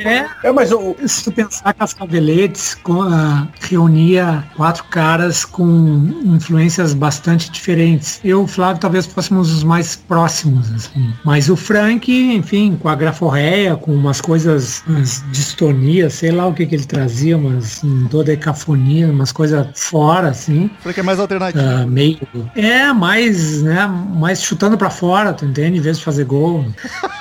É, 0.00 0.26
É, 0.42 0.52
mas 0.52 0.72
o, 0.72 0.96
se 1.06 1.24
tu 1.24 1.32
pensar 1.32 1.72
Cascaveletes 1.74 2.74
com, 2.74 3.02
ah, 3.02 3.46
reunia 3.60 4.44
quatro 4.56 4.84
caras 4.84 5.44
com 5.44 6.10
influências 6.24 6.94
bastante 6.94 7.50
diferentes. 7.50 8.20
Eu 8.24 8.40
e 8.40 8.44
o 8.44 8.46
Flávio 8.46 8.80
talvez 8.80 9.06
fôssemos 9.06 9.50
os 9.52 9.62
mais 9.62 9.96
próximos, 9.96 10.70
assim. 10.72 11.12
Mas 11.24 11.48
o 11.48 11.56
Frank, 11.56 12.10
enfim, 12.10 12.76
com 12.80 12.88
a 12.88 12.94
graforreia, 12.94 13.76
com 13.76 13.92
umas 13.92 14.20
coisas, 14.20 14.82
umas 14.86 15.24
distonias, 15.30 16.14
sei 16.14 16.30
lá 16.30 16.46
o 16.46 16.54
que 16.54 16.66
que 16.66 16.74
ele 16.74 16.84
trazia, 16.84 17.36
umas 17.36 17.82
um, 17.84 18.04
dodecafonia, 18.06 19.08
umas 19.08 19.32
coisas 19.32 19.66
fora, 19.74 20.28
assim. 20.28 20.70
Que 20.92 21.00
é 21.00 21.02
mais 21.02 21.20
alternativo. 21.20 21.64
ah, 21.64 21.86
meio. 21.86 22.18
É, 22.54 22.92
mais, 22.92 23.62
né? 23.62 23.86
Mais 23.86 24.42
chutando 24.42 24.76
pra 24.76 24.90
fora, 24.90 25.32
tu 25.32 25.44
entende? 25.44 25.78
Em 25.78 25.80
vez 25.80 25.98
de 25.98 26.04
fazer 26.04 26.24
gol. 26.24 26.64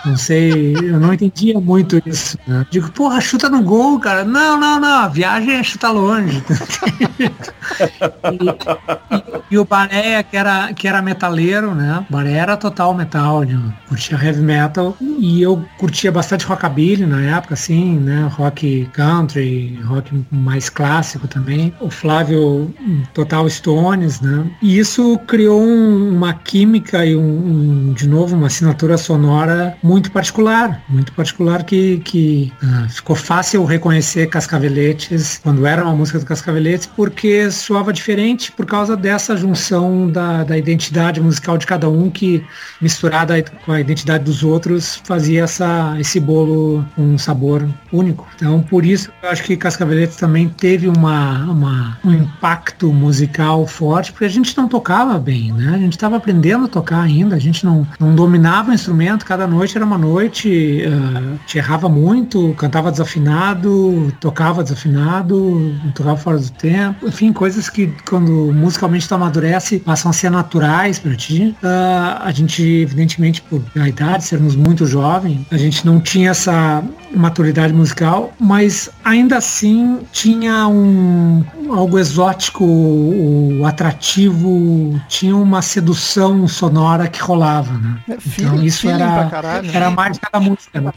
Não 0.05 0.17
sei, 0.17 0.75
eu 0.75 0.99
não 0.99 1.13
entendia 1.13 1.59
muito 1.59 2.01
isso. 2.05 2.37
Né? 2.47 2.65
Digo, 2.71 2.91
porra, 2.91 3.19
chuta 3.19 3.49
no 3.49 3.61
gol, 3.63 3.99
cara. 3.99 4.23
Não, 4.23 4.59
não, 4.59 4.79
não. 4.79 4.99
A 4.99 5.07
viagem 5.07 5.55
é 5.55 5.63
chutar 5.63 5.91
longe. 5.91 6.43
e, 8.31 8.45
e- 8.45 9.33
e 9.51 9.57
o 9.57 9.65
Baré, 9.65 10.21
que 10.23 10.37
era, 10.37 10.73
que 10.73 10.87
era 10.87 11.01
metaleiro, 11.01 11.73
né? 11.73 12.05
O 12.09 12.13
Baré 12.13 12.33
era 12.33 12.55
total 12.55 12.93
metal, 12.93 13.41
né? 13.41 13.59
curtia 13.87 14.17
heavy 14.23 14.41
metal. 14.41 14.95
E 15.01 15.41
eu 15.41 15.65
curtia 15.79 16.11
bastante 16.11 16.45
rockabilly 16.45 17.05
na 17.05 17.21
época, 17.37 17.55
assim, 17.55 17.97
né? 17.99 18.29
Rock 18.31 18.87
country, 18.93 19.79
rock 19.85 20.23
mais 20.31 20.69
clássico 20.69 21.27
também. 21.27 21.73
O 21.79 21.89
Flávio, 21.89 22.73
total 23.13 23.49
Stones, 23.49 24.21
né? 24.21 24.45
E 24.61 24.77
isso 24.77 25.17
criou 25.27 25.59
um- 25.61 26.13
uma 26.15 26.33
química 26.33 27.03
e 27.05 27.15
um, 27.15 27.89
um, 27.89 27.93
de 27.93 28.07
novo, 28.07 28.35
uma 28.35 28.47
assinatura 28.47 28.97
sonora 28.97 29.75
muito 29.81 30.11
particular, 30.11 30.83
muito 30.87 31.11
particular 31.13 31.63
que, 31.63 31.97
que 31.99 32.53
Ah, 32.61 32.87
ficou 32.89 33.15
fácil 33.15 33.63
reconhecer 33.63 34.27
Cascaveletes 34.27 35.39
quando 35.41 35.65
era 35.65 35.83
uma 35.83 35.95
música 35.95 36.19
do 36.19 36.25
Cascaveletes, 36.25 36.85
porque 36.87 37.49
soava 37.51 37.93
diferente 37.93 38.51
por 38.51 38.65
causa 38.65 38.97
dessa 38.97 39.37
junção 39.37 40.09
da, 40.09 40.43
da 40.43 40.57
identidade 40.57 41.21
musical 41.21 41.57
de 41.57 41.65
cada 41.65 41.89
um 41.89 42.09
que 42.09 42.43
misturada 42.81 43.41
com 43.65 43.71
a 43.71 43.79
identidade 43.79 44.25
dos 44.25 44.43
outros 44.43 45.01
fazia 45.05 45.43
essa, 45.43 45.95
esse 45.99 46.19
bolo 46.19 46.85
com 46.95 47.01
um 47.01 47.17
sabor 47.17 47.67
único. 47.93 48.27
Então 48.35 48.61
por 48.61 48.85
isso 48.85 49.09
eu 49.23 49.29
acho 49.29 49.43
que 49.43 49.55
Cascaveletes 49.55 50.17
também 50.17 50.49
teve 50.49 50.87
uma, 50.87 51.45
uma, 51.45 51.97
um 52.03 52.13
impacto 52.13 52.91
musical 52.91 53.65
forte, 53.67 54.11
porque 54.11 54.25
a 54.25 54.29
gente 54.29 54.55
não 54.57 54.67
tocava 54.67 55.17
bem, 55.17 55.53
né? 55.53 55.71
A 55.75 55.77
gente 55.77 55.93
estava 55.93 56.17
aprendendo 56.17 56.65
a 56.65 56.67
tocar 56.67 57.01
ainda, 57.01 57.35
a 57.35 57.39
gente 57.39 57.65
não, 57.65 57.87
não 57.99 58.13
dominava 58.13 58.71
o 58.71 58.73
instrumento, 58.73 59.25
cada 59.25 59.47
noite 59.47 59.77
era 59.77 59.85
uma 59.85 59.97
noite, 59.97 60.83
uh, 60.85 61.39
te 61.45 61.57
errava 61.57 61.87
muito, 61.87 62.38
cantava 62.57 62.91
desafinado, 62.91 64.13
tocava 64.19 64.63
desafinado, 64.63 65.75
tocava 65.93 66.17
fora 66.17 66.37
do 66.37 66.49
tempo, 66.51 67.07
enfim, 67.07 67.31
coisas 67.33 67.69
que 67.69 67.87
quando 68.07 68.31
musicalmente 68.53 69.07
tu 69.07 69.15
amadurece 69.15 69.79
passam 69.79 70.11
a 70.11 70.13
ser 70.13 70.29
naturais 70.29 70.99
para 70.99 71.15
ti. 71.15 71.55
Uh, 71.63 72.21
a 72.21 72.31
gente, 72.31 72.63
evidentemente, 72.63 73.41
por 73.41 73.61
a 73.79 73.87
idade, 73.87 74.23
sermos 74.23 74.55
muito 74.55 74.85
jovens, 74.85 75.45
a 75.51 75.57
gente 75.57 75.85
não 75.85 75.99
tinha 75.99 76.31
essa 76.31 76.83
maturidade 77.15 77.73
musical, 77.73 78.33
mas 78.39 78.89
ainda 79.03 79.37
assim 79.37 79.99
tinha 80.11 80.67
um 80.67 81.43
algo 81.71 81.97
exótico, 81.99 82.63
o 82.65 83.65
atrativo, 83.65 84.99
tinha 85.07 85.35
uma 85.35 85.61
sedução 85.61 86.47
sonora 86.47 87.07
que 87.07 87.19
rolava, 87.21 87.73
né? 87.73 87.97
É, 88.09 88.17
Então 88.37 88.63
isso 88.63 88.89
era, 88.89 89.25
caralho, 89.29 89.67
né? 89.67 89.73
era 89.75 89.91
mais 89.91 90.17
cada 90.17 90.39
música. 90.39 90.81
né? 90.81 90.91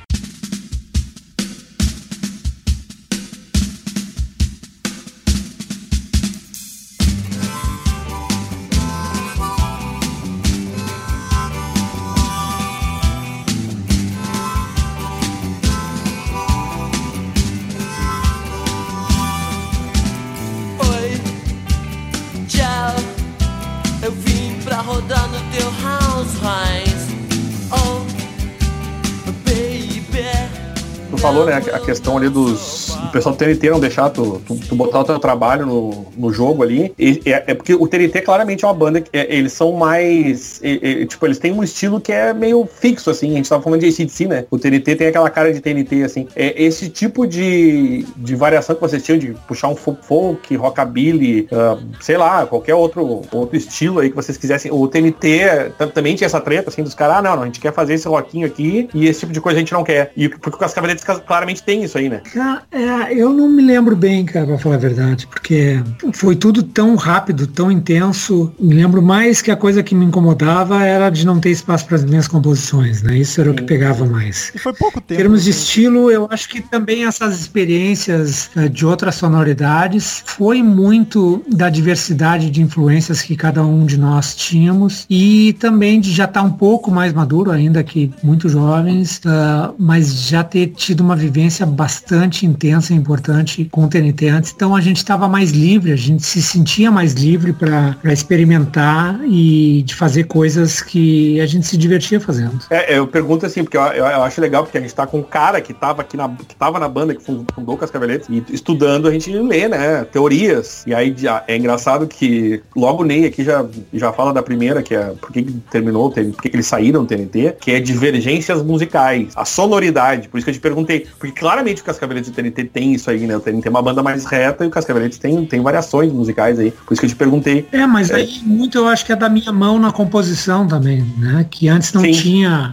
Falou, 31.22 31.46
né, 31.46 31.54
a 31.54 31.78
questão 31.78 32.16
ali 32.16 32.28
dos. 32.28 32.81
Pessoal 33.12 33.34
do 33.34 33.38
TNT 33.38 33.70
não 33.70 33.78
deixar 33.78 34.08
tu, 34.10 34.40
tu, 34.46 34.56
tu 34.56 34.74
botar 34.74 35.00
o 35.00 35.04
teu 35.04 35.18
trabalho 35.18 35.66
no, 35.66 36.06
no 36.16 36.32
jogo 36.32 36.62
ali. 36.62 36.94
E, 36.98 37.20
é, 37.26 37.44
é 37.48 37.54
porque 37.54 37.74
o 37.74 37.86
TNT 37.86 38.22
claramente 38.22 38.64
é 38.64 38.68
uma 38.68 38.74
banda 38.74 39.00
que 39.00 39.10
é, 39.12 39.34
eles 39.34 39.52
são 39.52 39.72
mais. 39.72 40.60
é, 40.62 41.02
é, 41.02 41.06
tipo, 41.06 41.26
eles 41.26 41.38
têm 41.38 41.52
um 41.52 41.62
estilo 41.62 42.00
que 42.00 42.10
é 42.12 42.32
meio 42.32 42.66
fixo, 42.66 43.10
assim. 43.10 43.32
A 43.32 43.36
gente 43.36 43.48
tava 43.48 43.62
falando 43.62 43.80
de 43.80 43.88
ACDC, 43.88 44.26
né? 44.26 44.44
O 44.50 44.58
TNT 44.58 44.96
tem 44.96 45.08
aquela 45.08 45.28
cara 45.28 45.52
de 45.52 45.60
TNT, 45.60 46.02
assim. 46.04 46.26
É, 46.34 46.62
esse 46.62 46.88
tipo 46.88 47.26
de, 47.26 48.06
de 48.16 48.34
variação 48.34 48.74
que 48.74 48.80
vocês 48.80 49.02
tinham 49.02 49.18
de 49.18 49.34
puxar 49.46 49.68
um 49.68 49.76
folk, 49.76 50.56
rockabilly, 50.56 51.48
ah, 51.52 51.78
sei 52.00 52.16
lá, 52.16 52.46
qualquer 52.46 52.74
outro, 52.74 53.22
outro 53.30 53.56
estilo 53.56 54.00
aí 54.00 54.10
que 54.10 54.16
vocês 54.16 54.38
quisessem. 54.38 54.72
O 54.72 54.88
TNT 54.88 55.72
tam- 55.76 55.88
também 55.88 56.14
tinha 56.14 56.26
essa 56.26 56.40
treta, 56.40 56.70
assim, 56.70 56.82
dos 56.82 56.94
caras, 56.94 57.16
ah, 57.16 57.22
não, 57.22 57.36
não, 57.36 57.42
a 57.42 57.46
gente 57.46 57.60
quer 57.60 57.72
fazer 57.72 57.94
esse 57.94 58.08
rockinho 58.08 58.46
aqui 58.46 58.88
e 58.94 59.06
esse 59.06 59.20
tipo 59.20 59.32
de 59.32 59.40
coisa 59.40 59.58
a 59.58 59.60
gente 59.60 59.72
não 59.72 59.84
quer. 59.84 60.12
E 60.16 60.28
porque 60.28 60.56
o 60.56 60.58
Cascaveletes 60.58 61.04
claramente 61.04 61.62
tem 61.62 61.82
isso 61.82 61.98
aí, 61.98 62.08
né? 62.08 62.22
Cara, 62.32 62.62
é, 63.10 63.14
eu 63.14 63.32
não 63.32 63.48
me 63.48 63.62
lembro 63.62 63.94
bem, 63.96 64.24
cara, 64.24 64.46
pra 64.46 64.58
falar 64.58 64.74
a 64.76 64.78
verdade, 64.78 65.26
porque 65.26 65.80
foi 66.12 66.36
tudo 66.36 66.62
tão 66.62 66.94
rápido, 66.96 67.46
tão 67.46 67.70
intenso. 67.70 68.52
Me 68.58 68.74
lembro 68.74 69.00
mais 69.02 69.40
que 69.42 69.50
a 69.50 69.56
coisa 69.56 69.82
que 69.82 69.94
me 69.94 70.04
incomodava 70.04 70.84
era 70.84 71.10
de 71.10 71.24
não 71.26 71.38
ter 71.40 71.50
espaço 71.50 71.86
para 71.86 71.96
as 71.96 72.04
minhas 72.04 72.28
composições, 72.28 73.02
né? 73.02 73.18
Isso 73.18 73.40
era 73.40 73.50
o 73.50 73.54
que 73.54 73.62
pegava 73.62 74.04
mais. 74.04 74.50
E 74.54 74.58
foi 74.58 74.72
pouco 74.72 74.98
Em 74.98 75.02
tempo. 75.02 75.20
termos 75.20 75.44
de 75.44 75.50
assim. 75.50 75.58
estilo, 75.60 76.10
eu 76.10 76.26
acho 76.30 76.48
que 76.48 76.60
também 76.60 77.04
essas 77.04 77.40
experiências 77.40 78.50
eh, 78.56 78.68
de 78.68 78.84
outras 78.86 79.14
sonoridades 79.16 80.22
foi 80.26 80.62
muito 80.62 81.42
da 81.50 81.68
diversidade 81.68 82.50
de 82.50 82.62
influências 82.62 83.22
que 83.22 83.34
cada 83.36 83.64
um 83.64 83.84
de 83.86 83.96
nós 83.98 84.34
tínhamos 84.34 85.06
e 85.08 85.54
também 85.58 86.00
de 86.00 86.12
já 86.12 86.24
estar 86.24 86.42
um 86.42 86.50
pouco 86.52 86.90
mais 86.90 87.12
maduro, 87.12 87.50
ainda 87.50 87.82
que 87.82 88.10
muito 88.22 88.48
jovens, 88.48 89.20
ah, 89.26 89.72
mas 89.78 90.22
já 90.28 90.42
ter 90.44 90.68
tido 90.68 91.00
uma 91.00 91.16
vivência 91.16 91.64
bastante 91.66 92.46
intensa 92.46 92.91
e 92.92 92.96
importante 92.96 93.64
com 93.70 93.84
o 93.84 93.88
TNT 93.88 94.28
antes. 94.28 94.52
Então 94.54 94.74
a 94.76 94.80
gente 94.80 94.98
estava 94.98 95.28
mais 95.28 95.50
livre, 95.50 95.92
a 95.92 95.96
gente 95.96 96.22
se 96.24 96.40
sentia 96.42 96.90
mais 96.90 97.12
livre 97.14 97.52
para 97.52 97.96
experimentar 98.12 99.20
e 99.26 99.82
de 99.84 99.94
fazer 99.94 100.24
coisas 100.24 100.80
que 100.82 101.40
a 101.40 101.46
gente 101.46 101.66
se 101.66 101.76
divertia 101.76 102.20
fazendo. 102.20 102.58
É, 102.70 102.96
eu 102.98 103.06
pergunto 103.06 103.46
assim, 103.46 103.62
porque 103.62 103.76
eu, 103.76 103.82
eu- 103.82 104.04
eu 104.06 104.22
acho 104.22 104.40
legal, 104.40 104.64
porque 104.64 104.78
a 104.78 104.80
gente 104.80 104.94
tá 104.94 105.06
com 105.06 105.18
um 105.20 105.22
cara 105.22 105.60
que 105.60 105.72
tava 105.72 106.02
aqui 106.02 106.16
na, 106.16 106.28
que 106.28 106.54
tava 106.56 106.78
na 106.78 106.88
banda, 106.88 107.14
que 107.14 107.22
fun- 107.22 107.44
fundou 107.54 107.76
Cascaveletes, 107.76 108.28
e 108.28 108.42
estudando 108.50 109.06
a 109.08 109.10
gente 109.12 109.30
lê, 109.32 109.68
né, 109.68 110.04
teorias. 110.04 110.82
E 110.86 110.94
aí 110.94 111.14
já- 111.16 111.42
é 111.46 111.56
engraçado 111.56 112.06
que 112.06 112.60
logo 112.76 113.02
o 113.02 113.06
Ney 113.06 113.24
aqui 113.26 113.44
já, 113.44 113.64
já 113.92 114.12
fala 114.12 114.32
da 114.32 114.42
primeira, 114.42 114.82
que 114.82 114.94
é 114.94 115.12
por 115.20 115.32
que 115.32 115.42
terminou, 115.70 116.10
por 116.10 116.42
que 116.42 116.48
eles 116.52 116.66
saíram 116.66 117.02
do 117.02 117.06
TNT, 117.06 117.56
que 117.60 117.70
é 117.70 117.80
divergências 117.80 118.62
musicais, 118.62 119.32
a 119.36 119.44
sonoridade. 119.44 120.28
Por 120.28 120.38
isso 120.38 120.44
que 120.44 120.50
eu 120.50 120.54
te 120.54 120.60
perguntei, 120.60 121.06
porque 121.18 121.38
claramente 121.38 121.80
o 121.80 121.84
Cascaveletes 121.84 122.28
e 122.28 122.32
o 122.32 122.34
TNT 122.34 122.64
tem 122.64 122.81
isso 122.82 123.10
aí, 123.10 123.26
né? 123.26 123.38
TNT 123.38 123.68
é 123.68 123.70
uma 123.70 123.82
banda 123.82 124.02
mais 124.02 124.24
reta 124.24 124.64
e 124.64 124.68
o 124.68 124.70
Cascaveletes 124.70 125.18
tem, 125.18 125.44
tem 125.44 125.60
variações 125.60 126.12
musicais 126.12 126.58
aí. 126.58 126.70
Por 126.70 126.92
isso 126.94 127.00
que 127.00 127.06
eu 127.06 127.10
te 127.10 127.16
perguntei. 127.16 127.66
É, 127.72 127.86
mas 127.86 128.10
aí 128.10 128.40
muito 128.44 128.78
eu 128.78 128.88
acho 128.88 129.04
que 129.04 129.12
é 129.12 129.16
da 129.16 129.28
minha 129.28 129.52
mão 129.52 129.78
na 129.78 129.92
composição 129.92 130.66
também, 130.66 131.04
né? 131.18 131.46
Que 131.50 131.68
antes 131.68 131.92
não 131.92 132.02
Sim. 132.02 132.12
tinha 132.12 132.72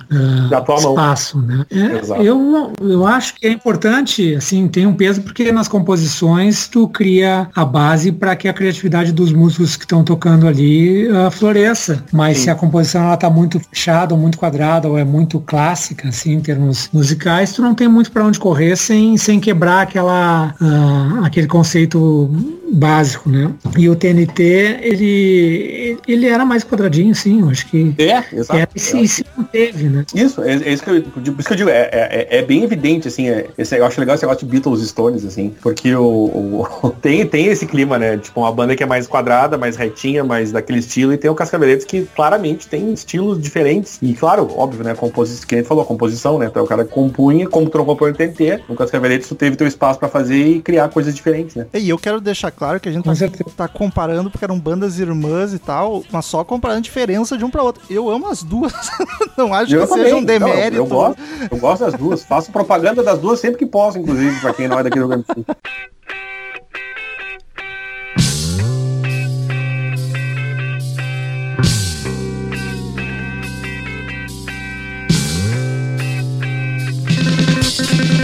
Da 0.50 0.62
tua 0.62 0.82
mão. 0.82 0.92
espaço, 0.92 1.40
né? 1.42 1.66
É, 1.72 2.26
eu, 2.26 2.74
eu 2.82 3.06
acho 3.06 3.36
que 3.36 3.48
é 3.48 3.52
importante, 3.52 4.36
assim, 4.36 4.68
tem 4.68 4.86
um 4.86 4.94
peso 4.94 5.22
porque 5.22 5.52
nas 5.52 5.68
composições 5.68 6.68
tu 6.68 6.88
cria 6.88 7.50
a 7.56 7.66
base 7.66 8.12
para 8.12 8.36
que 8.36 8.48
a 8.48 8.54
criatividade 8.54 9.12
dos 9.12 9.32
músicos 9.32 9.76
que 9.76 9.84
estão 9.84 10.04
tocando 10.04 10.48
ali 10.48 11.08
ah, 11.10 11.32
floresça. 11.32 12.04
Mas 12.12 12.38
Sim. 12.38 12.44
se 12.44 12.50
a 12.50 12.56
composição 12.56 13.04
ela 13.04 13.18
tá 13.18 13.30
muito 13.30 13.60
fechada, 13.60 14.14
ou 14.14 14.20
muito 14.20 14.38
quadrada, 14.38 14.88
ou 14.88 14.98
é 14.98 15.04
muito 15.04 15.40
clássica, 15.40 16.10
assim, 16.10 16.34
em 16.34 16.42
termos 16.42 16.90
musicais, 16.94 17.54
tu 17.54 17.62
não 17.62 17.74
tem 17.74 17.88
muito 17.88 18.12
para 18.12 18.24
onde 18.24 18.40
correr 18.40 18.76
sem, 18.76 19.18
sem 19.18 19.40
quebrar 19.40 19.82
aquela, 19.82 19.99
ah, 20.08 21.26
aquele 21.26 21.48
conceito 21.48 22.30
básico, 22.72 23.30
né? 23.30 23.52
E 23.78 23.90
o 23.90 23.96
TNT, 23.96 24.44
ele, 24.82 25.98
ele 26.08 26.28
era 26.28 26.46
mais 26.46 26.64
quadradinho, 26.64 27.14
sim, 27.16 27.42
eu 27.42 27.50
acho 27.50 27.68
que 27.68 27.94
É, 27.98 28.24
exato. 28.36 28.60
é, 28.60 28.68
e, 28.76 28.80
se, 28.80 29.08
se 29.08 29.26
manteve, 29.36 29.86
né? 29.90 30.06
Isso, 30.14 30.42
é, 30.44 30.54
é 30.54 30.74
isso 30.74 30.84
que 30.84 30.90
eu, 30.90 31.02
por 31.04 31.22
isso 31.40 31.48
que 31.48 31.54
eu 31.54 31.58
digo, 31.58 31.70
é, 31.70 31.90
é, 31.92 32.38
é 32.40 32.42
bem 32.42 32.64
evidente, 32.64 33.08
assim, 33.08 33.30
é, 33.30 33.48
esse, 33.58 33.78
eu 33.78 33.86
acho 33.86 34.00
legal 34.00 34.16
esse 34.16 34.24
negócio 34.26 34.46
de 34.46 34.52
Beatles 34.52 34.88
Stones, 34.88 35.26
assim, 35.26 35.54
porque 35.62 35.94
o, 35.96 36.04
o- 36.04 36.96
tem, 37.02 37.26
tem 37.26 37.48
esse 37.48 37.66
clima, 37.66 37.98
né, 37.98 38.18
tipo, 38.18 38.40
uma 38.42 38.52
banda 38.52 38.76
que 38.76 38.84
é 38.84 38.86
mais 38.86 39.08
quadrada, 39.08 39.58
mais 39.58 39.76
retinha, 39.76 40.24
mais 40.24 40.52
daquele 40.52 40.80
estilo, 40.80 41.14
e 41.14 41.18
tem 41.18 41.30
o 41.30 41.36
Cascaveletes 41.36 41.86
que 41.86 42.08
claramente 42.16 42.68
tem 42.68 42.94
estilos 42.94 43.40
diferentes, 43.42 43.98
e 44.02 44.14
claro, 44.14 44.50
óbvio, 44.56 44.84
né, 44.84 44.94
composição, 44.96 45.48
que 45.48 45.56
a 45.56 45.58
gente 45.58 45.68
falou, 45.68 45.86
composição, 45.86 46.38
né, 46.40 46.48
então 46.50 46.64
o 46.64 46.68
cara 46.68 46.86
compunha, 46.86 47.48
como 47.48 47.70
tu 47.70 47.78
não 47.78 47.86
compõe 47.86 48.12
no 48.12 48.18
TNT, 48.18 48.62
no 48.68 48.76
Cascaveletes 48.76 49.28
tu 49.28 49.36
teve 49.36 49.56
teu 49.56 49.68
espaço 49.68 50.00
pra 50.00 50.08
fazer 50.10 50.46
e 50.48 50.62
criar 50.62 50.90
coisas 50.90 51.14
diferentes, 51.16 51.56
né. 51.56 51.66
E 51.74 51.90
eu 51.90 51.98
quero 51.98 52.20
deixar 52.22 52.52
claro 52.60 52.80
que 52.80 52.90
a 52.90 52.92
gente 52.92 53.06
tá, 53.06 53.14
tá 53.56 53.68
comparando 53.70 54.30
porque 54.30 54.44
eram 54.44 54.60
bandas 54.60 55.00
irmãs 55.00 55.54
e 55.54 55.60
tal, 55.60 56.04
mas 56.12 56.26
só 56.26 56.44
comparando 56.44 56.80
a 56.80 56.84
diferença 56.84 57.38
de 57.38 57.46
um 57.46 57.50
pra 57.50 57.64
outro. 57.64 57.82
Eu 57.90 58.10
amo 58.10 58.28
as 58.28 58.44
duas. 58.44 58.74
Não 59.38 59.54
acho 59.54 59.68
que 59.80 59.88
seja 59.88 60.16
um 60.16 60.20
Não, 60.20 60.26
demérito. 60.26 60.76
eu 60.76 60.86
gosto, 60.86 61.22
eu 61.50 61.58
gosto 61.58 61.86
das 61.86 61.94
duas, 61.94 62.24
faço 62.24 62.52
propaganda 62.52 63.02
das 63.02 63.18
duas 63.18 63.40
sempre 63.40 63.58
que 63.58 63.66
posso, 63.66 63.98
inclusive, 63.98 64.38
pra 64.42 64.54
quem 64.54 64.68
não 64.68 64.78
é 64.78 64.84
daqui 64.84 65.00
do 65.00 65.08
Rio 65.08 65.08
Grande 65.08 65.26
do 65.26 65.34
Sul. 65.34 65.46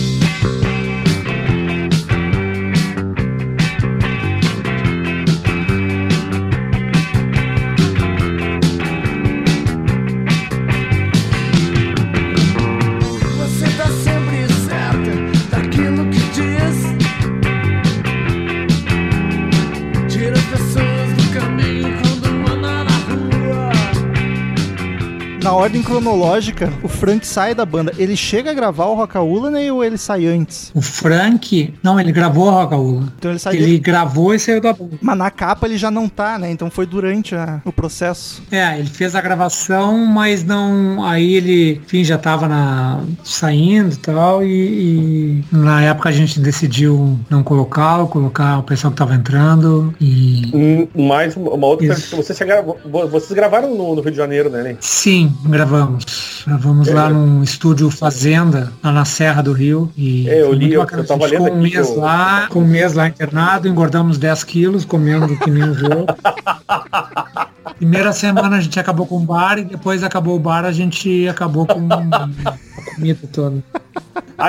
ordem 25.55 25.81
cronológica, 25.81 26.71
o 26.83 26.87
Frank 26.87 27.25
sai 27.25 27.53
da 27.55 27.65
banda. 27.65 27.91
Ele 27.97 28.15
chega 28.15 28.51
a 28.51 28.53
gravar 28.53 28.85
o 28.85 28.95
Rockahula, 28.95 29.49
né? 29.49 29.71
Ou 29.71 29.83
ele 29.83 29.97
sai 29.97 30.25
antes? 30.25 30.71
O 30.73 30.81
Frank, 30.81 31.73
não, 31.81 31.99
ele 31.99 32.11
gravou 32.11 32.49
a 32.49 32.63
Rocaúla. 32.63 33.13
Então 33.17 33.31
ele 33.31 33.39
sai 33.39 33.55
Ele 33.55 33.77
gravou 33.79 34.33
e 34.33 34.39
saiu 34.39 34.61
da 34.61 34.73
banda. 34.73 34.97
Mas 35.01 35.17
na 35.17 35.31
capa 35.31 35.65
ele 35.67 35.77
já 35.77 35.89
não 35.89 36.07
tá, 36.09 36.37
né? 36.37 36.51
Então 36.51 36.69
foi 36.69 36.85
durante 36.85 37.35
a- 37.35 37.61
o 37.65 37.71
processo. 37.71 38.41
É, 38.51 38.77
ele 38.79 38.89
fez 38.89 39.15
a 39.15 39.21
gravação, 39.21 40.05
mas 40.05 40.43
não. 40.43 41.03
Aí 41.05 41.35
ele, 41.35 41.81
enfim, 41.85 42.03
já 42.03 42.17
tava 42.17 42.47
na, 42.47 42.99
saindo 43.23 43.93
e 43.93 43.97
tal. 43.97 44.43
E, 44.43 45.43
na 45.51 45.81
época 45.83 46.09
a 46.09 46.11
gente 46.11 46.39
decidiu 46.39 47.17
não 47.29 47.43
colocá-lo, 47.43 48.07
colocar 48.07 48.59
o 48.59 48.63
pessoal 48.63 48.91
que 48.91 48.97
tava 48.97 49.15
entrando. 49.15 49.93
E 49.99 50.51
Hum, 50.53 50.87
Mais 51.07 51.35
uma 51.35 51.67
outra 51.67 51.85
Isso. 51.85 52.01
pergunta. 52.01 52.23
Vocês, 52.23 52.37
chegaram- 52.37 52.75
vocês 53.09 53.31
gravaram 53.31 53.75
no, 53.75 53.95
no 53.95 54.01
Rio 54.01 54.11
de 54.11 54.17
Janeiro, 54.17 54.49
né, 54.49 54.75
sim, 54.79 55.33
gravamos. 55.49 56.43
Gravamos 56.45 56.87
lá 56.89 57.09
É. 57.09 57.13
num 57.13 57.41
estúdio 57.43 57.89
Fazenda, 57.89 58.71
lá 58.83 58.91
na 58.91 59.05
Serra 59.05 59.41
do 59.41 59.53
Rio. 59.53 59.91
E 59.97 60.29
É, 60.29 60.41
eu 60.41 60.53
li, 60.53 60.73
eu- 60.73 60.81
eu 60.91 61.05
tava 61.05 61.25
lendo 61.27 61.51
um 61.51 61.61
mês 61.61 61.89
eu- 61.89 61.99
lá, 61.99 62.47
com 62.49 62.59
um 62.59 62.67
mês 62.67 62.93
lá 62.93 63.07
internado, 63.07 63.67
engordamos 63.67 64.17
10 64.17 64.43
quilos, 64.43 64.85
comendo 64.85 65.37
que 65.39 65.49
nem 65.49 65.63
os 65.69 65.81
outros. 65.83 66.17
Primeira 67.77 68.13
semana 68.13 68.57
a 68.57 68.61
gente 68.61 68.79
acabou 68.79 69.05
com 69.05 69.17
o 69.17 69.25
bar 69.25 69.57
e 69.59 69.63
depois 69.65 70.03
acabou 70.03 70.35
o 70.35 70.39
bar, 70.39 70.65
a 70.65 70.71
gente 70.71 71.27
acabou 71.27 71.65
com 71.65 71.87
comida 72.85 73.19
toda. 73.31 73.63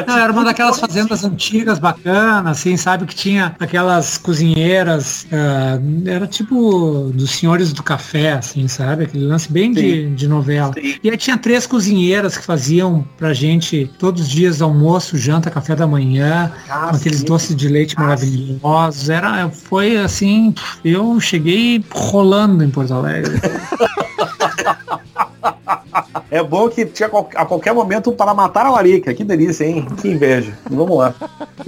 Não, 0.07 0.19
era 0.19 0.33
uma 0.33 0.45
daquelas 0.45 0.79
fazendas 0.81 1.25
antigas, 1.25 1.79
bacanas, 1.79 2.59
assim, 2.59 2.77
sabe? 2.77 3.07
Que 3.07 3.15
tinha 3.15 3.55
aquelas 3.59 4.19
cozinheiras, 4.19 5.27
ah, 5.33 5.79
era 6.05 6.27
tipo 6.27 7.11
dos 7.15 7.31
senhores 7.31 7.73
do 7.73 7.83
café, 7.83 8.33
assim, 8.33 8.67
sabe? 8.67 9.05
Aquele 9.05 9.25
lance 9.25 9.51
bem 9.51 9.73
de, 9.73 10.11
de 10.15 10.27
novela. 10.29 10.73
Sim. 10.75 10.97
E 11.03 11.09
aí 11.11 11.17
tinha 11.17 11.39
três 11.39 11.67
cozinheiras 11.67 12.37
que 12.37 12.45
faziam 12.45 13.07
pra 13.17 13.33
gente 13.33 13.89
todos 13.99 14.23
os 14.23 14.29
dias 14.29 14.61
almoço, 14.61 15.17
janta, 15.17 15.51
café 15.51 15.77
da 15.77 15.87
manhã, 15.87 16.51
Ah, 16.69 16.89
com 16.91 16.97
aqueles 16.97 17.21
sim. 17.21 17.27
doces 17.27 17.55
de 17.55 17.69
leite 17.69 17.97
maravilhosos. 17.97 19.09
Era, 19.09 19.49
foi 19.51 19.97
assim, 19.97 20.53
eu 20.85 21.21
cheguei 21.21 21.85
rolando 21.93 22.65
em 22.65 22.71
Porto 22.71 22.93
Alegre. 22.93 23.41
É 26.31 26.43
bom 26.43 26.69
que 26.69 26.85
tinha 26.87 27.09
a 27.37 27.45
qualquer 27.47 27.73
momento 27.73 28.13
para 28.13 28.33
matar 28.35 28.67
a 28.67 28.71
larica. 28.71 29.13
Que 29.15 29.25
delícia, 29.25 29.65
hein? 29.65 29.87
Que 30.01 30.09
inveja. 30.09 30.53
Vamos 30.71 30.97
lá. 30.99 31.15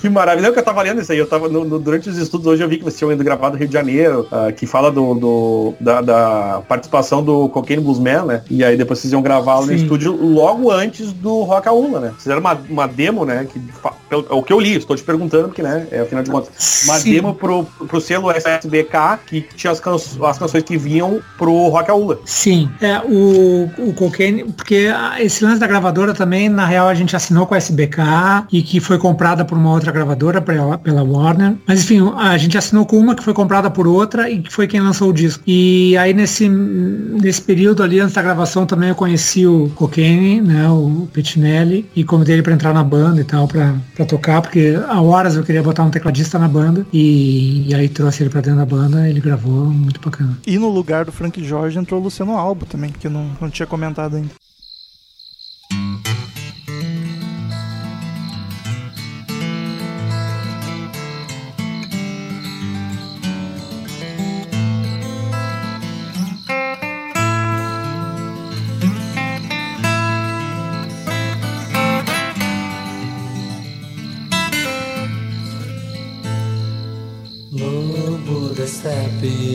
que 0.00 0.08
maravilha. 0.08 0.46
Não, 0.48 0.52
que 0.52 0.58
eu 0.60 0.64
tava 0.64 0.82
lendo 0.82 1.00
isso 1.00 1.12
aí. 1.12 1.18
Eu 1.18 1.28
tava 1.28 1.48
no- 1.48 1.64
no- 1.64 1.78
durante 1.78 2.08
os 2.08 2.16
estudos 2.18 2.46
hoje 2.46 2.62
eu 2.62 2.68
vi 2.68 2.78
que 2.78 2.84
vocês 2.84 2.98
tinham 2.98 3.12
ido 3.12 3.22
gravado 3.24 3.52
no 3.54 3.58
Rio 3.58 3.66
de 3.68 3.72
Janeiro, 3.74 4.26
ah, 4.30 4.52
que 4.52 4.66
fala 4.66 4.90
do, 4.90 5.14
do- 5.14 5.74
da, 5.80 6.00
da 6.00 6.62
participação 6.68 7.22
do 7.22 7.48
Cocaine 7.48 7.82
Bluesman, 7.82 8.24
né? 8.24 8.42
E 8.50 8.64
aí 8.64 8.76
depois 8.76 8.98
vocês 8.98 9.12
iam 9.12 9.22
gravar 9.22 9.60
no 9.64 9.72
estúdio 9.72 10.16
logo 10.16 10.70
antes 10.70 11.12
do 11.12 11.42
Rock 11.42 11.68
Aula, 11.68 12.00
né? 12.00 12.14
Fizeram 12.18 12.40
uma, 12.40 12.58
uma 12.68 12.86
demo, 12.88 13.24
né? 13.24 13.46
Que, 13.50 13.60
pelo- 14.08 14.26
é 14.30 14.34
o 14.34 14.42
que 14.42 14.52
eu 14.52 14.60
li, 14.60 14.76
estou 14.76 14.96
te 14.96 15.02
perguntando, 15.02 15.48
porque, 15.48 15.62
né? 15.62 15.86
É, 15.90 16.00
afinal 16.00 16.22
de 16.24 16.30
contas, 16.30 16.82
uma 16.84 16.98
Sim. 16.98 17.12
demo 17.12 17.34
pro, 17.34 17.64
pro 17.64 18.00
selo 18.00 18.30
SSBK 18.30 19.18
que 19.26 19.40
tinha 19.56 19.70
as, 19.72 19.80
canções 19.80 20.18
as 20.22 20.38
canções 20.38 20.62
que 20.62 20.76
vinham 20.76 21.20
pro 21.36 21.68
Rock 21.68 21.90
Aula. 21.90 22.18
Sim, 22.24 22.68
é 22.80 22.98
o, 23.00 23.70
o 23.78 23.92
Cocaine, 23.94 24.44
porque 24.44 24.88
esse 25.18 25.44
lance 25.44 25.60
da 25.60 25.66
gravadora 25.66 26.14
também, 26.14 26.48
na 26.48 26.66
real, 26.66 26.88
a 26.88 26.94
gente 26.94 27.14
assinou 27.14 27.46
com 27.46 27.54
a 27.54 27.58
SBK 27.58 27.98
e 28.52 28.62
que 28.62 28.80
foi 28.80 28.98
comprada 28.98 29.44
por 29.44 29.56
uma 29.56 29.70
outra 29.72 29.92
gravadora 29.92 30.40
pela, 30.40 30.78
pela 30.78 31.02
Warner. 31.02 31.54
Mas 31.66 31.82
enfim, 31.82 32.12
a 32.16 32.36
gente 32.38 32.56
assinou 32.56 32.86
com 32.86 32.98
uma 32.98 33.14
que 33.14 33.22
foi 33.22 33.34
comprada 33.34 33.70
por 33.70 33.86
outra 33.86 34.30
e 34.30 34.40
que 34.40 34.52
foi 34.52 34.66
quem 34.66 34.80
lançou 34.80 35.10
o 35.10 35.12
disco. 35.12 35.42
E 35.46 35.96
aí 35.96 36.12
nesse, 36.14 36.48
nesse 36.48 37.42
período 37.42 37.82
ali, 37.82 38.00
antes 38.00 38.14
da 38.14 38.22
gravação, 38.22 38.66
também 38.66 38.88
eu 38.90 38.94
conheci 38.94 39.46
o 39.46 39.70
Cocaine, 39.74 40.40
né, 40.40 40.68
o 40.68 41.08
Pettinelli, 41.12 41.88
e 41.94 42.04
convidei 42.04 42.36
ele 42.36 42.42
pra 42.42 42.52
entrar 42.52 42.72
na 42.72 42.82
banda 42.84 43.20
e 43.20 43.24
tal, 43.24 43.46
pra, 43.48 43.74
pra 43.98 44.06
tocar, 44.06 44.40
porque 44.40 44.78
há 44.86 45.00
horas 45.02 45.34
eu 45.34 45.42
queria 45.42 45.62
botar 45.62 45.82
um 45.82 45.90
tecladista 45.90 46.38
na 46.38 46.46
banda 46.46 46.86
e, 46.92 47.68
e 47.68 47.74
aí 47.74 47.88
trouxe 47.88 48.22
ele 48.22 48.30
pra 48.30 48.40
dentro 48.40 48.60
da 48.60 48.64
banda, 48.64 49.08
ele 49.08 49.20
gravou, 49.20 49.66
muito 49.66 50.00
bacana. 50.00 50.38
E 50.46 50.56
no 50.56 50.68
lugar 50.68 51.04
do 51.04 51.10
Frank 51.10 51.42
Jorge 51.42 51.78
entrou 51.78 52.00
o 52.00 52.04
Luciano 52.04 52.36
Albo 52.36 52.64
também, 52.64 52.90
que 52.90 53.08
eu 53.08 53.10
não, 53.10 53.28
não 53.40 53.50
tinha 53.50 53.66
comentado 53.66 54.14
ainda. 54.14 54.30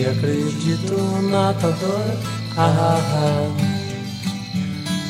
Steppe, 0.03 0.09
acredito 0.09 0.95
dor. 1.79 2.17
Ah, 2.57 2.75
ah, 2.77 2.99
ah. 3.13 3.47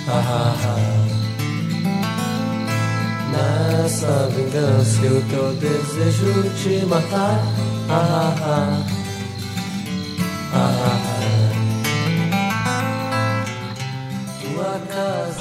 Ah, 0.07 0.23
ah, 0.27 0.55
ah. 0.65 0.79
Nessa 3.31 4.29
vingança, 4.35 5.05
o 5.07 5.21
teu 5.29 5.53
desejo 5.55 6.33
te 6.61 6.85
matar. 6.85 7.39
Ah, 7.89 8.35
ah. 8.39 8.83
Ah, 8.87 8.92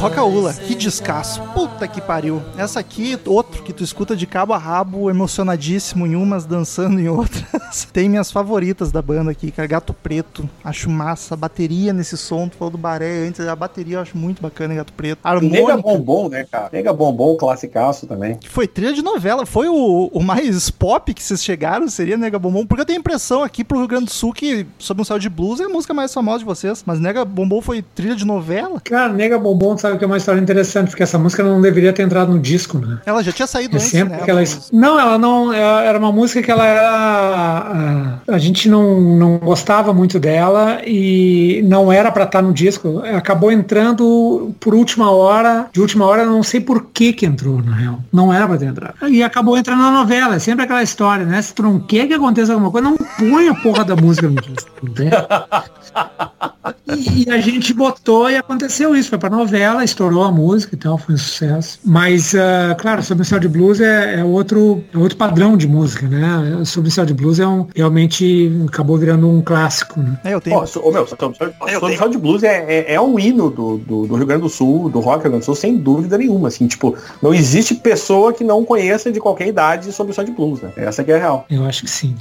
Rocaula, 0.03 0.53
que 0.53 0.74
descasso. 0.74 1.40
Puta 1.55 1.86
que 1.86 2.00
pariu. 2.00 2.42
Essa 2.59 2.80
aqui, 2.80 3.16
outro 3.24 3.62
que 3.62 3.72
tu 3.72 3.84
escuta 3.84 4.16
de 4.16 4.26
cabo 4.26 4.53
a 4.53 4.59
rabo, 4.59 5.09
emocionadíssimo 5.09 6.05
em 6.05 6.16
umas, 6.16 6.44
dançando 6.44 6.98
em 6.98 7.09
outras. 7.09 7.86
Tem 7.92 8.09
minhas 8.09 8.28
favoritas 8.28 8.90
da 8.90 9.00
banda 9.00 9.30
aqui, 9.30 9.53
cara. 9.53 9.68
Gato 9.68 9.94
Preto. 9.94 10.50
Acho 10.64 10.90
massa. 10.90 11.36
Bateria 11.36 11.92
nesse 11.92 12.18
som, 12.18 12.48
tu 12.48 12.57
falou 12.57 12.72
do 12.72 12.78
Baré 12.78 13.28
antes. 13.28 13.46
A 13.46 13.55
bateria 13.55 13.98
eu 13.98 14.00
acho 14.00 14.18
muito 14.18 14.42
bacana 14.42 14.74
em 14.74 14.76
Gato 14.76 14.92
Preto. 14.92 15.20
Nega 15.24 15.36
Harmônica. 15.36 15.76
Bombom, 15.76 16.28
né, 16.28 16.46
cara? 16.50 16.68
Nega 16.72 16.92
Bombom, 16.92 17.36
classicaço 17.36 18.05
também. 18.05 18.34
Que 18.38 18.48
foi 18.48 18.66
trilha 18.66 18.92
de 18.92 19.03
novela. 19.03 19.46
Foi 19.46 19.68
o, 19.68 20.11
o 20.12 20.20
mais 20.20 20.68
pop 20.68 21.14
que 21.14 21.22
vocês 21.22 21.44
chegaram, 21.44 21.86
seria 21.86 22.16
Nega 22.16 22.40
Bombom. 22.40 22.66
Porque 22.66 22.80
eu 22.80 22.86
tenho 22.86 22.98
a 22.98 23.00
impressão 23.00 23.44
aqui 23.44 23.62
pro 23.62 23.78
Rio 23.78 23.86
Grande 23.86 24.07
do 24.07 24.11
Sul 24.11 24.32
que 24.32 24.66
Sob 24.80 25.00
um 25.00 25.05
Céu 25.05 25.20
de 25.20 25.28
Blues 25.28 25.61
é 25.61 25.64
a 25.64 25.68
música 25.68 25.94
mais 25.94 26.12
famosa 26.12 26.40
de 26.40 26.44
vocês. 26.44 26.82
Mas 26.84 26.98
Nega 26.98 27.24
Bombom 27.24 27.62
foi 27.62 27.82
trilha 27.82 28.16
de 28.16 28.24
novela? 28.24 28.80
Cara, 28.80 29.12
Nega 29.12 29.38
Bombom, 29.38 29.78
sabe 29.78 29.91
que 29.99 30.05
é 30.05 30.07
uma 30.07 30.16
história 30.16 30.40
interessante, 30.40 30.88
porque 30.90 31.03
essa 31.03 31.18
música 31.18 31.43
não 31.43 31.61
deveria 31.61 31.93
ter 31.93 32.03
entrado 32.03 32.32
no 32.32 32.38
disco, 32.38 32.78
né? 32.78 32.99
Ela 33.07 33.22
já 33.22 33.32
tinha 33.32 33.47
saído 33.47 33.74
É 33.76 33.78
antes, 33.78 33.90
sempre 33.90 34.16
né? 34.16 34.22
aquela... 34.22 34.43
Não, 34.72 34.99
ela 34.99 35.18
não. 35.18 35.53
ela- 35.53 35.82
Era 35.82 35.99
uma 35.99 36.12
música 36.12 36.43
que 36.43 36.51
ela 36.51 36.66
era. 36.66 38.18
A, 38.28 38.34
a 38.34 38.38
gente 38.38 38.68
não, 38.68 39.01
não 39.01 39.38
gostava 39.38 39.93
muito 39.93 40.18
dela 40.18 40.80
e 40.86 41.62
não 41.66 41.93
era 41.93 42.11
pra 42.11 42.24
estar 42.24 42.43
no 42.43 42.53
disco. 42.53 43.03
Acabou 43.16 43.51
entrando 43.53 44.55
por 44.61 44.74
última 44.74 45.11
hora. 45.11 45.66
De 45.72 45.80
última 45.80 46.05
hora, 46.07 46.22
eu 46.22 46.30
não 46.30 46.43
sei 46.43 46.61
por 46.61 46.86
que 46.93 47.12
que 47.12 47.26
entrou, 47.26 47.62
na 47.62 47.74
real. 47.74 47.99
Não 48.12 48.32
era 48.32 48.47
pra 48.47 48.57
ter 48.59 48.66
entrado. 48.66 48.95
E 49.09 49.22
acabou 49.22 49.57
entrando 49.57 49.82
na 49.82 49.90
novela. 49.90 50.36
É 50.36 50.38
sempre 50.38 50.64
aquela 50.64 50.82
história, 50.82 51.24
né? 51.24 51.40
Se 51.43 51.55
tu 51.55 51.62
não 51.62 51.78
quer 51.80 52.07
que 52.07 52.14
aconteça 52.14 52.53
alguma 52.53 52.70
coisa, 52.70 52.88
não 52.88 52.97
põe 53.18 53.49
a 53.49 53.55
porra 53.55 53.84
da 53.84 53.97
música 53.97 54.28
no 54.28 54.40
disco. 54.40 54.70
entende? 54.82 55.11
E, 56.89 57.25
e 57.25 57.31
a 57.31 57.41
gente 57.41 57.73
botou 57.75 58.31
e 58.31 58.37
aconteceu 58.37 58.95
isso. 58.95 59.09
Foi 59.11 59.19
pra 59.19 59.29
novela, 59.31 59.83
estourou 59.85 60.23
a 60.23 60.31
música 60.31 60.75
e 60.75 60.79
tal, 60.79 60.97
foi 60.99 61.15
um 61.15 61.19
sucesso. 61.19 61.79
Mas, 61.85 62.35
ah, 62.35 62.75
claro, 62.79 63.03
Sobre 63.03 63.23
o 63.23 63.25
Céu 63.25 63.39
de 63.41 63.49
Blues 63.49 63.81
é, 63.81 64.21
é 64.21 64.25
outro, 64.25 64.83
é 64.95 64.99
outro 64.99 65.17
padrão 65.17 65.57
de 65.57 65.67
música, 65.67 66.07
né? 66.09 66.65
Sobre 66.65 66.89
o 66.89 66.93
Céu 66.93 67.05
de 67.05 67.13
Blues 67.15 67.41
é 67.41 67.47
um, 67.47 67.67
realmente 67.75 68.51
acabou 68.69 68.97
virando 68.97 69.29
um 69.29 69.43
clássico, 69.43 70.01
né? 70.01 70.19
É, 70.25 70.35
eu 70.35 70.41
tenho. 70.41 70.61
Pô, 70.61 70.67
so- 70.67 70.81
ô, 70.85 70.93
meu, 70.93 71.07
Sob 71.07 71.35
Sob 71.37 71.97
Céu 71.97 72.09
de 72.09 72.19
Blues 72.19 72.43
é, 72.43 72.65
é, 72.69 72.95
é 72.95 73.01
um 73.01 73.19
hino 73.19 73.51
do, 73.51 73.79
do, 73.79 74.07
do 74.07 74.15
Rio 74.15 74.27
Grande 74.27 74.43
do 74.43 74.49
Sul, 74.49 74.89
do 74.89 75.01
rock 75.01 75.19
do 75.19 75.23
Rio 75.23 75.31
Grande 75.31 75.43
do 75.43 75.45
Sul, 75.47 75.55
sem 75.57 75.77
dúvida 75.77 76.17
nenhuma. 76.17 76.49
Assim, 76.49 76.67
tipo, 76.67 76.97
não 77.21 77.35
existe 77.35 77.75
pessoa 77.75 78.33
que 78.33 78.45
não 78.45 78.65
conheça 78.65 79.11
de 79.11 79.19
qualquer 79.21 79.49
idade 79.49 79.93
sobre 79.93 80.13
o 80.13 80.15
Céu 80.15 80.25
de 80.25 80.31
Blues, 80.33 80.61
né? 80.61 80.71
Essa 80.77 81.03
que 81.03 81.11
é 81.11 81.17
a 81.17 81.19
real. 81.19 81.47
Eu 81.51 81.65
acho 81.65 81.83
que 81.83 81.91
sim. 81.91 82.15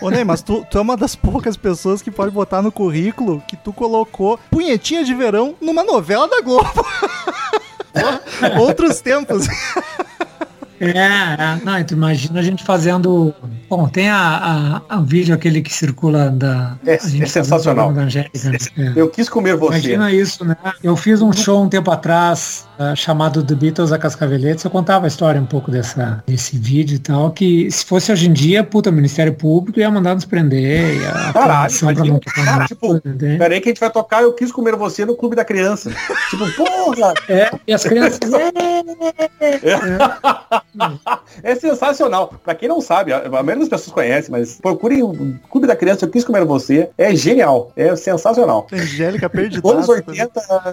Ô, 0.00 0.10
Ney, 0.10 0.24
mas 0.24 0.42
tu, 0.42 0.66
tu 0.70 0.78
é 0.78 0.80
uma 0.80 0.96
das 0.96 1.14
poucas 1.14 1.56
pessoas 1.56 2.02
que 2.02 2.10
pode 2.10 2.30
botar 2.30 2.62
no 2.62 2.72
currículo 2.72 3.42
que 3.48 3.56
tu 3.56 3.72
colocou 3.72 4.38
punhetinha 4.50 5.04
de 5.04 5.14
verão 5.14 5.54
numa 5.60 5.82
novela 5.82 6.28
da 6.28 6.40
Globo. 6.40 6.86
Outros 8.60 9.00
tempos. 9.00 9.46
É, 10.80 10.90
é. 10.90 11.60
Não, 11.64 11.84
tu 11.84 11.94
imagina 11.94 12.40
a 12.40 12.42
gente 12.42 12.64
fazendo. 12.64 13.34
Bom, 13.76 13.88
tem 13.88 14.08
a, 14.08 14.82
a, 14.88 14.96
a 14.96 15.00
vídeo 15.00 15.34
aquele 15.34 15.60
que 15.60 15.74
circula 15.74 16.30
da. 16.30 16.78
É- 16.86 16.94
é 16.94 16.98
sensacional. 17.26 17.92
Da 17.92 18.02
Angélica, 18.02 18.38
né? 18.48 18.56
É. 18.78 18.92
Eu 18.94 19.10
quis 19.10 19.28
comer 19.28 19.56
você. 19.56 19.78
Imagina 19.78 20.12
isso, 20.12 20.44
né? 20.44 20.56
Eu 20.80 20.94
fiz 20.94 21.20
um 21.20 21.32
show 21.32 21.60
um 21.60 21.68
tempo 21.68 21.90
atrás 21.90 22.68
ah, 22.78 22.94
chamado 22.94 23.42
The 23.42 23.54
Beatles 23.54 23.90
a 23.92 23.98
Cascaveletes. 23.98 24.64
Eu 24.64 24.70
contava 24.70 25.06
a 25.06 25.08
história 25.08 25.40
um 25.40 25.46
pouco 25.46 25.70
dessa, 25.70 26.22
desse 26.26 26.56
vídeo 26.56 26.96
e 26.96 26.98
tal, 26.98 27.30
que 27.30 27.68
se 27.70 27.84
fosse 27.84 28.12
hoje 28.12 28.28
em 28.28 28.32
dia, 28.32 28.62
puta, 28.64 28.90
o 28.90 28.92
Ministério 28.92 29.34
Público 29.34 29.80
ia 29.80 29.90
mandar 29.90 30.14
nos 30.14 30.24
prender, 30.24 30.96
ia 31.00 31.32
Caralho, 31.32 31.74
imagina. 31.82 32.20
Cara, 32.20 32.50
nada, 32.52 32.64
tipo? 32.66 33.00
Peraí 33.00 33.60
que 33.60 33.68
a 33.68 33.70
gente 33.70 33.80
vai 33.80 33.90
tocar 33.90 34.22
Eu 34.22 34.32
Quis 34.34 34.52
Comer 34.52 34.76
Você 34.76 35.04
no 35.04 35.16
Clube 35.16 35.34
da 35.34 35.44
Criança. 35.44 35.90
tipo, 36.30 36.50
porra! 36.52 37.14
É, 37.28 37.50
e 37.66 37.72
as 37.72 37.82
crianças. 37.82 38.20
É 41.42 41.54
sensacional. 41.54 42.34
Pra 42.42 42.54
quem 42.54 42.68
não 42.68 42.80
sabe, 42.80 43.12
a, 43.12 43.18
a 43.18 43.42
das 43.70 43.80
pessoas 43.80 43.94
conhece, 43.94 44.30
mas 44.30 44.58
procurem 44.60 45.02
o 45.02 45.38
Clube 45.50 45.66
da 45.66 45.76
Criança 45.76 46.04
Eu 46.04 46.10
Quis 46.10 46.24
Comer 46.24 46.44
Você. 46.44 46.88
É 46.98 47.14
genial. 47.14 47.72
É 47.76 47.94
sensacional. 47.96 48.66
Angélica 48.72 49.28
perdida. 49.28 49.68
Anos 49.68 49.88
80 49.88 50.30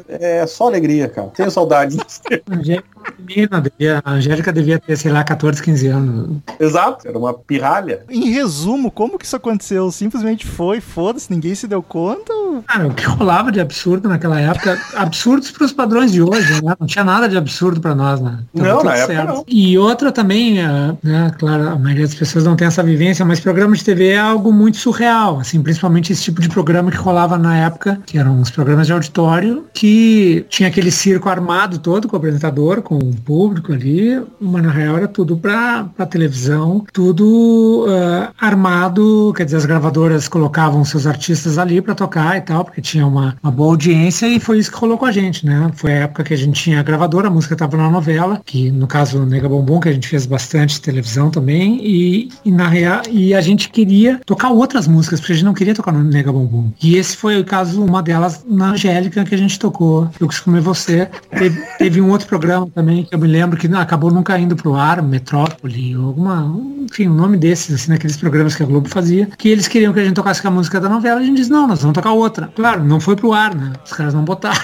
é 0.09 0.45
só 0.47 0.67
alegria, 0.67 1.07
cara. 1.07 1.27
Tenho 1.35 1.51
saudade. 1.51 1.97
A 1.99 2.55
Angélica, 2.55 2.83
menina, 3.19 3.61
devia- 3.61 4.01
a 4.03 4.11
Angélica 4.11 4.51
devia 4.53 4.79
ter, 4.79 4.97
sei 4.97 5.11
lá, 5.11 5.23
14, 5.23 5.61
15 5.61 5.87
anos. 5.87 6.37
Exato. 6.59 7.07
Era 7.07 7.17
uma 7.17 7.33
pirralha. 7.33 8.03
Em 8.09 8.31
resumo, 8.31 8.91
como 8.91 9.17
que 9.17 9.25
isso 9.25 9.35
aconteceu? 9.35 9.91
Simplesmente 9.91 10.45
foi, 10.45 10.79
foda-se, 10.81 11.31
ninguém 11.31 11.55
se 11.55 11.67
deu 11.67 11.81
conta? 11.81 12.31
ou- 12.33 12.61
Cara, 12.67 12.87
o 12.87 12.93
que 12.93 13.05
rolava 13.05 13.51
de 13.51 13.59
absurdo 13.59 14.09
naquela 14.09 14.39
época, 14.39 14.77
absurdos 14.95 15.51
para 15.51 15.65
os 15.65 15.71
padrões 15.71 16.11
de 16.11 16.21
hoje, 16.21 16.61
né? 16.63 16.73
Não 16.79 16.85
tinha 16.87 17.03
nada 17.03 17.27
de 17.27 17.37
absurdo 17.37 17.79
para 17.79 17.95
nós, 17.95 18.19
né? 18.19 18.39
Tava 18.55 18.67
Não, 18.67 18.83
na 18.83 18.95
época 18.95 19.23
não. 19.23 19.43
E 19.47 19.77
outra 19.77 20.11
também, 20.11 20.61
ah, 20.61 20.95
né? 21.01 21.31
Claro, 21.39 21.69
a 21.69 21.75
maioria 21.79 22.05
das 22.05 22.15
pessoas 22.15 22.43
não 22.43 22.55
tem 22.55 22.67
essa 22.67 22.80
vivência, 22.83 23.25
mas 23.25 23.39
programa 23.39 23.75
de 23.75 23.83
TV 23.83 24.09
é 24.09 24.19
algo 24.19 24.51
muito 24.51 24.77
surreal, 24.77 25.39
assim, 25.39 25.61
principalmente 25.61 26.11
esse 26.11 26.23
tipo 26.23 26.41
de 26.41 26.49
programa 26.49 26.91
que 26.91 26.97
rolava 26.97 27.37
na 27.37 27.57
época, 27.57 28.01
que 28.05 28.17
eram 28.17 28.39
os 28.41 28.49
programas 28.49 28.87
de 28.87 28.93
auditório, 28.93 29.65
que 29.73 30.45
tinha 30.49 30.69
aquele 30.69 30.91
circo 30.91 31.29
armado 31.29 31.79
todo 31.79 32.07
com 32.07 32.15
o 32.15 32.17
apresentador, 32.17 32.81
com 32.81 32.97
o 32.97 33.15
público 33.15 33.73
ali, 33.73 34.21
mas 34.39 34.63
na 34.63 34.71
real 34.71 34.97
era 34.97 35.07
tudo 35.07 35.37
para 35.37 35.89
televisão, 36.09 36.85
tudo 36.91 37.85
ah, 37.89 38.31
armado, 38.39 39.33
quer 39.35 39.45
dizer, 39.45 39.57
as 39.57 39.65
gravadoras 39.65 40.27
colocavam 40.27 40.83
seus 40.83 41.07
artistas 41.07 41.57
ali 41.57 41.81
para 41.81 41.95
tocar 41.95 42.37
e 42.37 42.41
tal, 42.41 42.65
porque 42.65 42.81
tinha 42.81 43.05
uma, 43.05 43.35
uma 43.41 43.51
boa 43.51 43.71
audiência 43.71 44.27
e 44.27 44.39
foi 44.39 44.59
isso 44.59 44.71
que 44.71 44.77
rolou 44.77 44.97
com 44.97 45.05
a 45.05 45.11
gente, 45.11 45.45
né? 45.45 45.71
Foi 45.75 45.91
a 45.93 46.01
época 46.01 46.23
que 46.23 46.33
a 46.33 46.37
gente 46.37 46.61
tinha 46.61 46.79
a 46.79 46.83
gravadora, 46.83 47.27
a 47.27 47.31
música 47.31 47.55
tava 47.55 47.77
na 47.77 47.89
novela, 47.89 48.41
que 48.45 48.71
no 48.71 48.87
caso 48.87 49.25
Nega 49.25 49.47
Bombom, 49.47 49.79
que 49.79 49.89
a 49.89 49.93
gente 49.93 50.07
fez 50.07 50.25
bastante 50.25 50.81
televisão 50.81 51.29
também, 51.29 51.79
e, 51.81 52.29
e 52.43 52.51
na 52.61 52.67
real, 52.67 53.01
e 53.09 53.33
a 53.33 53.41
gente 53.41 53.69
queria 53.69 54.21
tocar 54.25 54.49
outras 54.49 54.87
músicas, 54.87 55.19
porque 55.19 55.33
a 55.33 55.35
gente 55.35 55.45
não 55.45 55.53
queria 55.53 55.73
tocar 55.73 55.91
no 55.91 56.03
Nega 56.03 56.31
Bombom. 56.31 56.71
E 56.81 56.95
esse 56.95 57.17
foi 57.17 57.39
o 57.39 57.43
caso, 57.43 57.83
uma 57.83 58.03
delas 58.03 58.45
na 58.47 58.71
Angélica 58.71 59.23
que 59.23 59.33
a 59.33 59.37
gente 59.37 59.57
tocou. 59.57 60.09
Eu 60.19 60.27
quis 60.27 60.39
comer 60.39 60.61
você. 60.61 61.09
Teve, 61.31 61.59
teve 61.79 62.01
um 62.01 62.09
outro 62.09 62.27
programa 62.27 62.67
também 62.73 63.03
que 63.03 63.15
eu 63.15 63.19
me 63.19 63.27
lembro 63.27 63.57
que 63.57 63.67
acabou 63.73 64.11
nunca 64.11 64.37
indo 64.37 64.55
pro 64.55 64.75
ar, 64.75 65.01
Metrópole, 65.01 65.95
alguma, 65.95 66.55
enfim, 66.83 67.07
um 67.07 67.15
nome 67.15 67.35
desses, 67.35 67.73
assim, 67.73 67.91
naqueles 67.91 68.15
programas 68.15 68.55
que 68.55 68.61
a 68.61 68.65
Globo 68.65 68.87
fazia, 68.87 69.27
que 69.37 69.49
eles 69.49 69.67
queriam 69.67 69.91
que 69.91 69.99
a 69.99 70.03
gente 70.03 70.15
tocasse 70.15 70.41
com 70.41 70.49
a 70.49 70.51
música 70.51 70.79
da 70.79 70.87
novela, 70.87 71.19
a 71.19 71.23
gente 71.23 71.37
disse, 71.37 71.49
não, 71.49 71.67
nós 71.67 71.81
vamos 71.81 71.95
tocar 71.95 72.11
outra. 72.11 72.51
Claro, 72.55 72.83
não 72.83 72.99
foi 72.99 73.15
pro 73.15 73.33
ar, 73.33 73.55
né? 73.55 73.73
Os 73.83 73.93
caras 73.93 74.13
não 74.13 74.23
botaram. 74.23 74.61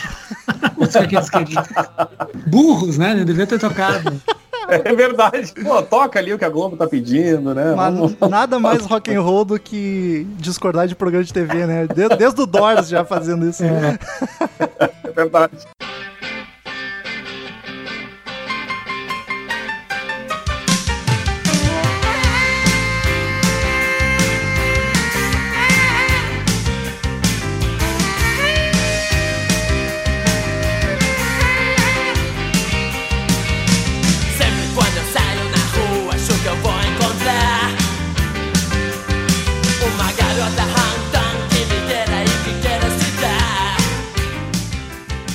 Burros, 2.45 2.97
né? 2.97 3.23
Devia 3.25 3.47
ter 3.47 3.59
tocado. 3.59 4.21
É 4.84 4.93
verdade. 4.93 5.53
Pô, 5.63 5.82
toca 5.82 6.20
ali 6.20 6.34
o 6.34 6.38
que 6.38 6.45
a 6.45 6.49
Globo 6.49 6.76
tá 6.76 6.88
pedindo, 6.88 7.53
né? 7.53 7.74
Mas 7.76 8.30
nada 8.30 8.59
mais 8.59 8.84
rock 8.86 9.13
and 9.13 9.22
roll 9.22 9.45
do 9.45 9.59
que 9.59 10.28
discordar 10.38 10.88
de 10.88 10.95
programa 10.95 11.24
de 11.24 11.34
TV, 11.34 11.65
né? 11.65 11.88
Desde, 11.88 12.18
desde 12.18 12.41
o 12.41 12.45
Doors 12.45 12.89
já 12.89 13.05
fazendo 13.05 13.47
isso. 13.47 13.63
É. 13.63 13.97
É 15.07 15.11
verdade. 15.11 15.57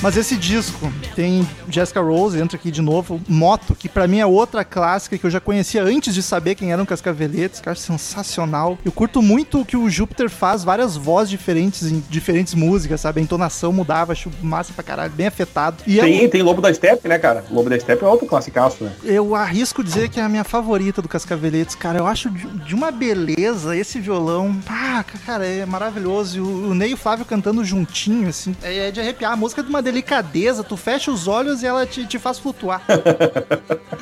Mas 0.03 0.17
esse 0.17 0.35
disco 0.35 0.91
tem 1.15 1.47
Jessica 1.69 2.01
Rose, 2.01 2.37
entra 2.37 2.57
aqui 2.57 2.69
de 2.69 2.81
novo, 2.81 3.21
Moto, 3.25 3.73
que 3.73 3.87
pra 3.87 4.05
mim 4.05 4.19
é 4.19 4.25
outra 4.25 4.65
clássica 4.65 5.17
que 5.17 5.25
eu 5.25 5.29
já 5.29 5.39
conhecia 5.39 5.81
antes 5.81 6.13
de 6.13 6.21
saber 6.21 6.55
quem 6.55 6.73
eram 6.73 6.85
Cascaveletes, 6.85 7.61
cara, 7.61 7.77
sensacional. 7.77 8.77
Eu 8.83 8.91
curto 8.91 9.21
muito 9.21 9.63
que 9.63 9.77
o 9.77 9.89
Júpiter 9.89 10.29
faz 10.29 10.61
várias 10.61 10.97
vozes 10.97 11.29
diferentes 11.29 11.89
em 11.89 12.03
diferentes 12.09 12.53
músicas, 12.53 12.99
sabe? 12.99 13.21
A 13.21 13.23
entonação 13.23 13.71
mudava, 13.71 14.11
acho 14.11 14.29
massa 14.41 14.73
pra 14.73 14.83
caralho, 14.83 15.13
bem 15.13 15.27
afetado. 15.27 15.77
E 15.87 16.01
é 16.01 16.03
Tem, 16.03 16.29
tem 16.29 16.41
Lobo 16.41 16.61
da 16.61 16.73
Steppe, 16.73 17.07
né, 17.07 17.17
cara? 17.17 17.45
Lobo 17.49 17.69
da 17.69 17.79
Steppe 17.79 18.03
é 18.03 18.07
outro 18.07 18.27
classicaço, 18.27 18.83
né? 18.83 18.91
eu 19.05 19.35
arrisco 19.35 19.81
dizer 19.81 20.09
que 20.09 20.19
é 20.19 20.23
a 20.23 20.27
minha 20.27 20.43
favorita 20.43 21.01
do 21.01 21.07
Cascaveletes, 21.07 21.75
cara. 21.75 21.99
Eu 21.99 22.07
acho 22.07 22.29
de, 22.29 22.75
uma 22.75 22.91
beleza 22.91 23.73
esse 23.73 24.01
violão. 24.01 24.53
Ah, 24.67 25.05
cara, 25.25 25.45
é 25.45 25.65
maravilhoso. 25.65 26.37
E 26.37 26.41
o, 26.41 26.71
o 26.71 26.75
Ney 26.75 26.91
e 26.91 26.93
o 26.93 26.97
Flávio 26.97 27.23
cantando 27.23 27.63
juntinho, 27.63 28.27
assim. 28.27 28.53
É, 28.61 28.89
é 28.89 28.91
de 28.91 28.99
arrepiar. 28.99 29.31
A 29.31 29.35
música 29.37 29.61
é 29.61 29.63
de 29.63 29.69
uma 29.69 29.81
delicadeza. 29.93 30.63
Tu 30.63 30.75
fecha 30.75 31.11
os 31.11 31.27
olhos 31.27 31.61
e 31.61 31.67
ela 31.67 31.85
te, 31.85 32.05
te 32.05 32.17
faz 32.17 32.39
flutuar. 32.39 32.81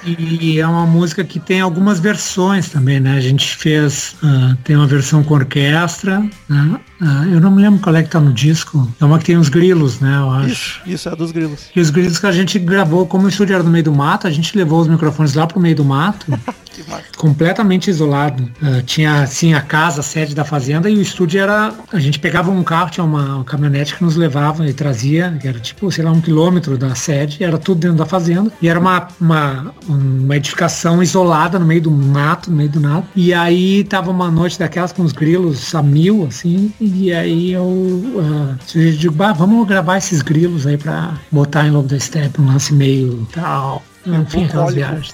E 0.04 0.60
é 0.60 0.66
uma 0.66 0.86
música 0.86 1.24
que 1.24 1.39
tem 1.39 1.62
algumas 1.62 2.00
versões 2.00 2.70
também, 2.70 3.00
né? 3.00 3.18
A 3.18 3.20
gente 3.20 3.56
fez, 3.56 4.16
ah, 4.24 4.56
tem 4.64 4.76
uma 4.76 4.88
versão 4.88 5.24
com 5.24 5.36
orquestra, 5.36 6.28
né? 6.50 6.80
Ah, 7.02 7.26
eu 7.26 7.41
não 7.41 7.49
me 7.49 7.64
lembro 7.64 7.80
qual 7.80 7.95
é 7.95 8.04
que 8.04 8.10
tá 8.10 8.20
no 8.20 8.32
disco. 8.32 8.88
É 8.99 9.06
uma 9.06 9.18
que 9.18 9.26
tem 9.26 9.36
os 9.36 9.49
grilos, 9.49 9.99
né? 9.99 10.18
Eu 10.18 10.30
acho. 10.30 10.52
Isso, 10.52 10.82
isso 10.86 11.10
é 11.10 11.16
dos 11.16 11.32
grilos. 11.32 11.62
E 11.76 11.80
os 11.80 11.89
grilos 11.89 12.20
que 12.20 12.28
a 12.28 12.32
gente 12.32 12.60
gravou, 12.60 13.08
como 13.08 13.26
o 13.26 13.30
estúdio 13.30 13.56
era 13.56 13.64
no 13.64 13.72
meio 13.72 13.84
do 13.84 13.91
mato, 13.91 14.28
a 14.28 14.30
gente 14.30 14.56
levou 14.56 14.80
os 14.80 14.88
microfones 14.88 15.34
lá 15.34 15.47
pro 15.47 15.60
meio 15.60 15.76
do 15.76 15.84
mato, 15.84 16.28
completamente 17.18 17.89
isolado. 17.89 18.47
Ah, 18.62 18.84
tinha 18.86 19.24
assim 19.24 19.56
a 19.56 19.62
casa, 19.62 20.02
a 20.02 20.04
sede 20.04 20.36
da 20.36 20.45
fazenda 20.45 20.89
e 20.89 20.95
o 20.95 21.02
estúdio 21.02 21.41
era. 21.41 21.74
A 21.91 21.99
gente 21.99 22.20
pegava 22.20 22.52
um 22.52 22.64
carro, 22.64 22.91
tinha 22.91 23.04
uma, 23.04 23.38
uma 23.38 23.43
caminhonete 23.43 23.95
que 23.95 24.04
nos 24.04 24.16
levava 24.16 24.68
e 24.68 24.74
trazia, 24.74 25.36
que 25.41 25.47
era 25.47 25.60
tipo, 25.60 25.91
sei 25.91 26.06
lá, 26.06 26.12
um 26.12 26.22
quilômetro 26.22 26.78
da 26.78 26.93
sede, 26.93 27.43
era 27.43 27.58
tudo 27.58 27.80
dentro 27.80 27.97
da 27.97 28.06
fazenda. 28.06 28.52
E 28.62 28.68
era 28.68 28.80
uma, 28.80 29.08
uma, 29.20 29.74
uma 29.88 30.38
edificação 30.38 31.02
isolada 31.02 31.58
no 31.58 31.66
meio 31.66 31.82
do 31.82 31.91
mato, 31.91 32.52
no 32.52 32.58
meio 32.58 32.70
do 32.70 32.80
nada. 32.80 33.06
E 33.16 33.34
aí 33.34 33.84
tava 33.86 34.12
uma 34.12 34.30
noite 34.30 34.60
daquelas 34.60 34.91
com 34.91 35.02
os 35.02 35.12
grilos 35.12 35.74
a 35.74 35.82
mil, 35.82 36.28
assim, 36.28 36.72
e 36.80 36.91
aí 37.14 37.52
eu 37.52 37.64
uh, 37.64 38.58
digo, 38.98 39.16
vamos 39.36 39.68
gravar 39.68 39.98
esses 39.98 40.22
grilos 40.22 40.66
aí 40.68 40.78
pra 40.78 41.16
botar 41.32 41.66
em 41.66 41.72
Lobo 41.72 41.88
da 41.88 42.00
Steppe, 42.00 42.42
um 42.42 42.48
lance 42.48 42.74
meio 42.74 43.28
tal. 43.32 43.84
Enfim, 44.06 44.46
aquelas 44.46 44.74
viagens. 44.74 45.14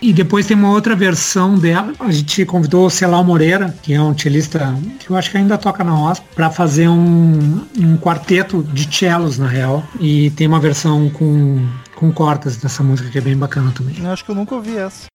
E 0.00 0.12
depois 0.12 0.46
tem 0.46 0.56
uma 0.56 0.70
outra 0.70 0.94
versão 0.94 1.58
dela. 1.58 1.92
A 1.98 2.10
gente 2.10 2.44
convidou 2.44 2.86
o 2.86 2.90
Celal 2.90 3.24
Moreira, 3.24 3.74
que 3.82 3.94
é 3.94 4.00
um 4.00 4.16
cellista 4.16 4.74
que 4.98 5.10
eu 5.10 5.16
acho 5.16 5.30
que 5.30 5.38
ainda 5.38 5.56
toca 5.56 5.82
na 5.82 5.98
OSP, 5.98 6.26
para 6.34 6.50
fazer 6.50 6.88
um, 6.88 7.64
um 7.78 7.96
quarteto 7.96 8.62
de 8.62 8.94
cellos, 8.94 9.38
na 9.38 9.48
real. 9.48 9.82
E 9.98 10.30
tem 10.30 10.46
uma 10.46 10.60
versão 10.60 11.08
com, 11.10 11.66
com 11.96 12.12
cortas 12.12 12.56
dessa 12.56 12.82
música 12.82 13.08
que 13.08 13.18
é 13.18 13.22
bem 13.22 13.36
bacana 13.36 13.72
também. 13.74 13.96
Eu 13.98 14.10
acho 14.10 14.24
que 14.24 14.30
eu 14.30 14.34
nunca 14.34 14.54
ouvi 14.54 14.76
essa. 14.76 15.09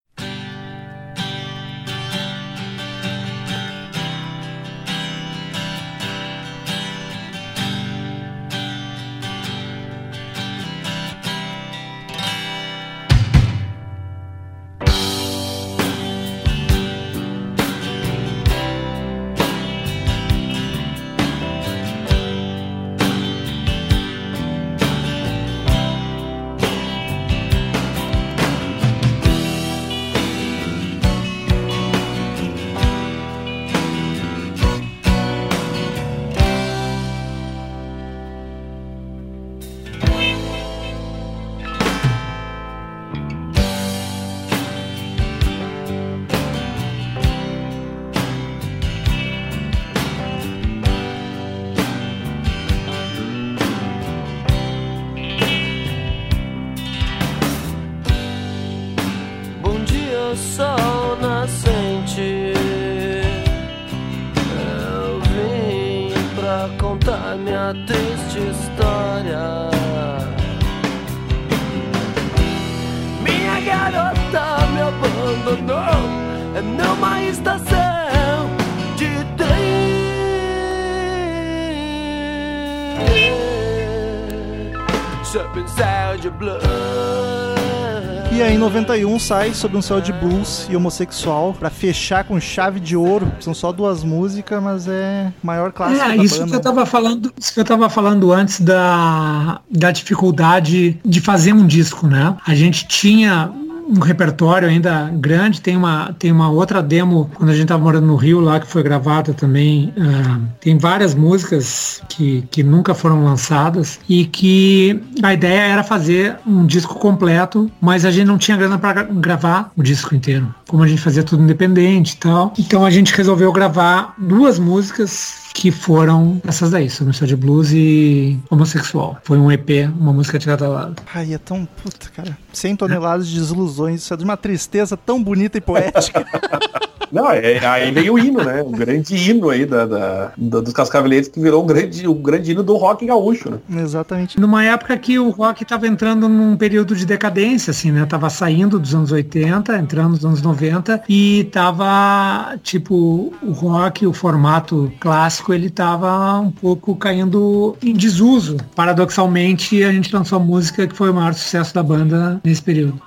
91 89.15 89.19
sai 89.19 89.53
Sob 89.53 89.77
um 89.77 89.81
Céu 89.81 90.01
de 90.01 90.11
Blues 90.11 90.67
e 90.69 90.75
Homossexual 90.75 91.53
pra 91.57 91.69
fechar 91.69 92.23
com 92.23 92.39
chave 92.39 92.79
de 92.79 92.95
ouro. 92.95 93.31
São 93.39 93.53
só 93.53 93.71
duas 93.71 94.03
músicas, 94.03 94.61
mas 94.61 94.87
é 94.87 95.31
maior 95.41 95.71
clássico 95.71 96.01
É, 96.03 96.17
isso 96.17 96.39
banda. 96.39 96.49
que 96.51 96.55
eu 96.57 96.61
tava 96.61 96.85
falando, 96.85 97.33
isso 97.39 97.53
que 97.53 97.59
eu 97.59 97.65
tava 97.65 97.89
falando 97.89 98.31
antes 98.31 98.59
da, 98.59 99.61
da 99.69 99.91
dificuldade 99.91 100.99
de 101.05 101.21
fazer 101.21 101.53
um 101.53 101.65
disco, 101.65 102.07
né? 102.07 102.35
A 102.45 102.53
gente 102.53 102.87
tinha 102.87 103.51
um 103.87 103.99
repertório 103.99 104.67
ainda 104.67 105.09
grande, 105.13 105.61
tem 105.61 105.77
uma, 105.77 106.13
tem 106.17 106.31
uma 106.31 106.49
outra 106.49 106.81
demo 106.81 107.29
quando 107.35 107.49
a 107.49 107.55
gente 107.55 107.67
tava 107.67 107.83
morando 107.83 108.07
no 108.07 108.15
Rio 108.15 108.39
lá 108.39 108.59
que 108.59 108.67
foi 108.67 108.83
gravada 108.83 109.33
também. 109.33 109.93
ah, 109.99 110.39
tem 110.59 110.77
várias 110.77 111.13
músicas 111.13 112.01
que, 112.09 112.43
que 112.49 112.63
nunca 112.63 112.93
foram 112.93 113.23
lançadas 113.23 113.99
e 114.09 114.25
que 114.25 115.01
a 115.21 115.33
ideia 115.33 115.61
era 115.61 115.83
fazer 115.83 116.37
um 116.45 116.65
disco 116.65 116.95
completo, 116.95 117.69
mas 117.79 118.05
a 118.05 118.11
gente 118.11 118.25
não 118.25 118.37
tinha 118.37 118.57
grana 118.57 118.77
para 118.77 119.03
gravar 119.03 119.71
o 119.77 119.83
disco 119.83 120.15
inteiro. 120.15 120.53
Como 120.67 120.83
a 120.83 120.87
gente 120.87 121.01
fazia 121.01 121.23
tudo 121.23 121.43
independente 121.43 122.13
e 122.13 122.17
tal. 122.17 122.53
Então 122.57 122.85
a 122.85 122.89
gente 122.89 123.13
resolveu 123.15 123.51
gravar 123.51 124.15
duas 124.17 124.57
músicas 124.57 125.44
que 125.55 125.71
foram 125.71 126.41
essas 126.45 126.69
daí, 126.69 126.89
sobre 126.89 127.15
o 127.17 127.25
de 127.25 127.33
blues 127.35 127.71
e 127.71 128.37
homossexual. 128.49 129.17
Foi 129.23 129.37
um 129.37 129.49
EP, 129.49 129.89
uma 129.97 130.11
música 130.11 130.37
de 130.37 130.45
cada 130.45 130.67
lado. 130.67 131.01
Ai, 131.13 131.33
é 131.33 131.37
tão 131.37 131.65
puta, 131.81 132.09
cara. 132.13 132.37
100 132.51 132.75
toneladas 132.75 133.25
de 133.29 133.39
desilusões. 133.39 134.01
Isso 134.01 134.13
é 134.13 134.17
de 134.17 134.23
uma 134.25 134.35
tristeza 134.35 134.97
tão 134.97 135.23
bonita 135.23 135.57
e 135.57 135.61
poética. 135.61 136.25
Não, 137.11 137.29
é, 137.31 137.63
aí 137.65 137.91
veio 137.91 138.15
o 138.15 138.19
hino, 138.19 138.43
né? 138.43 138.61
O 138.63 138.71
grande 138.71 139.15
hino 139.15 139.49
aí 139.49 139.65
da, 139.65 139.85
da- 139.85 140.31
da- 140.35 140.59
dos 140.59 140.73
Cascaveletes 140.73 141.29
que 141.29 141.39
virou 141.39 141.63
um 141.63 141.65
grande, 141.67 142.05
o 142.07 142.13
grande 142.15 142.51
hino 142.51 142.63
do 142.63 142.75
rock 142.75 143.05
gaúcho, 143.05 143.51
né? 143.51 143.81
Exatamente. 143.81 144.37
Numa 144.39 144.65
época 144.65 144.97
que 144.97 145.17
o 145.17 145.29
rock 145.29 145.63
estava 145.63 145.87
entrando 145.87 146.27
num 146.27 146.57
período 146.57 146.95
de 146.95 147.05
decadência, 147.05 147.71
assim, 147.71 147.91
né? 147.91 148.05
Tava 148.05 148.29
saindo 148.29 148.77
dos 148.79 148.93
anos 148.93 149.11
80, 149.11 149.77
entrando 149.77 150.09
nos 150.09 150.25
anos 150.25 150.41
90 150.41 151.03
e 151.07 151.47
tava, 151.53 152.57
tipo, 152.63 153.31
o 153.41 153.51
rock, 153.51 154.05
o 154.05 154.11
formato 154.11 154.91
clássico, 154.99 155.44
ele 155.53 155.69
tava 155.69 156.39
um 156.39 156.51
pouco 156.51 156.95
caindo 156.95 157.75
em 157.81 157.93
desuso. 157.93 158.57
Paradoxalmente, 158.75 159.83
a 159.83 159.91
gente 159.91 160.13
lançou 160.13 160.37
a 160.37 160.41
música 160.41 160.87
que 160.87 160.95
foi 160.95 161.09
o 161.09 161.13
maior 161.13 161.33
sucesso 161.33 161.73
da 161.73 161.83
banda 161.83 162.39
nesse 162.43 162.61
período. 162.61 163.01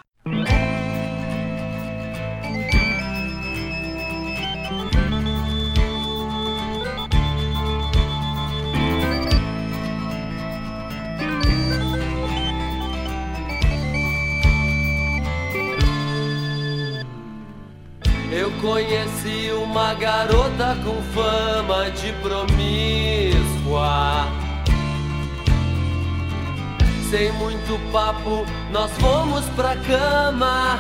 Sem 27.11 27.32
muito 27.32 27.80
papo, 27.90 28.44
nós 28.70 28.90
fomos 28.98 29.46
pra 29.56 29.74
cama 29.76 30.78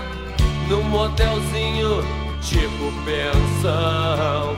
num 0.68 0.82
motelzinho 0.82 2.02
tipo 2.42 2.92
pensão. 3.02 4.54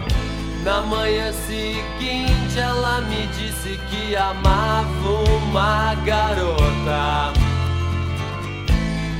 Na 0.64 0.82
manhã 0.82 1.32
seguinte, 1.32 2.58
ela 2.58 3.00
me 3.02 3.24
disse 3.28 3.78
que 3.88 4.16
amava 4.16 5.10
uma 5.44 5.94
garota. 6.04 7.32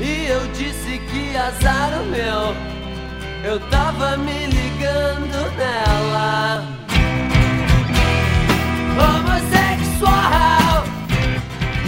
E 0.01 0.27
eu 0.27 0.45
disse 0.49 0.99
que 0.99 1.37
azar 1.37 2.03
o 2.03 2.07
meu. 2.07 2.55
Eu 3.45 3.61
tava 3.71 4.17
me 4.17 4.47
ligando 4.47 5.57
nela. 5.57 6.80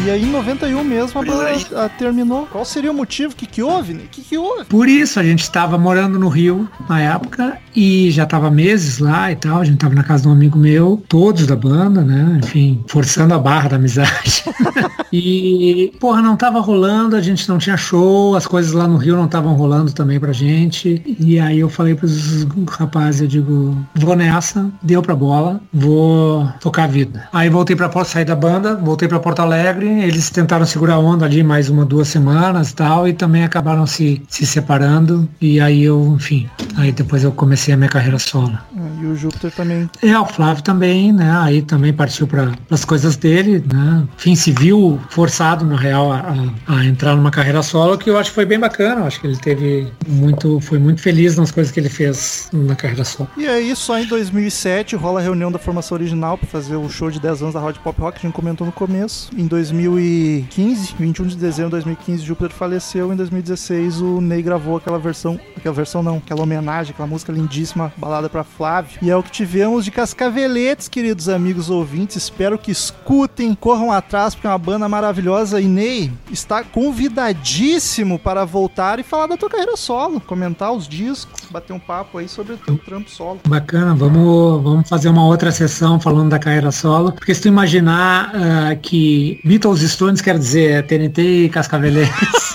E 0.04 0.10
aí 0.10 0.24
em 0.24 0.30
91 0.32 0.82
mesmo 0.82 1.20
a 1.20 1.24
banda 1.24 1.88
terminou. 1.96 2.46
Qual 2.50 2.64
seria 2.64 2.90
o 2.90 2.94
motivo? 2.94 3.34
O 3.34 3.36
que, 3.36 3.46
que 3.46 3.62
houve? 3.62 3.94
né? 3.94 4.02
O 4.04 4.08
que, 4.08 4.20
que 4.20 4.36
houve? 4.36 4.64
Por 4.64 4.88
isso, 4.88 5.20
a 5.20 5.22
gente 5.22 5.42
estava 5.42 5.78
morando 5.78 6.18
no 6.18 6.28
Rio 6.28 6.68
na 6.88 7.00
época 7.00 7.56
e 7.74 8.10
já 8.10 8.24
estava 8.24 8.50
meses 8.50 8.98
lá 8.98 9.30
e 9.30 9.36
tal. 9.36 9.60
A 9.60 9.64
gente 9.64 9.74
estava 9.74 9.94
na 9.94 10.02
casa 10.02 10.24
de 10.24 10.28
um 10.28 10.32
amigo 10.32 10.58
meu, 10.58 11.00
todos 11.08 11.46
da 11.46 11.54
banda, 11.54 12.02
né? 12.02 12.40
Enfim, 12.42 12.82
forçando 12.88 13.32
a 13.32 13.38
barra 13.38 13.68
da 13.68 13.76
amizade. 13.76 14.42
e, 15.12 15.92
porra, 16.00 16.20
não 16.20 16.36
tava 16.36 16.58
rolando, 16.58 17.14
a 17.14 17.20
gente 17.20 17.48
não 17.48 17.58
tinha 17.58 17.76
show, 17.76 18.34
as 18.34 18.46
coisas 18.46 18.72
lá 18.72 18.88
no 18.88 18.96
Rio 18.96 19.16
não 19.16 19.26
estavam 19.26 19.54
rolando 19.54 19.92
também 19.92 20.18
pra 20.18 20.32
gente. 20.32 21.00
E 21.20 21.38
aí 21.38 21.60
eu 21.60 21.68
falei 21.68 21.94
pros 21.94 22.44
rapazes, 22.68 23.20
eu 23.20 23.28
digo, 23.28 23.76
vou 23.94 24.16
nessa, 24.16 24.68
deu 24.82 25.00
pra 25.00 25.14
bola, 25.14 25.60
vou 25.72 26.48
tocar 26.60 26.84
a 26.84 26.88
vida. 26.88 27.28
Aí 27.32 27.48
voltei 27.48 27.76
pra 27.76 27.88
saí 28.04 28.24
da 28.24 28.34
banda, 28.34 28.74
voltei 28.74 29.06
pra 29.06 29.20
Porto 29.20 29.40
Alegre, 29.40 29.91
eles 30.00 30.30
tentaram 30.30 30.64
segurar 30.64 30.94
a 30.94 30.98
onda 30.98 31.24
ali 31.24 31.42
mais 31.42 31.68
uma, 31.68 31.84
duas 31.84 32.08
semanas 32.08 32.70
e 32.70 32.74
tal, 32.74 33.06
e 33.08 33.12
também 33.12 33.44
acabaram 33.44 33.86
se, 33.86 34.22
se 34.28 34.46
separando. 34.46 35.28
E 35.40 35.60
aí 35.60 35.82
eu, 35.84 36.14
enfim, 36.16 36.48
aí 36.76 36.92
depois 36.92 37.24
eu 37.24 37.32
comecei 37.32 37.74
a 37.74 37.76
minha 37.76 37.88
carreira 37.90 38.18
solo. 38.18 38.56
Ah, 38.76 38.80
E 39.02 39.06
o 39.06 39.14
Júpiter 39.16 39.50
também. 39.52 39.88
É, 40.02 40.18
o 40.18 40.24
Flávio 40.26 40.62
também, 40.62 41.12
né? 41.12 41.30
Aí 41.40 41.62
também 41.62 41.92
partiu 41.92 42.26
para 42.26 42.52
as 42.70 42.84
coisas 42.84 43.16
dele, 43.16 43.62
né? 43.72 44.04
Enfim, 44.16 44.34
se 44.34 44.52
viu 44.52 45.00
forçado, 45.10 45.64
na 45.64 45.76
real, 45.76 46.12
a, 46.12 46.34
a- 46.68 46.84
entrar 46.84 47.14
numa 47.16 47.30
carreira 47.30 47.62
solo, 47.62 47.98
que 47.98 48.08
eu 48.10 48.18
acho 48.18 48.30
que 48.30 48.34
foi 48.34 48.46
bem 48.46 48.58
bacana. 48.58 49.00
Eu 49.02 49.06
acho 49.06 49.20
que 49.20 49.26
ele 49.26 49.36
teve 49.36 49.88
muito, 50.08 50.60
foi 50.60 50.78
muito 50.78 51.00
feliz 51.02 51.36
nas 51.36 51.50
coisas 51.50 51.72
que 51.72 51.80
ele 51.80 51.88
fez 51.88 52.48
na 52.52 52.74
carreira 52.74 53.04
solo. 53.04 53.28
E 53.36 53.46
aí, 53.46 53.74
só 53.76 53.98
em 53.98 54.06
2007 54.06 54.96
rola 54.96 55.20
a 55.20 55.22
reunião 55.22 55.50
da 55.52 55.58
formação 55.58 55.96
original 55.96 56.36
pra 56.38 56.46
fazer 56.48 56.76
o 56.76 56.88
show 56.88 57.10
de 57.10 57.20
10 57.20 57.42
anos 57.42 57.54
da 57.54 57.64
Hot 57.64 57.78
Pop 57.80 58.00
Rock, 58.00 58.20
que 58.20 58.26
a 58.26 58.28
gente 58.28 58.36
comentou 58.36 58.66
no 58.66 58.72
começo. 58.72 59.30
Em 59.36 59.46
2015, 59.88 60.94
21 60.98 61.26
de 61.26 61.36
dezembro 61.36 61.70
de 61.70 61.84
2015, 61.84 62.22
Júpiter 62.24 62.50
faleceu. 62.50 63.12
Em 63.12 63.16
2016, 63.16 64.00
o 64.00 64.20
Ney 64.20 64.42
gravou 64.42 64.76
aquela 64.76 64.98
versão, 64.98 65.40
aquela 65.56 65.74
versão 65.74 66.02
não, 66.02 66.18
aquela 66.18 66.42
homenagem, 66.42 66.92
aquela 66.92 67.08
música 67.08 67.32
lindíssima, 67.32 67.92
balada 67.96 68.28
pra 68.28 68.44
Flávio. 68.44 68.98
E 69.02 69.10
é 69.10 69.16
o 69.16 69.22
que 69.22 69.30
tivemos 69.30 69.84
de 69.84 69.90
Cascaveletes, 69.90 70.88
queridos 70.88 71.28
amigos 71.28 71.70
ouvintes. 71.70 72.16
Espero 72.16 72.58
que 72.58 72.70
escutem, 72.70 73.54
corram 73.54 73.90
atrás, 73.90 74.34
porque 74.34 74.46
é 74.46 74.50
uma 74.50 74.58
banda 74.58 74.88
maravilhosa. 74.88 75.60
E 75.60 75.66
Ney 75.66 76.12
está 76.30 76.62
convidadíssimo 76.62 78.18
para 78.18 78.44
voltar 78.44 78.98
e 78.98 79.02
falar 79.02 79.26
da 79.26 79.36
tua 79.36 79.50
carreira 79.50 79.76
solo, 79.76 80.20
comentar 80.20 80.72
os 80.72 80.86
discos, 80.86 81.41
bater 81.52 81.72
um 81.72 81.78
papo 81.78 82.18
aí 82.18 82.28
sobre 82.28 82.54
o 82.54 82.56
teu 82.56 82.78
trampo 82.78 83.10
solo. 83.10 83.40
Bacana, 83.46 83.94
vamos, 83.94 84.62
vamos 84.62 84.88
fazer 84.88 85.08
uma 85.08 85.26
outra 85.26 85.52
sessão 85.52 86.00
falando 86.00 86.30
da 86.30 86.38
carreira 86.38 86.72
solo. 86.72 87.12
Porque 87.12 87.34
se 87.34 87.42
tu 87.42 87.48
imaginar 87.48 88.32
ah, 88.34 88.74
que 88.74 89.40
Beatles 89.44 89.80
Stones 89.82 90.20
quer 90.20 90.38
dizer 90.38 90.86
TNT 90.86 91.44
e 91.44 91.48
Cascaveletes. 91.50 92.54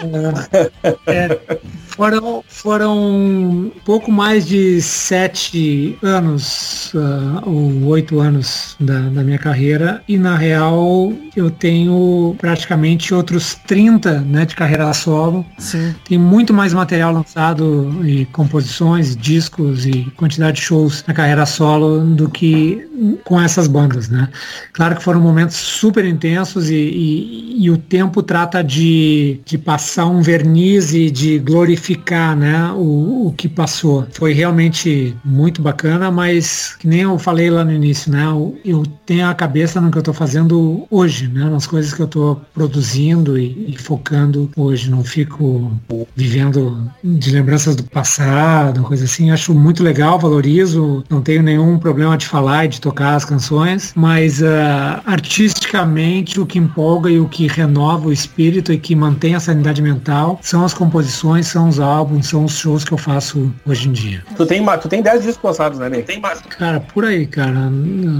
ah, 0.00 0.90
é, 1.06 1.40
foram, 1.90 2.42
foram 2.48 3.70
pouco 3.84 4.10
mais 4.10 4.46
de 4.46 4.80
sete 4.80 5.96
anos 6.02 6.92
ah, 6.94 7.42
ou 7.46 7.84
oito 7.86 8.20
anos 8.20 8.76
da, 8.80 9.00
da 9.00 9.22
minha 9.22 9.38
carreira 9.38 10.02
e 10.08 10.16
na 10.18 10.36
real 10.36 11.12
eu 11.36 11.50
tenho 11.50 12.34
praticamente 12.38 13.14
outros 13.14 13.54
30 13.66 14.20
né, 14.20 14.44
de 14.44 14.54
carreira 14.56 14.92
solo. 14.92 15.44
Sim. 15.58 15.94
Tem 16.08 16.18
muito 16.18 16.52
mais 16.52 16.72
material 16.72 17.12
lançado 17.12 18.00
e 18.04 18.24
composições, 18.26 19.16
discos 19.16 19.86
e 19.86 20.04
quantidade 20.16 20.56
de 20.56 20.62
shows 20.62 21.04
na 21.06 21.14
carreira 21.14 21.46
solo 21.46 22.00
do 22.00 22.28
que 22.28 22.86
com 23.24 23.40
essas 23.40 23.66
bandas, 23.66 24.08
né? 24.08 24.28
Claro 24.72 24.96
que 24.96 25.02
foram 25.02 25.20
momentos 25.20 25.56
super 25.56 26.04
intensos 26.04 26.68
e, 26.70 26.74
e- 26.74 27.64
e 27.64 27.70
o 27.70 27.76
tempo 27.76 28.22
trata 28.22 28.62
de, 28.62 29.40
de 29.44 29.58
passar 29.58 30.06
um 30.06 30.20
verniz 30.22 30.92
e 30.94 31.10
de 31.10 31.38
glorificar, 31.38 31.89
né, 32.36 32.72
o, 32.72 33.28
o 33.28 33.34
que 33.36 33.48
passou. 33.48 34.06
Foi 34.12 34.32
realmente 34.32 35.14
muito 35.24 35.62
bacana, 35.62 36.10
mas 36.10 36.76
que 36.78 36.86
nem 36.86 37.00
eu 37.00 37.18
falei 37.18 37.50
lá 37.50 37.64
no 37.64 37.72
início, 37.72 38.10
né, 38.10 38.24
eu, 38.64 38.84
tenho 39.06 39.26
a 39.26 39.34
cabeça 39.34 39.80
no 39.80 39.90
que 39.90 39.98
eu 39.98 40.00
estou 40.00 40.14
fazendo 40.14 40.86
hoje, 40.90 41.26
né, 41.28 41.44
nas 41.44 41.66
coisas 41.66 41.92
que 41.92 42.00
eu 42.00 42.06
estou 42.06 42.40
produzindo 42.54 43.38
e, 43.38 43.72
e 43.74 43.76
focando 43.76 44.50
hoje. 44.56 44.90
Não 44.90 45.02
fico 45.02 45.72
vivendo 46.14 46.90
de 47.02 47.30
lembranças 47.30 47.74
do 47.74 47.84
passado, 47.84 48.82
coisa 48.82 49.04
assim. 49.04 49.30
Acho 49.30 49.54
muito 49.54 49.82
legal, 49.82 50.18
valorizo, 50.18 51.04
não 51.10 51.20
tenho 51.20 51.42
nenhum 51.42 51.78
problema 51.78 52.16
de 52.16 52.26
falar 52.26 52.66
e 52.66 52.68
de 52.68 52.80
tocar 52.80 53.14
as 53.14 53.24
canções, 53.24 53.92
mas 53.96 54.42
ah, 54.42 55.02
artisticamente 55.06 56.40
o 56.40 56.46
que 56.46 56.58
empolga 56.58 57.10
e 57.10 57.18
o 57.18 57.28
que 57.28 57.46
renova 57.46 58.08
o 58.08 58.12
espírito 58.12 58.72
e 58.72 58.78
que 58.78 58.94
mantém 58.94 59.34
a 59.34 59.40
sanidade 59.40 59.82
mental 59.82 60.38
são 60.42 60.64
as 60.64 60.74
composições, 60.74 61.46
são 61.46 61.69
os 61.70 61.80
álbuns, 61.80 62.28
são 62.28 62.44
os 62.44 62.58
shows 62.58 62.84
que 62.84 62.92
eu 62.92 62.98
faço 62.98 63.50
hoje 63.66 63.88
em 63.88 63.92
dia. 63.92 64.22
Tu 64.36 64.44
tem, 64.44 64.64
tu 64.80 64.88
tem 64.88 65.00
10 65.00 65.22
discos 65.22 65.42
lançados, 65.42 65.78
né, 65.78 65.88
Ney? 65.88 66.02
Tem 66.02 66.20
mais. 66.20 66.40
Cara, 66.42 66.80
por 66.80 67.04
aí, 67.04 67.26
cara. 67.26 67.70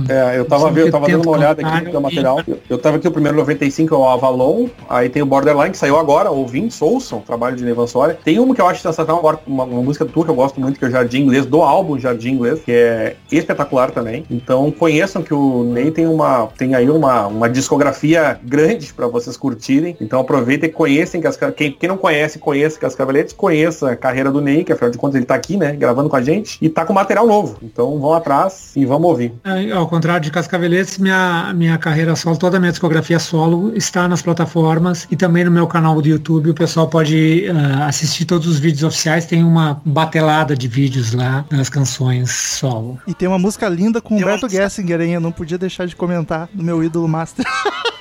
É, 0.08 0.38
eu 0.38 0.44
tava, 0.44 0.70
vendo, 0.70 0.86
eu 0.86 0.92
tava 0.92 1.06
dando 1.06 1.22
uma 1.22 1.36
olhada 1.36 1.66
aqui 1.66 1.84
no 1.84 1.90
teu 1.90 2.00
material. 2.00 2.42
Eu, 2.46 2.58
eu 2.70 2.78
tava 2.78 2.96
aqui, 2.96 3.06
o 3.06 3.12
primeiro 3.12 3.36
95 3.36 3.94
é 3.94 3.98
o 3.98 4.08
Avalon, 4.08 4.68
aí 4.88 5.08
tem 5.08 5.22
o 5.22 5.26
Borderline, 5.26 5.70
que 5.70 5.78
saiu 5.78 5.98
agora, 5.98 6.30
ouvintes, 6.30 6.80
ouçam, 6.80 7.20
trabalho 7.20 7.56
de 7.56 7.64
Nevan 7.64 7.86
Soria. 7.86 8.18
Tem 8.24 8.38
uma 8.38 8.54
que 8.54 8.60
eu 8.60 8.68
acho 8.68 8.80
sensacional 8.80 9.18
agora, 9.18 9.38
uma, 9.46 9.64
uma 9.64 9.82
música 9.82 10.04
tua 10.04 10.24
que 10.24 10.30
eu 10.30 10.34
gosto 10.34 10.60
muito, 10.60 10.78
que 10.78 10.84
é 10.84 10.88
o 10.88 10.90
Jardim 10.90 11.22
Inglês, 11.22 11.44
do 11.44 11.62
álbum 11.62 11.98
Jardim 11.98 12.30
Inglês, 12.30 12.60
que 12.60 12.72
é 12.72 13.16
espetacular 13.30 13.90
também. 13.90 14.24
Então 14.30 14.70
conheçam 14.70 15.22
que 15.22 15.34
o 15.34 15.64
Ney 15.64 15.90
tem 15.90 16.06
uma 16.06 16.48
tem 16.56 16.74
aí 16.74 16.88
uma, 16.88 17.26
uma 17.26 17.48
discografia 17.48 18.38
grande 18.42 18.92
pra 18.92 19.06
vocês 19.06 19.36
curtirem. 19.36 19.96
Então 20.00 20.20
aproveitem 20.20 20.68
e 20.68 20.72
conhecem 20.72 21.20
que 21.20 21.26
as, 21.26 21.38
quem, 21.56 21.72
quem 21.72 21.88
não 21.88 21.96
conhece, 21.96 22.38
conheça 22.38 22.78
Cascaveletes, 22.78 23.32
conheça 23.40 23.92
a 23.92 23.96
carreira 23.96 24.30
do 24.30 24.40
Ney, 24.40 24.62
que 24.62 24.72
afinal 24.72 24.90
de 24.90 24.98
contas 24.98 25.16
ele 25.16 25.24
tá 25.24 25.34
aqui, 25.34 25.56
né, 25.56 25.72
gravando 25.72 26.10
com 26.10 26.16
a 26.16 26.22
gente, 26.22 26.58
e 26.60 26.68
tá 26.68 26.84
com 26.84 26.92
material 26.92 27.26
novo. 27.26 27.58
Então 27.62 27.98
vão 27.98 28.12
atrás 28.12 28.72
e 28.76 28.84
vamos 28.84 29.08
ouvir. 29.08 29.32
É, 29.42 29.72
Ao 29.72 29.88
contrário 29.88 30.20
de 30.20 30.30
Cascaveletes, 30.30 30.98
minha, 30.98 31.52
minha 31.54 31.78
carreira 31.78 32.14
solo, 32.14 32.36
toda 32.36 32.58
a 32.58 32.60
minha 32.60 32.70
discografia 32.70 33.18
solo 33.18 33.72
está 33.74 34.06
nas 34.06 34.20
plataformas 34.20 35.08
e 35.10 35.16
também 35.16 35.44
no 35.44 35.50
meu 35.50 35.66
canal 35.66 36.00
do 36.00 36.06
YouTube. 36.06 36.50
O 36.50 36.54
pessoal 36.54 36.86
pode 36.86 37.46
ah, 37.48 37.86
assistir 37.86 38.26
todos 38.26 38.46
os 38.46 38.58
vídeos 38.58 38.82
oficiais. 38.82 39.24
Tem 39.24 39.42
uma 39.42 39.80
batelada 39.84 40.54
de 40.54 40.68
vídeos 40.68 41.12
lá 41.12 41.44
das 41.50 41.70
canções 41.70 42.30
solo. 42.30 42.98
E 43.06 43.14
tem 43.14 43.26
uma 43.26 43.38
música 43.38 43.68
linda 43.68 44.00
com 44.00 44.16
Humberto 44.16 44.48
Gessinger, 44.48 45.00
hein? 45.00 45.14
Eu 45.14 45.20
não 45.20 45.32
podia 45.32 45.56
deixar 45.56 45.86
de 45.86 45.96
comentar 45.96 46.48
do 46.52 46.62
meu 46.62 46.84
ídolo 46.84 47.08
master. 47.08 47.44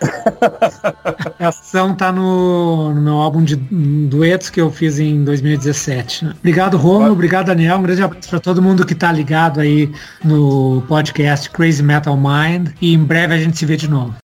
A 1.38 1.48
ação 1.48 1.94
tá 1.94 2.12
no, 2.12 2.94
no 2.94 3.00
meu 3.00 3.14
álbum 3.14 3.42
de 3.42 3.56
duetos 3.56 4.50
que 4.50 4.60
eu 4.60 4.70
fiz 4.70 4.98
em 4.98 5.24
2017. 5.24 6.24
né? 6.24 6.34
Obrigado, 6.38 6.76
Romulo. 6.76 7.12
Obrigado, 7.12 7.46
Daniel. 7.46 7.78
Um 7.78 7.82
grande 7.82 8.02
abraço 8.02 8.28
para 8.28 8.40
todo 8.40 8.62
mundo 8.62 8.86
que 8.86 8.94
tá 8.94 9.10
ligado 9.12 9.60
aí 9.60 9.90
no 10.24 10.82
podcast 10.88 11.50
Crazy 11.50 11.82
Metal 11.82 12.16
Mind. 12.16 12.70
E 12.80 12.94
em 12.94 13.02
breve 13.02 13.34
a 13.34 13.38
gente 13.38 13.58
se 13.58 13.66
vê 13.66 13.76
de 13.76 13.88
novo. 13.88 14.14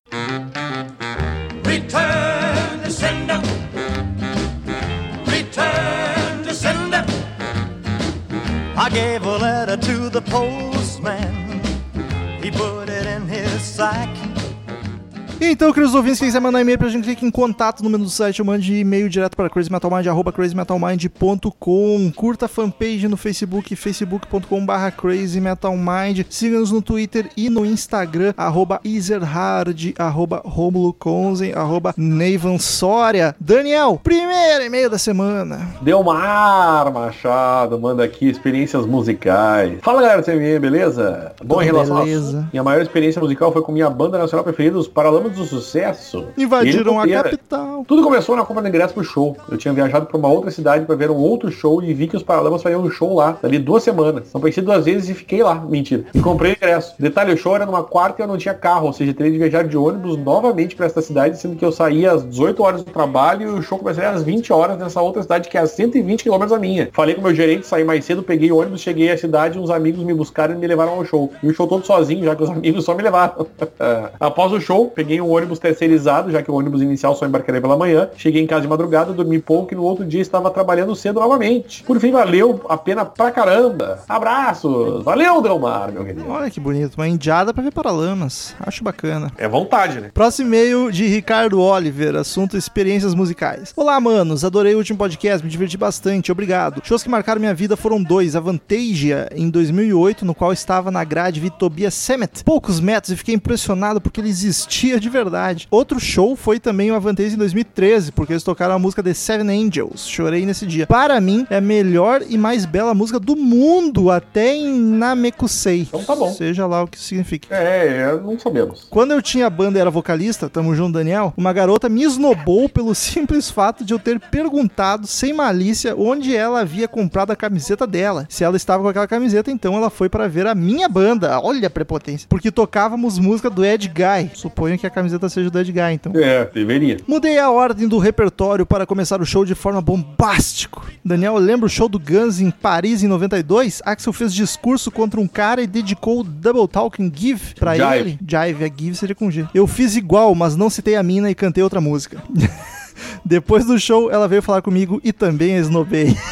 Então, 15.47 15.71
queridos 15.71 15.93
ouvintes, 15.93 16.19
quem 16.19 16.27
quiser 16.27 16.39
mandar 16.39 16.59
e-mail 16.59 16.77
pra 16.77 16.89
gente, 16.89 17.03
clique 17.03 17.23
em 17.25 17.29
contato 17.29 17.83
no 17.83 17.89
menu 17.89 18.03
do 18.03 18.09
site 18.09 18.41
ou 18.41 18.45
mande 18.45 18.73
e-mail 18.75 19.07
direto 19.07 19.37
para 19.37 19.47
crazymetalmind, 19.49 20.07
arroba 20.07 20.31
crazymetalmind.com. 20.31 22.11
Curta 22.15 22.45
a 22.45 22.49
fanpage 22.49 23.07
no 23.07 23.15
Facebook, 23.15 23.75
facebook.com 23.75 24.65
barra 24.65 24.89
crazymetalmind. 24.89 26.25
Siga-nos 26.29 26.71
no 26.71 26.81
Twitter 26.81 27.29
e 27.37 27.49
no 27.49 27.63
Instagram, 27.65 28.33
arroba 28.35 28.81
Ezerhard, 28.83 29.93
arroba 29.97 30.41
Romulo 30.43 30.91
Conzen, 30.91 31.53
arroba 31.53 31.93
Neivan 31.95 32.57
Soria. 32.57 33.35
Daniel, 33.39 33.99
primeiro 34.03 34.65
e-mail 34.65 34.89
da 34.89 34.97
semana. 34.97 35.75
Delmar 35.81 36.91
Machado 36.91 37.79
manda 37.79 38.03
aqui 38.03 38.27
experiências 38.27 38.85
musicais. 38.85 39.77
Fala 39.81 40.01
galera 40.01 40.21
do 40.21 40.25
CME, 40.25 40.59
beleza? 40.59 41.33
Bom, 41.43 41.61
em 41.61 41.67
Tudo 41.67 41.75
relação 41.75 42.03
beleza. 42.03 42.39
a 42.39 42.51
minha 42.51 42.63
maior 42.63 42.81
experiência 42.81 43.21
musical 43.21 43.53
foi 43.53 43.61
com 43.61 43.71
minha 43.71 43.89
banda 43.89 44.17
nacional 44.17 44.43
preferida, 44.43 44.77
os 44.77 44.87
Paralamas 44.87 45.34
do 45.35 45.45
Sucesso. 45.45 46.27
Invadiram 46.37 46.99
a 46.99 47.07
capital. 47.07 47.85
Tudo 47.87 48.03
começou 48.03 48.35
na 48.35 48.43
compra 48.45 48.63
de 48.63 48.69
ingresso 48.69 48.93
pro 48.93 49.03
show. 49.03 49.37
Eu 49.49 49.57
tinha 49.57 49.73
viajado 49.73 50.05
para 50.05 50.17
uma 50.17 50.27
outra 50.27 50.49
cidade 50.51 50.85
para 50.85 50.95
ver 50.95 51.11
um 51.11 51.17
outro 51.17 51.51
show 51.51 51.83
e 51.83 51.93
vi 51.93 52.07
que 52.07 52.15
os 52.15 52.23
Paralamas 52.23 52.63
fariam 52.63 52.81
um 52.81 52.89
show 52.89 53.15
lá, 53.15 53.37
ali 53.43 53.59
duas 53.59 53.83
semanas. 53.83 54.33
Não 54.33 54.41
pensei 54.41 54.63
duas 54.63 54.85
vezes 54.85 55.09
e 55.09 55.13
fiquei 55.13 55.43
lá. 55.43 55.55
Mentira. 55.55 56.05
E 56.13 56.19
comprei 56.19 56.53
o 56.53 56.55
ingresso. 56.55 56.95
Detalhe, 56.97 57.33
o 57.33 57.37
show 57.37 57.55
era 57.55 57.65
numa 57.65 57.83
quarta 57.83 58.21
e 58.21 58.23
eu 58.23 58.27
não 58.27 58.37
tinha 58.37 58.53
carro, 58.53 58.87
ou 58.87 58.93
seja, 58.93 59.13
teria 59.13 59.31
de 59.31 59.37
viajar 59.37 59.63
de 59.63 59.77
ônibus 59.77 60.17
novamente 60.17 60.75
para 60.75 60.85
essa 60.85 61.01
cidade, 61.01 61.39
sendo 61.39 61.55
que 61.55 61.65
eu 61.65 61.71
saía 61.71 62.11
às 62.11 62.27
18 62.27 62.63
horas 62.63 62.83
do 62.83 62.91
trabalho 62.91 63.41
e 63.43 63.59
o 63.59 63.61
show 63.61 63.77
começaria 63.77 64.09
às 64.09 64.23
20 64.23 64.51
horas 64.53 64.77
nessa 64.77 65.01
outra 65.01 65.21
cidade 65.21 65.49
que 65.49 65.57
é 65.57 65.61
a 65.61 65.67
120 65.67 66.23
km 66.23 66.45
da 66.47 66.59
minha. 66.59 66.89
Falei 66.91 67.15
com 67.15 67.21
o 67.21 67.23
meu 67.23 67.35
gerente, 67.35 67.67
saí 67.67 67.83
mais 67.83 68.05
cedo, 68.05 68.23
peguei 68.23 68.51
o 68.51 68.57
ônibus, 68.57 68.81
cheguei 68.81 69.11
à 69.11 69.17
cidade, 69.17 69.59
uns 69.59 69.69
amigos 69.69 70.03
me 70.03 70.13
buscaram 70.13 70.55
e 70.55 70.57
me 70.57 70.67
levaram 70.67 70.93
ao 70.93 71.05
show. 71.05 71.31
E 71.43 71.47
o 71.47 71.53
show 71.53 71.67
todo 71.67 71.85
sozinho, 71.85 72.23
já 72.23 72.35
que 72.35 72.43
os 72.43 72.49
amigos 72.51 72.85
só 72.85 72.95
me 72.95 73.03
levaram. 73.03 73.45
Após 74.19 74.51
o 74.51 74.59
show, 74.59 74.87
peguei 74.87 75.19
um 75.21 75.24
ônibus 75.29 75.59
terceirizado, 75.59 76.31
já 76.31 76.41
que 76.41 76.51
o 76.51 76.55
ônibus 76.55 76.81
inicial 76.81 77.15
só 77.15 77.25
embarcaria 77.25 77.61
pela 77.61 77.77
manhã. 77.77 78.09
Cheguei 78.15 78.41
em 78.41 78.47
casa 78.47 78.61
de 78.61 78.67
madrugada, 78.67 79.13
dormi 79.13 79.39
pouco 79.39 79.73
e 79.73 79.75
no 79.75 79.83
outro 79.83 80.05
dia 80.05 80.21
estava 80.21 80.49
trabalhando 80.49 80.95
cedo 80.95 81.19
novamente. 81.19 81.83
Por 81.83 81.99
fim, 81.99 82.11
valeu 82.11 82.61
a 82.69 82.77
pena 82.77 83.05
pra 83.05 83.31
caramba. 83.31 83.99
Abraços. 84.07 85.03
Valeu, 85.03 85.41
Delmar, 85.41 85.91
meu 85.91 86.03
querido. 86.05 86.29
Olha 86.29 86.49
que 86.49 86.59
bonito, 86.59 86.95
uma 86.95 87.07
indiada 87.07 87.53
pra 87.53 87.63
ver 87.63 87.71
Paralamas. 87.71 88.55
Acho 88.59 88.83
bacana. 88.83 89.31
É 89.37 89.47
vontade, 89.47 89.99
né? 89.99 90.11
Próximo 90.13 90.47
e-mail 90.47 90.91
de 90.91 91.07
Ricardo 91.07 91.59
Oliver, 91.59 92.15
assunto 92.15 92.57
experiências 92.57 93.13
musicais. 93.13 93.73
Olá, 93.75 93.99
manos, 93.99 94.43
adorei 94.43 94.75
o 94.75 94.77
último 94.77 94.97
podcast, 94.97 95.43
me 95.43 95.49
diverti 95.49 95.77
bastante, 95.77 96.31
obrigado. 96.31 96.81
Shows 96.83 97.03
que 97.03 97.09
marcaram 97.09 97.39
minha 97.39 97.53
vida 97.53 97.75
foram 97.75 98.01
dois, 98.01 98.35
a 98.35 98.39
Vantasia 98.39 99.29
em 99.35 99.49
2008, 99.49 100.25
no 100.25 100.35
qual 100.35 100.53
estava 100.53 100.91
na 100.91 101.03
grade 101.03 101.39
vi 101.39 101.49
Tobias 101.49 101.93
Sammet, 101.93 102.43
poucos 102.43 102.79
metros 102.79 103.13
e 103.13 103.15
fiquei 103.15 103.35
impressionado 103.35 104.01
porque 104.01 104.21
ele 104.21 104.29
existia 104.29 104.99
de 105.05 105.09
verdade. 105.09 105.67
Outro 105.69 105.99
show 105.99 106.35
foi 106.35 106.59
também 106.59 106.91
o 106.91 106.95
Avantasia 106.95 107.35
em 107.35 107.37
2013, 107.37 108.11
porque 108.11 108.33
eles 108.33 108.43
tocaram 108.43 108.73
a 108.73 108.79
música 108.79 109.03
The 109.03 109.13
Seven 109.13 109.49
Angels, 109.49 110.07
chorei 110.07 110.45
nesse 110.45 110.65
dia. 110.65 110.87
Para 110.87 111.21
mim, 111.21 111.45
é 111.49 111.57
a 111.57 111.61
melhor 111.61 112.23
e 112.27 112.37
mais 112.37 112.65
bela 112.65 112.93
música 112.93 113.19
do 113.19 113.35
mundo, 113.35 114.09
até 114.09 114.55
em 114.55 114.73
Namekusei. 114.73 115.81
Então 115.81 116.03
tá 116.03 116.15
bom. 116.15 116.33
Seja 116.33 116.65
lá 116.65 116.83
o 116.83 116.87
que 116.87 116.99
significa. 116.99 117.55
É, 117.55 117.87
é, 117.87 118.19
não 118.19 118.39
sabemos. 118.39 118.87
Quando 118.89 119.11
eu 119.11 119.21
tinha 119.21 119.49
banda 119.49 119.77
e 119.77 119.81
era 119.81 119.91
vocalista, 119.91 120.49
tamo 120.49 120.75
junto, 120.75 120.93
Daniel, 120.93 121.33
uma 121.37 121.53
garota 121.53 121.87
me 121.87 122.03
esnobou 122.03 122.67
pelo 122.69 122.95
simples 122.95 123.49
fato 123.49 123.85
de 123.85 123.93
eu 123.93 123.99
ter 123.99 124.19
perguntado, 124.19 125.05
sem 125.05 125.33
malícia, 125.33 125.95
onde 125.95 126.35
ela 126.35 126.61
havia 126.61 126.87
comprado 126.87 127.31
a 127.31 127.35
camiseta 127.35 127.85
dela. 127.85 128.25
Se 128.27 128.43
ela 128.43 128.57
estava 128.57 128.81
com 128.81 128.89
aquela 128.89 129.07
camiseta, 129.07 129.51
então 129.51 129.75
ela 129.75 129.91
foi 129.91 130.09
para 130.09 130.27
ver 130.27 130.47
a 130.47 130.55
minha 130.55 130.89
banda. 130.89 131.39
Olha 131.39 131.67
a 131.67 131.69
prepotência. 131.69 132.27
Porque 132.27 132.49
tocávamos 132.49 133.19
música 133.19 133.51
do 133.51 133.63
Ed 133.63 133.87
Guy. 133.87 134.31
Suponho 134.33 134.79
que 134.79 134.87
a 134.87 134.94
camiseta 134.95 135.29
seja 135.29 135.49
do 135.51 135.59
Ed 135.59 135.71
Guy, 135.71 135.91
então. 135.93 136.11
É, 136.15 136.45
deveria. 136.45 136.97
Mudei 137.07 137.37
a 137.37 137.49
ordem 137.51 137.87
do 137.87 137.99
repertório 137.99 138.65
para 138.65 138.85
começar 138.85 139.21
o 139.21 139.25
show 139.25 139.45
de 139.45 139.53
forma 139.53 139.81
bombástico. 139.81 140.83
Daniel, 141.03 141.35
lembra 141.37 141.67
o 141.67 141.69
show 141.69 141.87
do 141.87 141.99
Guns 141.99 142.39
em 142.39 142.49
Paris 142.49 143.03
em 143.03 143.07
92? 143.07 143.81
Axel 143.85 144.11
fez 144.13 144.33
discurso 144.33 144.89
contra 144.89 145.19
um 145.19 145.27
cara 145.27 145.61
e 145.61 145.67
dedicou 145.67 146.21
o 146.21 146.23
Double 146.23 146.67
Talking 146.67 147.11
Give 147.15 147.53
pra 147.55 147.75
Jive. 147.75 147.95
ele. 147.99 148.19
Jive, 148.27 148.63
é 148.63 148.71
Give 148.75 148.95
seria 148.95 149.13
com 149.15 149.29
G. 149.29 149.45
Eu 149.53 149.67
fiz 149.67 149.95
igual, 149.95 150.33
mas 150.33 150.55
não 150.55 150.69
citei 150.69 150.95
a 150.95 151.03
mina 151.03 151.29
e 151.29 151.35
cantei 151.35 151.63
outra 151.63 151.79
música. 151.79 152.23
Depois 153.25 153.65
do 153.65 153.77
show, 153.77 154.09
ela 154.09 154.27
veio 154.27 154.41
falar 154.41 154.61
comigo 154.61 155.01
e 155.03 155.11
também 155.11 155.55
a 155.55 155.59
esnobei. 155.59 156.15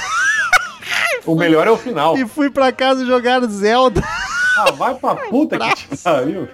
O 1.25 1.35
melhor 1.35 1.65
é 1.65 1.71
o 1.71 1.77
final. 1.77 2.17
e 2.17 2.27
fui 2.27 2.49
pra 2.49 2.69
casa 2.73 3.05
jogar 3.05 3.39
Zelda. 3.47 4.03
Ah, 4.57 4.71
vai 4.73 4.93
pra 4.93 5.15
puta 5.15 5.57
que 5.57 5.73
te 5.75 5.97
pariu. 6.03 6.49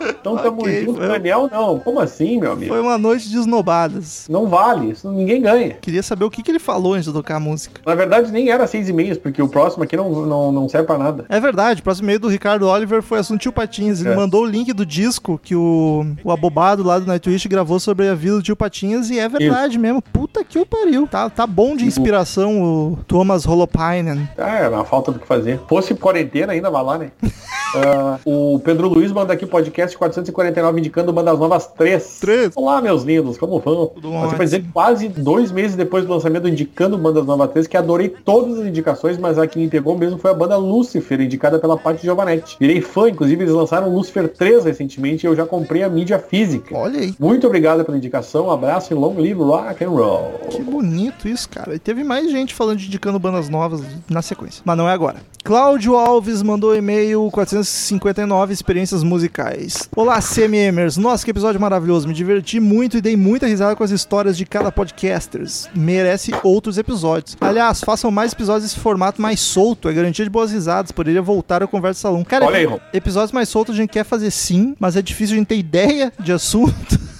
Então 0.00 0.36
tamo 0.36 0.60
Ok, 0.62 0.84
junto, 0.84 0.98
foi- 0.98 1.08
Daniel 1.08 1.48
não. 1.50 1.78
Como 1.78 2.00
assim, 2.00 2.38
meu 2.40 2.52
amigo? 2.52 2.72
Foi 2.72 2.80
uma 2.80 2.98
noite 2.98 3.28
de 3.28 3.36
esnobadas. 3.38 4.26
Não 4.28 4.46
vale, 4.46 4.90
isso 4.90 5.10
ninguém 5.10 5.40
ganha. 5.40 5.74
Queria 5.80 6.02
saber 6.02 6.24
o 6.24 6.30
que, 6.30 6.42
que 6.42 6.50
ele 6.50 6.58
falou 6.58 6.94
antes 6.94 7.06
de 7.06 7.12
tocar 7.12 7.36
a 7.36 7.40
música. 7.40 7.80
Na 7.84 7.94
verdade, 7.94 8.30
nem 8.30 8.50
era 8.50 8.66
seis 8.66 8.88
e 8.88 8.92
meias, 8.92 9.16
porque 9.18 9.40
o 9.40 9.48
próximo 9.48 9.84
aqui 9.84 9.96
não, 9.96 10.26
não, 10.26 10.52
não 10.52 10.68
serve 10.68 10.86
pra 10.86 10.98
nada. 10.98 11.24
É 11.28 11.40
verdade, 11.40 11.80
o 11.80 11.84
próximo 11.84 12.06
e-mail 12.06 12.20
do 12.20 12.28
Ricardo 12.28 12.66
Oliver 12.68 13.02
foi 13.02 13.18
assunto 13.18 13.40
Tio 13.40 13.52
Patinhas. 13.52 14.00
Ele 14.00 14.10
É. 14.10 14.16
mandou 14.16 14.42
o 14.42 14.46
link 14.46 14.72
do 14.72 14.84
disco 14.84 15.40
que 15.42 15.54
o, 15.54 16.04
o 16.24 16.30
abobado 16.30 16.82
lá 16.82 16.98
do 16.98 17.06
Nightwish 17.06 17.48
gravou 17.48 17.78
sobre 17.80 18.08
a 18.08 18.14
vida 18.14 18.36
do 18.36 18.42
Tio 18.42 18.56
Patinhas 18.56 19.10
e 19.10 19.18
é 19.18 19.28
verdade 19.28 19.78
mesmo. 19.78 20.02
Puta 20.02 20.44
que 20.44 20.58
o 20.58 20.66
pariu. 20.66 21.06
Tá, 21.06 21.28
tá 21.30 21.46
bom 21.46 21.76
de 21.76 21.84
inspiração 21.86 22.62
o 22.62 22.98
Thomas 23.06 23.46
Holopainen. 23.46 24.28
Ah, 24.36 24.58
é 24.58 24.68
uma 24.68 24.84
falta 24.84 25.12
do 25.12 25.18
que 25.18 25.26
fazer. 25.26 25.60
Fosse 25.68 25.94
quarentena 25.94 26.52
ainda, 26.52 26.70
vai 26.70 26.82
lá, 26.82 26.98
né? 26.98 27.10
Ah, 27.74 28.18
o 28.24 28.58
Pedro 28.64 28.88
Luiz 28.88 29.12
manda 29.12 29.34
aqui 29.34 29.44
podcast 29.44 29.85
449 29.94 30.80
indicando 30.80 31.12
Bandas 31.12 31.38
Novas 31.38 31.66
3. 31.66 32.18
Três. 32.20 32.52
Olá, 32.56 32.80
meus 32.80 33.02
lindos, 33.02 33.38
como 33.38 33.60
vão? 33.60 33.86
Tudo 33.86 34.10
Você 34.10 34.36
vai 34.36 34.46
dizer 34.46 34.64
quase 34.72 35.08
dois 35.08 35.52
meses 35.52 35.76
depois 35.76 36.04
do 36.04 36.12
lançamento 36.12 36.44
do 36.44 36.48
Indicando 36.48 36.98
Bandas 36.98 37.26
Novas 37.26 37.50
3, 37.50 37.66
que 37.66 37.76
adorei 37.76 38.08
todas 38.08 38.58
as 38.58 38.66
indicações, 38.66 39.18
mas 39.18 39.38
a 39.38 39.46
que 39.46 39.58
me 39.58 39.68
pegou 39.68 39.96
mesmo 39.96 40.18
foi 40.18 40.30
a 40.30 40.34
banda 40.34 40.56
Lucifer, 40.56 41.20
indicada 41.20 41.58
pela 41.58 41.76
parte 41.76 42.00
de 42.00 42.06
Giovanetti. 42.06 42.56
Virei 42.58 42.80
fã, 42.80 43.08
inclusive 43.08 43.44
eles 43.44 43.54
lançaram 43.54 43.88
Lucifer 43.88 44.28
3 44.28 44.64
recentemente 44.64 45.26
e 45.26 45.28
eu 45.28 45.36
já 45.36 45.44
comprei 45.44 45.82
a 45.82 45.88
mídia 45.88 46.18
física. 46.18 46.76
Olha 46.76 47.00
aí. 47.00 47.14
Muito 47.18 47.46
obrigado 47.46 47.84
pela 47.84 47.96
indicação, 47.96 48.50
abraço 48.50 48.92
e 48.92 48.96
long 48.96 49.14
live 49.16 49.34
rock 49.34 49.84
and 49.84 49.90
roll. 49.90 50.32
Que 50.50 50.62
bonito 50.62 51.28
isso, 51.28 51.48
cara. 51.48 51.74
E 51.74 51.78
teve 51.78 52.02
mais 52.02 52.30
gente 52.30 52.54
falando 52.54 52.78
de 52.78 52.86
indicando 52.86 53.18
bandas 53.18 53.48
novas 53.48 53.82
na 54.08 54.22
sequência. 54.22 54.62
Mas 54.64 54.76
não 54.76 54.88
é 54.88 54.92
agora. 54.92 55.16
Cláudio 55.44 55.94
Alves 55.94 56.42
mandou 56.42 56.74
e-mail 56.74 57.30
259 57.32 58.52
experiências 58.52 59.02
musicais. 59.04 59.75
Olá, 59.94 60.20
CMMers. 60.20 60.96
Nossa, 60.96 61.24
que 61.24 61.30
episódio 61.30 61.60
maravilhoso. 61.60 62.06
Me 62.06 62.14
diverti 62.14 62.60
muito 62.60 62.96
e 62.96 63.00
dei 63.00 63.16
muita 63.16 63.46
risada 63.46 63.74
com 63.74 63.82
as 63.82 63.90
histórias 63.90 64.36
de 64.36 64.44
cada 64.44 64.70
podcasters. 64.70 65.68
Merece 65.74 66.32
outros 66.42 66.78
episódios. 66.78 67.36
Aliás, 67.40 67.80
façam 67.80 68.10
mais 68.10 68.32
episódios 68.32 68.64
nesse 68.64 68.78
formato 68.80 69.20
mais 69.20 69.40
solto. 69.40 69.88
É 69.88 69.92
garantia 69.92 70.24
de 70.24 70.30
boas 70.30 70.50
risadas. 70.52 70.92
Poderia 70.92 71.22
voltar 71.22 71.62
ao 71.62 71.68
Conversa 71.68 72.02
Salão. 72.02 72.24
Cara, 72.24 72.44
Olha 72.46 72.58
aí, 72.58 72.64
Ron. 72.64 72.78
episódios 72.92 73.32
mais 73.32 73.48
soltos 73.48 73.74
a 73.74 73.78
gente 73.78 73.90
quer 73.90 74.04
fazer 74.04 74.30
sim, 74.30 74.76
mas 74.78 74.96
é 74.96 75.02
difícil 75.02 75.34
a 75.34 75.38
gente 75.38 75.48
ter 75.48 75.56
ideia 75.58 76.12
de 76.18 76.32
assunto. 76.32 76.98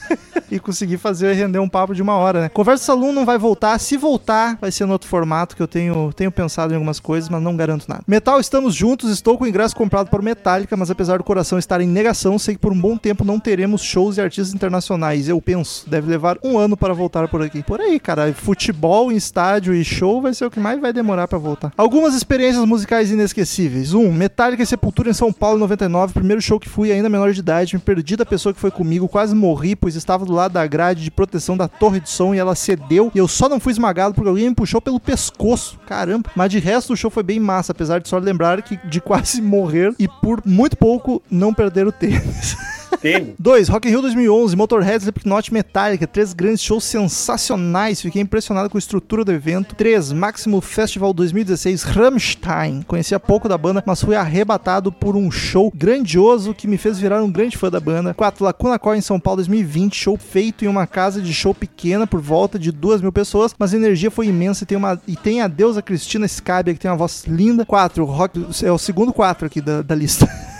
E 0.50 0.58
conseguir 0.58 0.98
fazer 0.98 1.32
render 1.32 1.58
um 1.58 1.68
papo 1.68 1.94
de 1.94 2.02
uma 2.02 2.14
hora, 2.14 2.42
né? 2.42 2.48
Conversa 2.48 2.84
Salão 2.84 3.12
não 3.12 3.24
vai 3.24 3.38
voltar. 3.38 3.78
Se 3.78 3.96
voltar, 3.96 4.56
vai 4.60 4.70
ser 4.70 4.86
no 4.86 4.92
outro 4.92 5.08
formato 5.08 5.56
que 5.56 5.62
eu 5.62 5.68
tenho, 5.68 6.12
tenho 6.12 6.30
pensado 6.30 6.72
em 6.72 6.76
algumas 6.76 7.00
coisas, 7.00 7.28
mas 7.28 7.42
não 7.42 7.56
garanto 7.56 7.88
nada. 7.88 8.02
Metal, 8.06 8.38
estamos 8.38 8.74
juntos. 8.74 9.10
Estou 9.10 9.36
com 9.36 9.44
o 9.44 9.46
ingresso 9.46 9.74
comprado 9.74 10.08
o 10.12 10.22
Metallica, 10.22 10.76
mas 10.76 10.90
apesar 10.90 11.18
do 11.18 11.24
coração 11.24 11.58
estar 11.58 11.80
em 11.80 11.86
negação, 11.86 12.38
sei 12.38 12.54
que 12.54 12.60
por 12.60 12.72
um 12.72 12.80
bom 12.80 12.96
tempo 12.96 13.24
não 13.24 13.38
teremos 13.38 13.82
shows 13.82 14.16
e 14.16 14.20
artistas 14.20 14.54
internacionais. 14.54 15.28
Eu 15.28 15.40
penso, 15.40 15.88
deve 15.88 16.08
levar 16.08 16.38
um 16.42 16.58
ano 16.58 16.76
para 16.76 16.94
voltar 16.94 17.28
por 17.28 17.42
aqui. 17.42 17.62
Por 17.62 17.80
aí, 17.80 17.98
cara. 17.98 18.32
Futebol 18.32 19.10
em 19.10 19.16
estádio 19.16 19.74
e 19.74 19.84
show 19.84 20.20
vai 20.20 20.32
ser 20.32 20.46
o 20.46 20.50
que 20.50 20.60
mais 20.60 20.80
vai 20.80 20.92
demorar 20.92 21.28
para 21.28 21.38
voltar. 21.38 21.72
Algumas 21.76 22.14
experiências 22.14 22.64
musicais 22.64 23.10
inesquecíveis. 23.10 23.94
Um, 23.94 24.12
Metallica 24.12 24.62
e 24.62 24.66
Sepultura 24.66 25.10
em 25.10 25.14
São 25.14 25.32
Paulo 25.32 25.56
em 25.56 25.60
99. 25.60 26.14
Primeiro 26.14 26.40
show 26.40 26.60
que 26.60 26.68
fui 26.68 26.92
ainda 26.92 27.08
menor 27.08 27.32
de 27.32 27.40
idade. 27.40 27.74
Me 27.74 27.80
perdi 27.80 28.16
da 28.16 28.24
pessoa 28.24 28.52
que 28.54 28.60
foi 28.60 28.70
comigo. 28.70 29.08
Quase 29.08 29.34
morri, 29.34 29.74
pois 29.74 29.96
estava 29.96 30.24
do 30.24 30.35
lado 30.36 30.52
da 30.52 30.66
grade 30.66 31.02
de 31.02 31.10
proteção 31.10 31.56
da 31.56 31.66
torre 31.66 32.00
de 32.00 32.08
som 32.08 32.34
e 32.34 32.38
ela 32.38 32.54
cedeu. 32.54 33.10
E 33.14 33.18
eu 33.18 33.26
só 33.26 33.48
não 33.48 33.58
fui 33.58 33.72
esmagado 33.72 34.14
porque 34.14 34.28
alguém 34.28 34.48
me 34.48 34.54
puxou 34.54 34.80
pelo 34.80 35.00
pescoço. 35.00 35.78
Caramba. 35.86 36.30
Mas 36.36 36.50
de 36.50 36.58
resto 36.58 36.92
o 36.92 36.96
show 36.96 37.10
foi 37.10 37.22
bem 37.22 37.40
massa, 37.40 37.72
apesar 37.72 38.00
de 38.00 38.08
só 38.08 38.18
lembrar 38.18 38.62
que 38.62 38.76
de 38.86 39.00
quase 39.00 39.40
morrer 39.42 39.94
e 39.98 40.06
por 40.06 40.42
muito 40.44 40.76
pouco 40.76 41.22
não 41.30 41.52
perder 41.52 41.86
o 41.86 41.92
tênis. 41.92 42.56
Tênis. 43.06 43.34
2. 43.38 43.68
Rock 43.68 43.88
in 43.88 43.90
Rio 43.92 44.02
2011, 44.02 44.56
Motorhead, 44.56 45.02
Slipknot, 45.02 45.52
Metallica, 45.52 46.06
três 46.06 46.32
grandes 46.32 46.62
shows 46.62 46.84
sensacionais, 46.84 48.00
fiquei 48.00 48.20
impressionado 48.20 48.68
com 48.68 48.76
a 48.76 48.78
estrutura 48.78 49.24
do 49.24 49.32
evento. 49.32 49.74
3. 49.74 50.12
Máximo 50.12 50.60
Festival 50.60 51.12
2016, 51.12 51.82
Rammstein, 51.82 52.82
conhecia 52.82 53.20
pouco 53.20 53.48
da 53.48 53.56
banda, 53.56 53.82
mas 53.86 54.02
fui 54.02 54.16
arrebatado 54.16 54.90
por 54.90 55.16
um 55.16 55.30
show 55.30 55.72
grandioso 55.74 56.54
que 56.54 56.66
me 56.66 56.76
fez 56.76 56.98
virar 56.98 57.22
um 57.22 57.30
grande 57.30 57.56
fã 57.56 57.70
da 57.70 57.80
banda. 57.80 58.14
4. 58.14 58.44
Lacuna 58.44 58.78
Coil 58.78 58.98
em 58.98 59.02
São 59.02 59.20
Paulo 59.20 59.36
2020, 59.36 59.94
show 59.94 60.16
feito 60.16 60.64
em 60.64 60.68
uma 60.68 60.86
casa 60.86 61.20
de 61.20 61.32
show 61.32 61.54
pequena 61.54 62.06
por 62.06 62.20
volta 62.20 62.58
de 62.58 62.72
2 62.72 63.00
mil 63.00 63.12
pessoas, 63.12 63.54
mas 63.58 63.72
a 63.72 63.76
energia 63.76 64.10
foi 64.10 64.26
imensa 64.26 64.64
e 64.64 64.66
tem, 64.66 64.76
uma, 64.76 65.00
e 65.06 65.16
tem 65.16 65.42
a 65.42 65.48
deusa 65.48 65.82
Cristina 65.82 66.26
Scabia, 66.26 66.74
que 66.74 66.80
tem 66.80 66.90
uma 66.90 66.96
voz 66.96 67.24
linda. 67.26 67.64
4. 67.64 68.04
Rock, 68.04 68.46
é 68.64 68.72
o 68.72 68.78
segundo 68.78 69.12
4 69.12 69.46
aqui 69.46 69.60
da, 69.60 69.82
da 69.82 69.94
lista. 69.94 70.28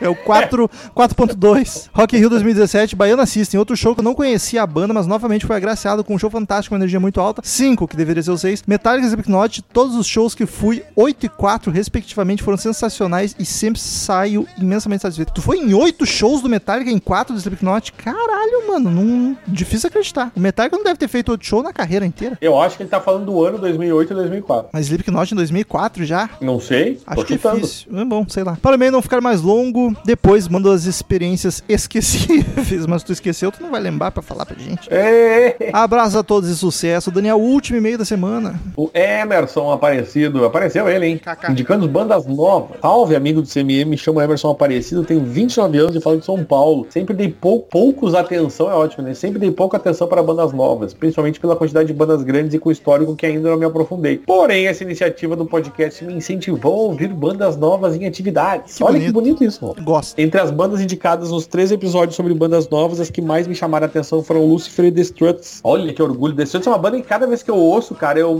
É 0.00 0.08
o 0.08 0.14
4 0.14 0.70
4.2. 0.94 1.88
Rock 1.92 2.16
in 2.16 2.20
Rio 2.20 2.30
2017, 2.30 2.96
Baiana 2.96 3.26
System. 3.26 3.58
Outro 3.58 3.76
show 3.76 3.94
que 3.94 4.00
eu 4.00 4.04
não 4.04 4.14
conhecia 4.14 4.62
a 4.62 4.66
banda, 4.66 4.92
mas 4.92 5.06
novamente 5.06 5.46
foi 5.46 5.56
agraciado 5.56 6.04
com 6.04 6.14
um 6.14 6.18
show 6.18 6.30
fantástico, 6.30 6.74
uma 6.74 6.78
energia 6.78 7.00
muito 7.00 7.20
alta. 7.20 7.42
5, 7.44 7.86
que 7.88 7.96
deveria 7.96 8.22
ser 8.22 8.30
o 8.30 8.38
6. 8.38 8.64
Metallica 8.66 9.06
e 9.06 9.08
Slipknot, 9.08 9.62
todos 9.62 9.96
os 9.96 10.06
shows 10.06 10.34
que 10.34 10.46
fui, 10.46 10.82
8 10.96 11.26
e 11.26 11.28
4, 11.28 11.70
respectivamente, 11.70 12.42
foram 12.42 12.58
sensacionais 12.58 13.34
e 13.38 13.44
sempre 13.44 13.80
saio 13.80 14.46
imensamente 14.58 15.02
satisfeito. 15.02 15.32
Tu 15.32 15.42
foi 15.42 15.58
em 15.58 15.72
8 15.74 16.04
shows 16.06 16.42
do 16.42 16.48
Metallica, 16.48 16.90
em 16.90 16.98
4 16.98 17.34
do 17.34 17.38
Slipknot? 17.38 17.92
Caralho, 17.92 18.68
mano, 18.68 18.90
não... 18.90 19.36
difícil 19.46 19.88
acreditar. 19.88 20.32
O 20.36 20.40
Metallica 20.40 20.76
não 20.76 20.84
deve 20.84 20.98
ter 20.98 21.08
feito 21.08 21.30
outro 21.30 21.46
show 21.46 21.62
na 21.62 21.72
carreira 21.72 22.04
inteira. 22.04 22.36
Eu 22.40 22.60
acho 22.60 22.76
que 22.76 22.82
ele 22.82 22.90
tá 22.90 23.00
falando 23.00 23.26
do 23.26 23.44
ano 23.44 23.58
2008 23.58 24.12
e 24.12 24.16
2004. 24.16 24.70
Mas 24.72 24.86
Slipknot 24.86 25.32
em 25.32 25.36
2004 25.36 26.04
já? 26.04 26.30
Não 26.40 26.60
sei. 26.60 27.00
Acho 27.06 27.24
que 27.24 27.34
é 27.34 27.36
chutando. 27.36 27.60
difícil. 27.60 27.98
É 27.98 28.04
bom, 28.04 28.26
sei 28.28 28.44
lá. 28.44 28.56
Para 28.60 28.72
o 28.72 28.74
e-mail 28.74 28.92
não 28.92 29.02
ficar 29.02 29.20
mais 29.20 29.40
longo, 29.40 29.69
depois 30.04 30.48
manda 30.48 30.72
as 30.72 30.84
experiências 30.84 31.62
esquecíveis, 31.68 32.86
mas 32.88 33.02
tu 33.02 33.12
esqueceu, 33.12 33.50
tu 33.50 33.62
não 33.62 33.70
vai 33.70 33.80
lembrar 33.80 34.10
pra 34.10 34.22
falar 34.22 34.46
pra 34.46 34.56
gente. 34.56 34.88
É. 34.92 35.70
Abraço 35.72 36.18
a 36.18 36.22
todos 36.22 36.48
e 36.48 36.56
sucesso. 36.56 37.10
Daniel, 37.10 37.38
último 37.38 37.78
e-mail 37.78 37.98
da 37.98 38.04
semana. 38.04 38.60
O 38.76 38.90
Emerson 38.94 39.70
Aparecido, 39.70 40.44
apareceu 40.44 40.88
ele, 40.88 41.06
hein? 41.06 41.18
Kaká. 41.18 41.50
Indicando 41.50 41.88
bandas 41.88 42.26
novas. 42.26 42.78
Salve, 42.80 43.16
amigo 43.16 43.42
do 43.42 43.48
CMM, 43.48 43.84
me 43.84 43.96
chamo 43.96 44.20
Emerson 44.20 44.50
Aparecido, 44.50 45.04
tenho 45.04 45.24
29 45.24 45.78
anos 45.78 45.96
e 45.96 46.00
falo 46.00 46.18
de 46.18 46.24
São 46.24 46.44
Paulo. 46.44 46.86
Sempre 46.90 47.14
dei 47.14 47.28
pou, 47.28 47.60
poucos 47.60 48.14
atenção, 48.14 48.70
é 48.70 48.74
ótimo, 48.74 49.04
né? 49.04 49.14
Sempre 49.14 49.38
dei 49.38 49.50
pouca 49.50 49.76
atenção 49.76 50.06
para 50.06 50.22
bandas 50.22 50.52
novas, 50.52 50.94
principalmente 50.94 51.40
pela 51.40 51.56
quantidade 51.56 51.86
de 51.86 51.94
bandas 51.94 52.22
grandes 52.22 52.54
e 52.54 52.58
com 52.58 52.70
histórico 52.70 53.14
que 53.16 53.26
ainda 53.26 53.50
não 53.50 53.56
me 53.56 53.64
aprofundei. 53.64 54.18
Porém, 54.18 54.66
essa 54.66 54.82
iniciativa 54.82 55.36
do 55.36 55.46
podcast 55.46 56.04
me 56.04 56.14
incentivou 56.14 56.72
a 56.72 56.84
ouvir 56.84 57.08
bandas 57.08 57.56
novas 57.56 57.96
em 57.96 58.06
atividades. 58.06 58.76
Que 58.76 58.84
Olha 58.84 58.92
bonito. 58.92 59.06
que 59.06 59.12
bonito 59.12 59.44
isso, 59.44 59.59
mano. 59.68 59.82
Gosto. 59.84 60.18
Entre 60.18 60.40
as 60.40 60.50
bandas 60.50 60.80
indicadas 60.80 61.30
nos 61.30 61.46
três 61.46 61.70
episódios 61.72 62.16
sobre 62.16 62.32
bandas 62.34 62.68
novas, 62.68 63.00
as 63.00 63.10
que 63.10 63.20
mais 63.22 63.46
me 63.46 63.54
chamaram 63.54 63.84
a 63.86 63.88
atenção 63.88 64.22
foram 64.22 64.44
Lucifer 64.46 64.86
e 64.86 64.92
The 64.92 65.00
Struts. 65.02 65.60
Olha 65.64 65.92
que 65.92 66.02
orgulho. 66.02 66.34
The 66.34 66.42
Struts 66.44 66.66
é 66.66 66.70
uma 66.70 66.78
banda 66.78 66.96
que 67.00 67.06
cada 67.06 67.26
vez 67.26 67.42
que 67.42 67.50
eu 67.50 67.56
ouço, 67.56 67.94
cara, 67.94 68.18
eu, 68.18 68.30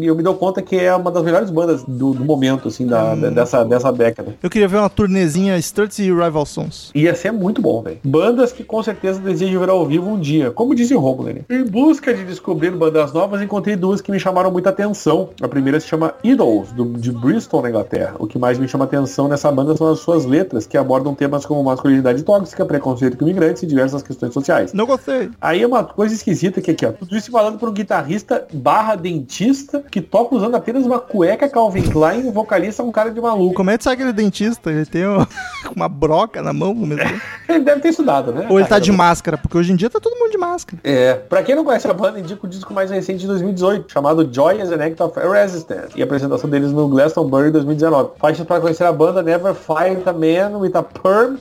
eu 0.00 0.14
me 0.14 0.22
dou 0.22 0.34
conta 0.34 0.62
que 0.62 0.76
é 0.76 0.94
uma 0.94 1.10
das 1.10 1.22
melhores 1.22 1.50
bandas 1.50 1.82
do, 1.84 2.12
do 2.14 2.24
momento, 2.24 2.68
assim, 2.68 2.86
da, 2.86 3.14
da- 3.14 3.30
dessa, 3.30 3.64
dessa 3.64 3.92
década. 3.92 4.34
Eu 4.42 4.50
queria 4.50 4.68
ver 4.68 4.78
uma 4.78 4.88
turnezinha 4.90 5.56
Struts 5.58 5.98
e 5.98 6.04
Rival 6.12 6.46
Sons. 6.46 6.90
Ia 6.94 7.14
ser 7.14 7.32
muito 7.32 7.60
bom, 7.60 7.82
velho. 7.82 7.98
Bandas 8.04 8.52
que 8.52 8.62
com 8.64 8.82
certeza 8.82 9.20
desejo 9.20 9.58
ver 9.60 9.68
ao 9.68 9.84
vivo 9.86 10.08
um 10.10 10.18
dia. 10.18 10.50
Como 10.50 10.74
disse 10.74 10.94
o 10.94 11.00
Romulo, 11.00 11.28
né? 11.32 11.40
Em 11.50 11.64
busca 11.64 12.12
de 12.14 12.24
descobrir 12.24 12.70
bandas 12.70 13.12
novas, 13.12 13.40
encontrei 13.42 13.76
duas 13.76 14.00
que 14.00 14.10
me 14.10 14.18
chamaram 14.18 14.50
muita 14.50 14.70
atenção. 14.70 15.30
A 15.40 15.48
primeira 15.48 15.78
se 15.80 15.86
chama 15.86 16.14
Idols, 16.22 16.72
do- 16.72 16.84
de 16.84 17.10
Bristol, 17.12 17.62
na 17.62 17.68
Inglaterra. 17.68 18.14
O 18.18 18.26
que 18.26 18.38
mais 18.38 18.58
me 18.58 18.68
chama 18.68 18.84
atenção 18.84 19.28
nessa 19.28 19.50
banda 19.50 19.76
são 19.76 19.90
as 19.90 19.98
suas 20.00 20.24
letras, 20.24 20.43
que 20.68 20.76
abordam 20.76 21.14
temas 21.14 21.44
como 21.46 21.62
masculinidade 21.64 22.22
tóxica, 22.22 22.64
preconceito 22.64 23.16
com 23.16 23.24
imigrantes 23.24 23.62
e 23.62 23.66
diversas 23.66 24.02
questões 24.02 24.32
sociais. 24.32 24.72
Não 24.72 24.86
gostei. 24.86 25.30
Aí 25.40 25.62
é 25.62 25.66
uma 25.66 25.84
coisa 25.84 26.14
esquisita 26.14 26.60
que 26.60 26.70
aqui, 26.70 26.86
ó. 26.86 26.92
Tudo 26.92 27.16
isso 27.16 27.30
falando 27.30 27.58
por 27.58 27.68
um 27.68 27.72
guitarrista 27.72 28.46
barra 28.52 28.94
dentista 28.94 29.82
que 29.90 30.00
toca 30.00 30.34
usando 30.34 30.54
apenas 30.54 30.84
uma 30.86 30.98
cueca 30.98 31.48
Calvin 31.48 31.82
Klein 31.82 32.24
e 32.24 32.28
o 32.28 32.32
vocalista 32.32 32.82
é 32.82 32.84
um 32.84 32.92
cara 32.92 33.10
de 33.10 33.20
maluco. 33.20 33.54
Como 33.54 33.70
é 33.70 33.78
que 33.78 33.84
sai 33.84 33.94
aquele 33.94 34.12
dentista? 34.12 34.70
Ele 34.70 34.86
tem 34.86 35.06
um- 35.06 35.24
uma 35.74 35.88
broca 35.88 36.42
na 36.42 36.52
mão 36.52 36.74
mesmo 36.74 36.96
tempo. 36.96 37.20
Ele 37.48 37.60
deve 37.64 37.80
ter 37.80 37.88
estudado, 37.90 38.32
né? 38.32 38.46
Ou 38.48 38.58
ele 38.58 38.66
tá 38.66 38.78
de 38.78 38.90
máscara, 38.90 39.36
porque 39.36 39.56
hoje 39.56 39.70
em 39.70 39.76
dia 39.76 39.90
tá 39.90 40.00
todo 40.00 40.18
mundo 40.18 40.30
de 40.30 40.38
máscara. 40.38 40.80
É, 40.82 41.12
pra 41.14 41.42
quem 41.42 41.54
não 41.54 41.62
conhece 41.62 41.86
a 41.86 41.92
banda, 41.92 42.18
indico 42.18 42.46
o 42.46 42.48
disco 42.50 42.72
mais 42.72 42.90
recente 42.90 43.18
de 43.20 43.26
2018, 43.26 43.92
chamado 43.92 44.28
Joy 44.32 44.62
as 44.62 44.70
an 44.72 44.82
Act 44.82 45.02
of 45.02 45.20
Resistance, 45.20 45.92
e 45.94 46.00
a 46.00 46.04
apresentação 46.06 46.48
deles 46.48 46.72
no 46.72 46.88
Glastonbury 46.88 47.50
2019. 47.50 48.12
Faixas 48.18 48.46
para 48.46 48.60
conhecer 48.62 48.84
a 48.84 48.92
banda 48.92 49.22
Never 49.22 49.54
Fight 49.54 50.08
a 50.08 50.12
Man 50.34 50.58
with 50.58 50.74
a 50.74 50.82
Perm, 50.82 51.38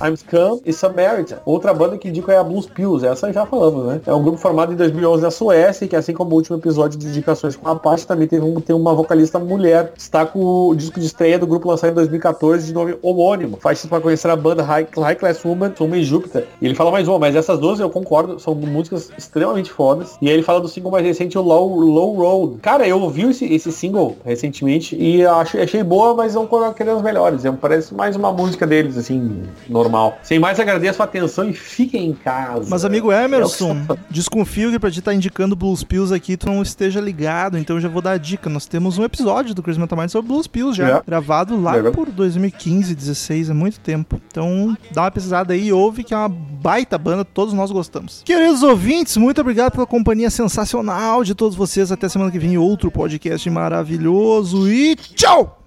I'm 0.00 0.16
Scum 0.16 0.60
e 0.64 0.72
Samaritan. 0.72 1.38
Outra 1.44 1.74
banda 1.74 1.98
que 1.98 2.08
indico 2.08 2.30
é 2.30 2.36
a 2.36 2.44
Blues 2.44 2.66
Pills, 2.66 3.04
essa 3.04 3.32
já 3.32 3.44
falamos, 3.44 3.86
né? 3.86 4.00
É 4.06 4.14
um 4.14 4.22
grupo 4.22 4.38
formado 4.38 4.72
em 4.72 4.76
2011 4.76 5.22
na 5.22 5.30
Suécia, 5.30 5.88
que 5.88 5.96
assim 5.96 6.12
como 6.12 6.32
o 6.32 6.34
último 6.34 6.56
episódio 6.56 6.98
de 6.98 7.08
indicações 7.08 7.56
com 7.56 7.68
a 7.68 7.72
Apache, 7.72 8.06
também 8.06 8.28
teve 8.28 8.44
um, 8.44 8.60
tem 8.60 8.76
uma 8.76 8.94
vocalista 8.94 9.38
mulher. 9.38 9.92
Destaca 9.96 10.38
o 10.38 10.74
disco 10.76 11.00
de 11.00 11.06
estreia 11.06 11.38
do 11.38 11.46
grupo 11.46 11.68
lançado 11.68 11.90
em 11.90 11.94
2014 11.94 12.66
de 12.66 12.74
nome 12.74 12.96
homônimo. 13.02 13.56
Faixas 13.56 13.86
para 13.86 14.00
conhecer 14.00 14.30
a 14.30 14.36
banda 14.36 14.62
High, 14.62 14.86
High 14.96 15.16
Class 15.16 15.44
Woman, 15.44 15.72
Woman 15.80 16.02
Júpiter. 16.02 16.46
E 16.60 16.66
ele 16.66 16.74
fala 16.74 16.90
mais 16.90 17.08
uma, 17.08 17.18
mas 17.18 17.34
essas 17.34 17.58
duas 17.58 17.80
eu 17.80 17.90
concordo, 17.90 18.38
são 18.38 18.54
músicas 18.54 19.10
extremamente 19.16 19.70
fodas. 19.70 20.16
E 20.20 20.28
aí 20.28 20.34
ele 20.34 20.42
fala 20.42 20.60
do 20.60 20.68
single 20.68 20.92
mais 20.92 21.04
recente, 21.04 21.36
o 21.36 21.42
Low, 21.42 21.80
Low 21.80 22.14
Road. 22.14 22.58
Cara, 22.60 22.86
eu 22.86 23.00
ouvi 23.00 23.22
esse, 23.22 23.44
esse 23.46 23.72
single 23.72 24.16
recentemente 24.24 24.94
e 24.96 25.24
achei, 25.24 25.62
achei 25.62 25.82
boa, 25.82 26.14
mas 26.14 26.34
não 26.34 26.46
com 26.46 26.56
aqueles 26.58 27.00
melhores. 27.02 27.44
É, 27.44 27.50
parece 27.52 27.94
mais 27.94 28.14
uma 28.14 28.30
música 28.36 28.66
deles, 28.66 28.96
assim, 28.96 29.42
normal. 29.68 30.18
Sem 30.22 30.38
mais, 30.38 30.60
agradeço 30.60 31.00
a 31.02 31.04
atenção 31.04 31.48
e 31.48 31.52
fiquem 31.52 32.08
em 32.10 32.12
casa. 32.12 32.66
Mas, 32.68 32.84
amigo 32.84 33.10
É 33.10 33.24
Emerson, 33.24 33.84
que- 33.86 33.98
desconfio 34.10 34.70
que 34.70 34.78
pra 34.78 34.90
te 34.90 34.98
estar 34.98 35.14
indicando 35.14 35.56
Blues 35.56 35.82
Pills 35.82 36.12
aqui, 36.14 36.36
tu 36.36 36.46
não 36.46 36.62
esteja 36.62 37.00
ligado, 37.00 37.56
então 37.58 37.76
eu 37.76 37.80
já 37.80 37.88
vou 37.88 38.02
dar 38.02 38.12
a 38.12 38.18
dica. 38.18 38.48
Nós 38.50 38.66
temos 38.66 38.98
um 38.98 39.04
episódio 39.04 39.54
do 39.54 39.62
Crazy 39.62 39.80
Metal 39.80 39.98
Mind 39.98 40.10
sobre 40.10 40.28
Blues 40.28 40.46
Pills 40.46 40.76
já, 40.76 40.98
É. 40.98 41.02
gravado 41.06 41.60
lá 41.60 41.72
Legal. 41.72 41.92
por 41.92 42.10
2015, 42.10 42.94
16, 42.94 43.50
é 43.50 43.54
muito 43.54 43.80
tempo. 43.80 44.20
Então, 44.28 44.76
dá 44.92 45.02
uma 45.02 45.10
pesquisada 45.10 45.54
aí 45.54 45.68
e 45.68 45.72
ouve 45.72 46.04
que 46.04 46.12
é 46.14 46.16
uma 46.16 46.28
baita 46.28 46.98
banda, 46.98 47.24
todos 47.24 47.54
nós 47.54 47.70
gostamos. 47.70 48.22
Queridos 48.24 48.62
ouvintes, 48.62 49.16
muito 49.16 49.40
obrigado 49.40 49.72
pela 49.72 49.86
companhia 49.86 50.30
sensacional 50.30 51.24
de 51.24 51.34
todos 51.34 51.56
vocês. 51.56 51.90
Até 51.90 52.08
semana 52.08 52.30
que 52.30 52.38
vem, 52.38 52.56
outro 52.58 52.90
podcast 52.90 53.48
maravilhoso 53.50 54.68
e 54.70 54.96
tchau! 54.96 55.65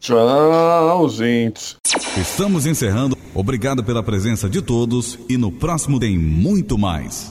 Tchau, 0.00 1.08
gente. 1.10 1.76
Estamos 2.16 2.64
encerrando. 2.64 3.16
Obrigado 3.34 3.84
pela 3.84 4.02
presença 4.02 4.48
de 4.48 4.62
todos 4.62 5.18
e 5.28 5.36
no 5.36 5.52
próximo 5.52 6.00
tem 6.00 6.18
muito 6.18 6.78
mais. 6.78 7.28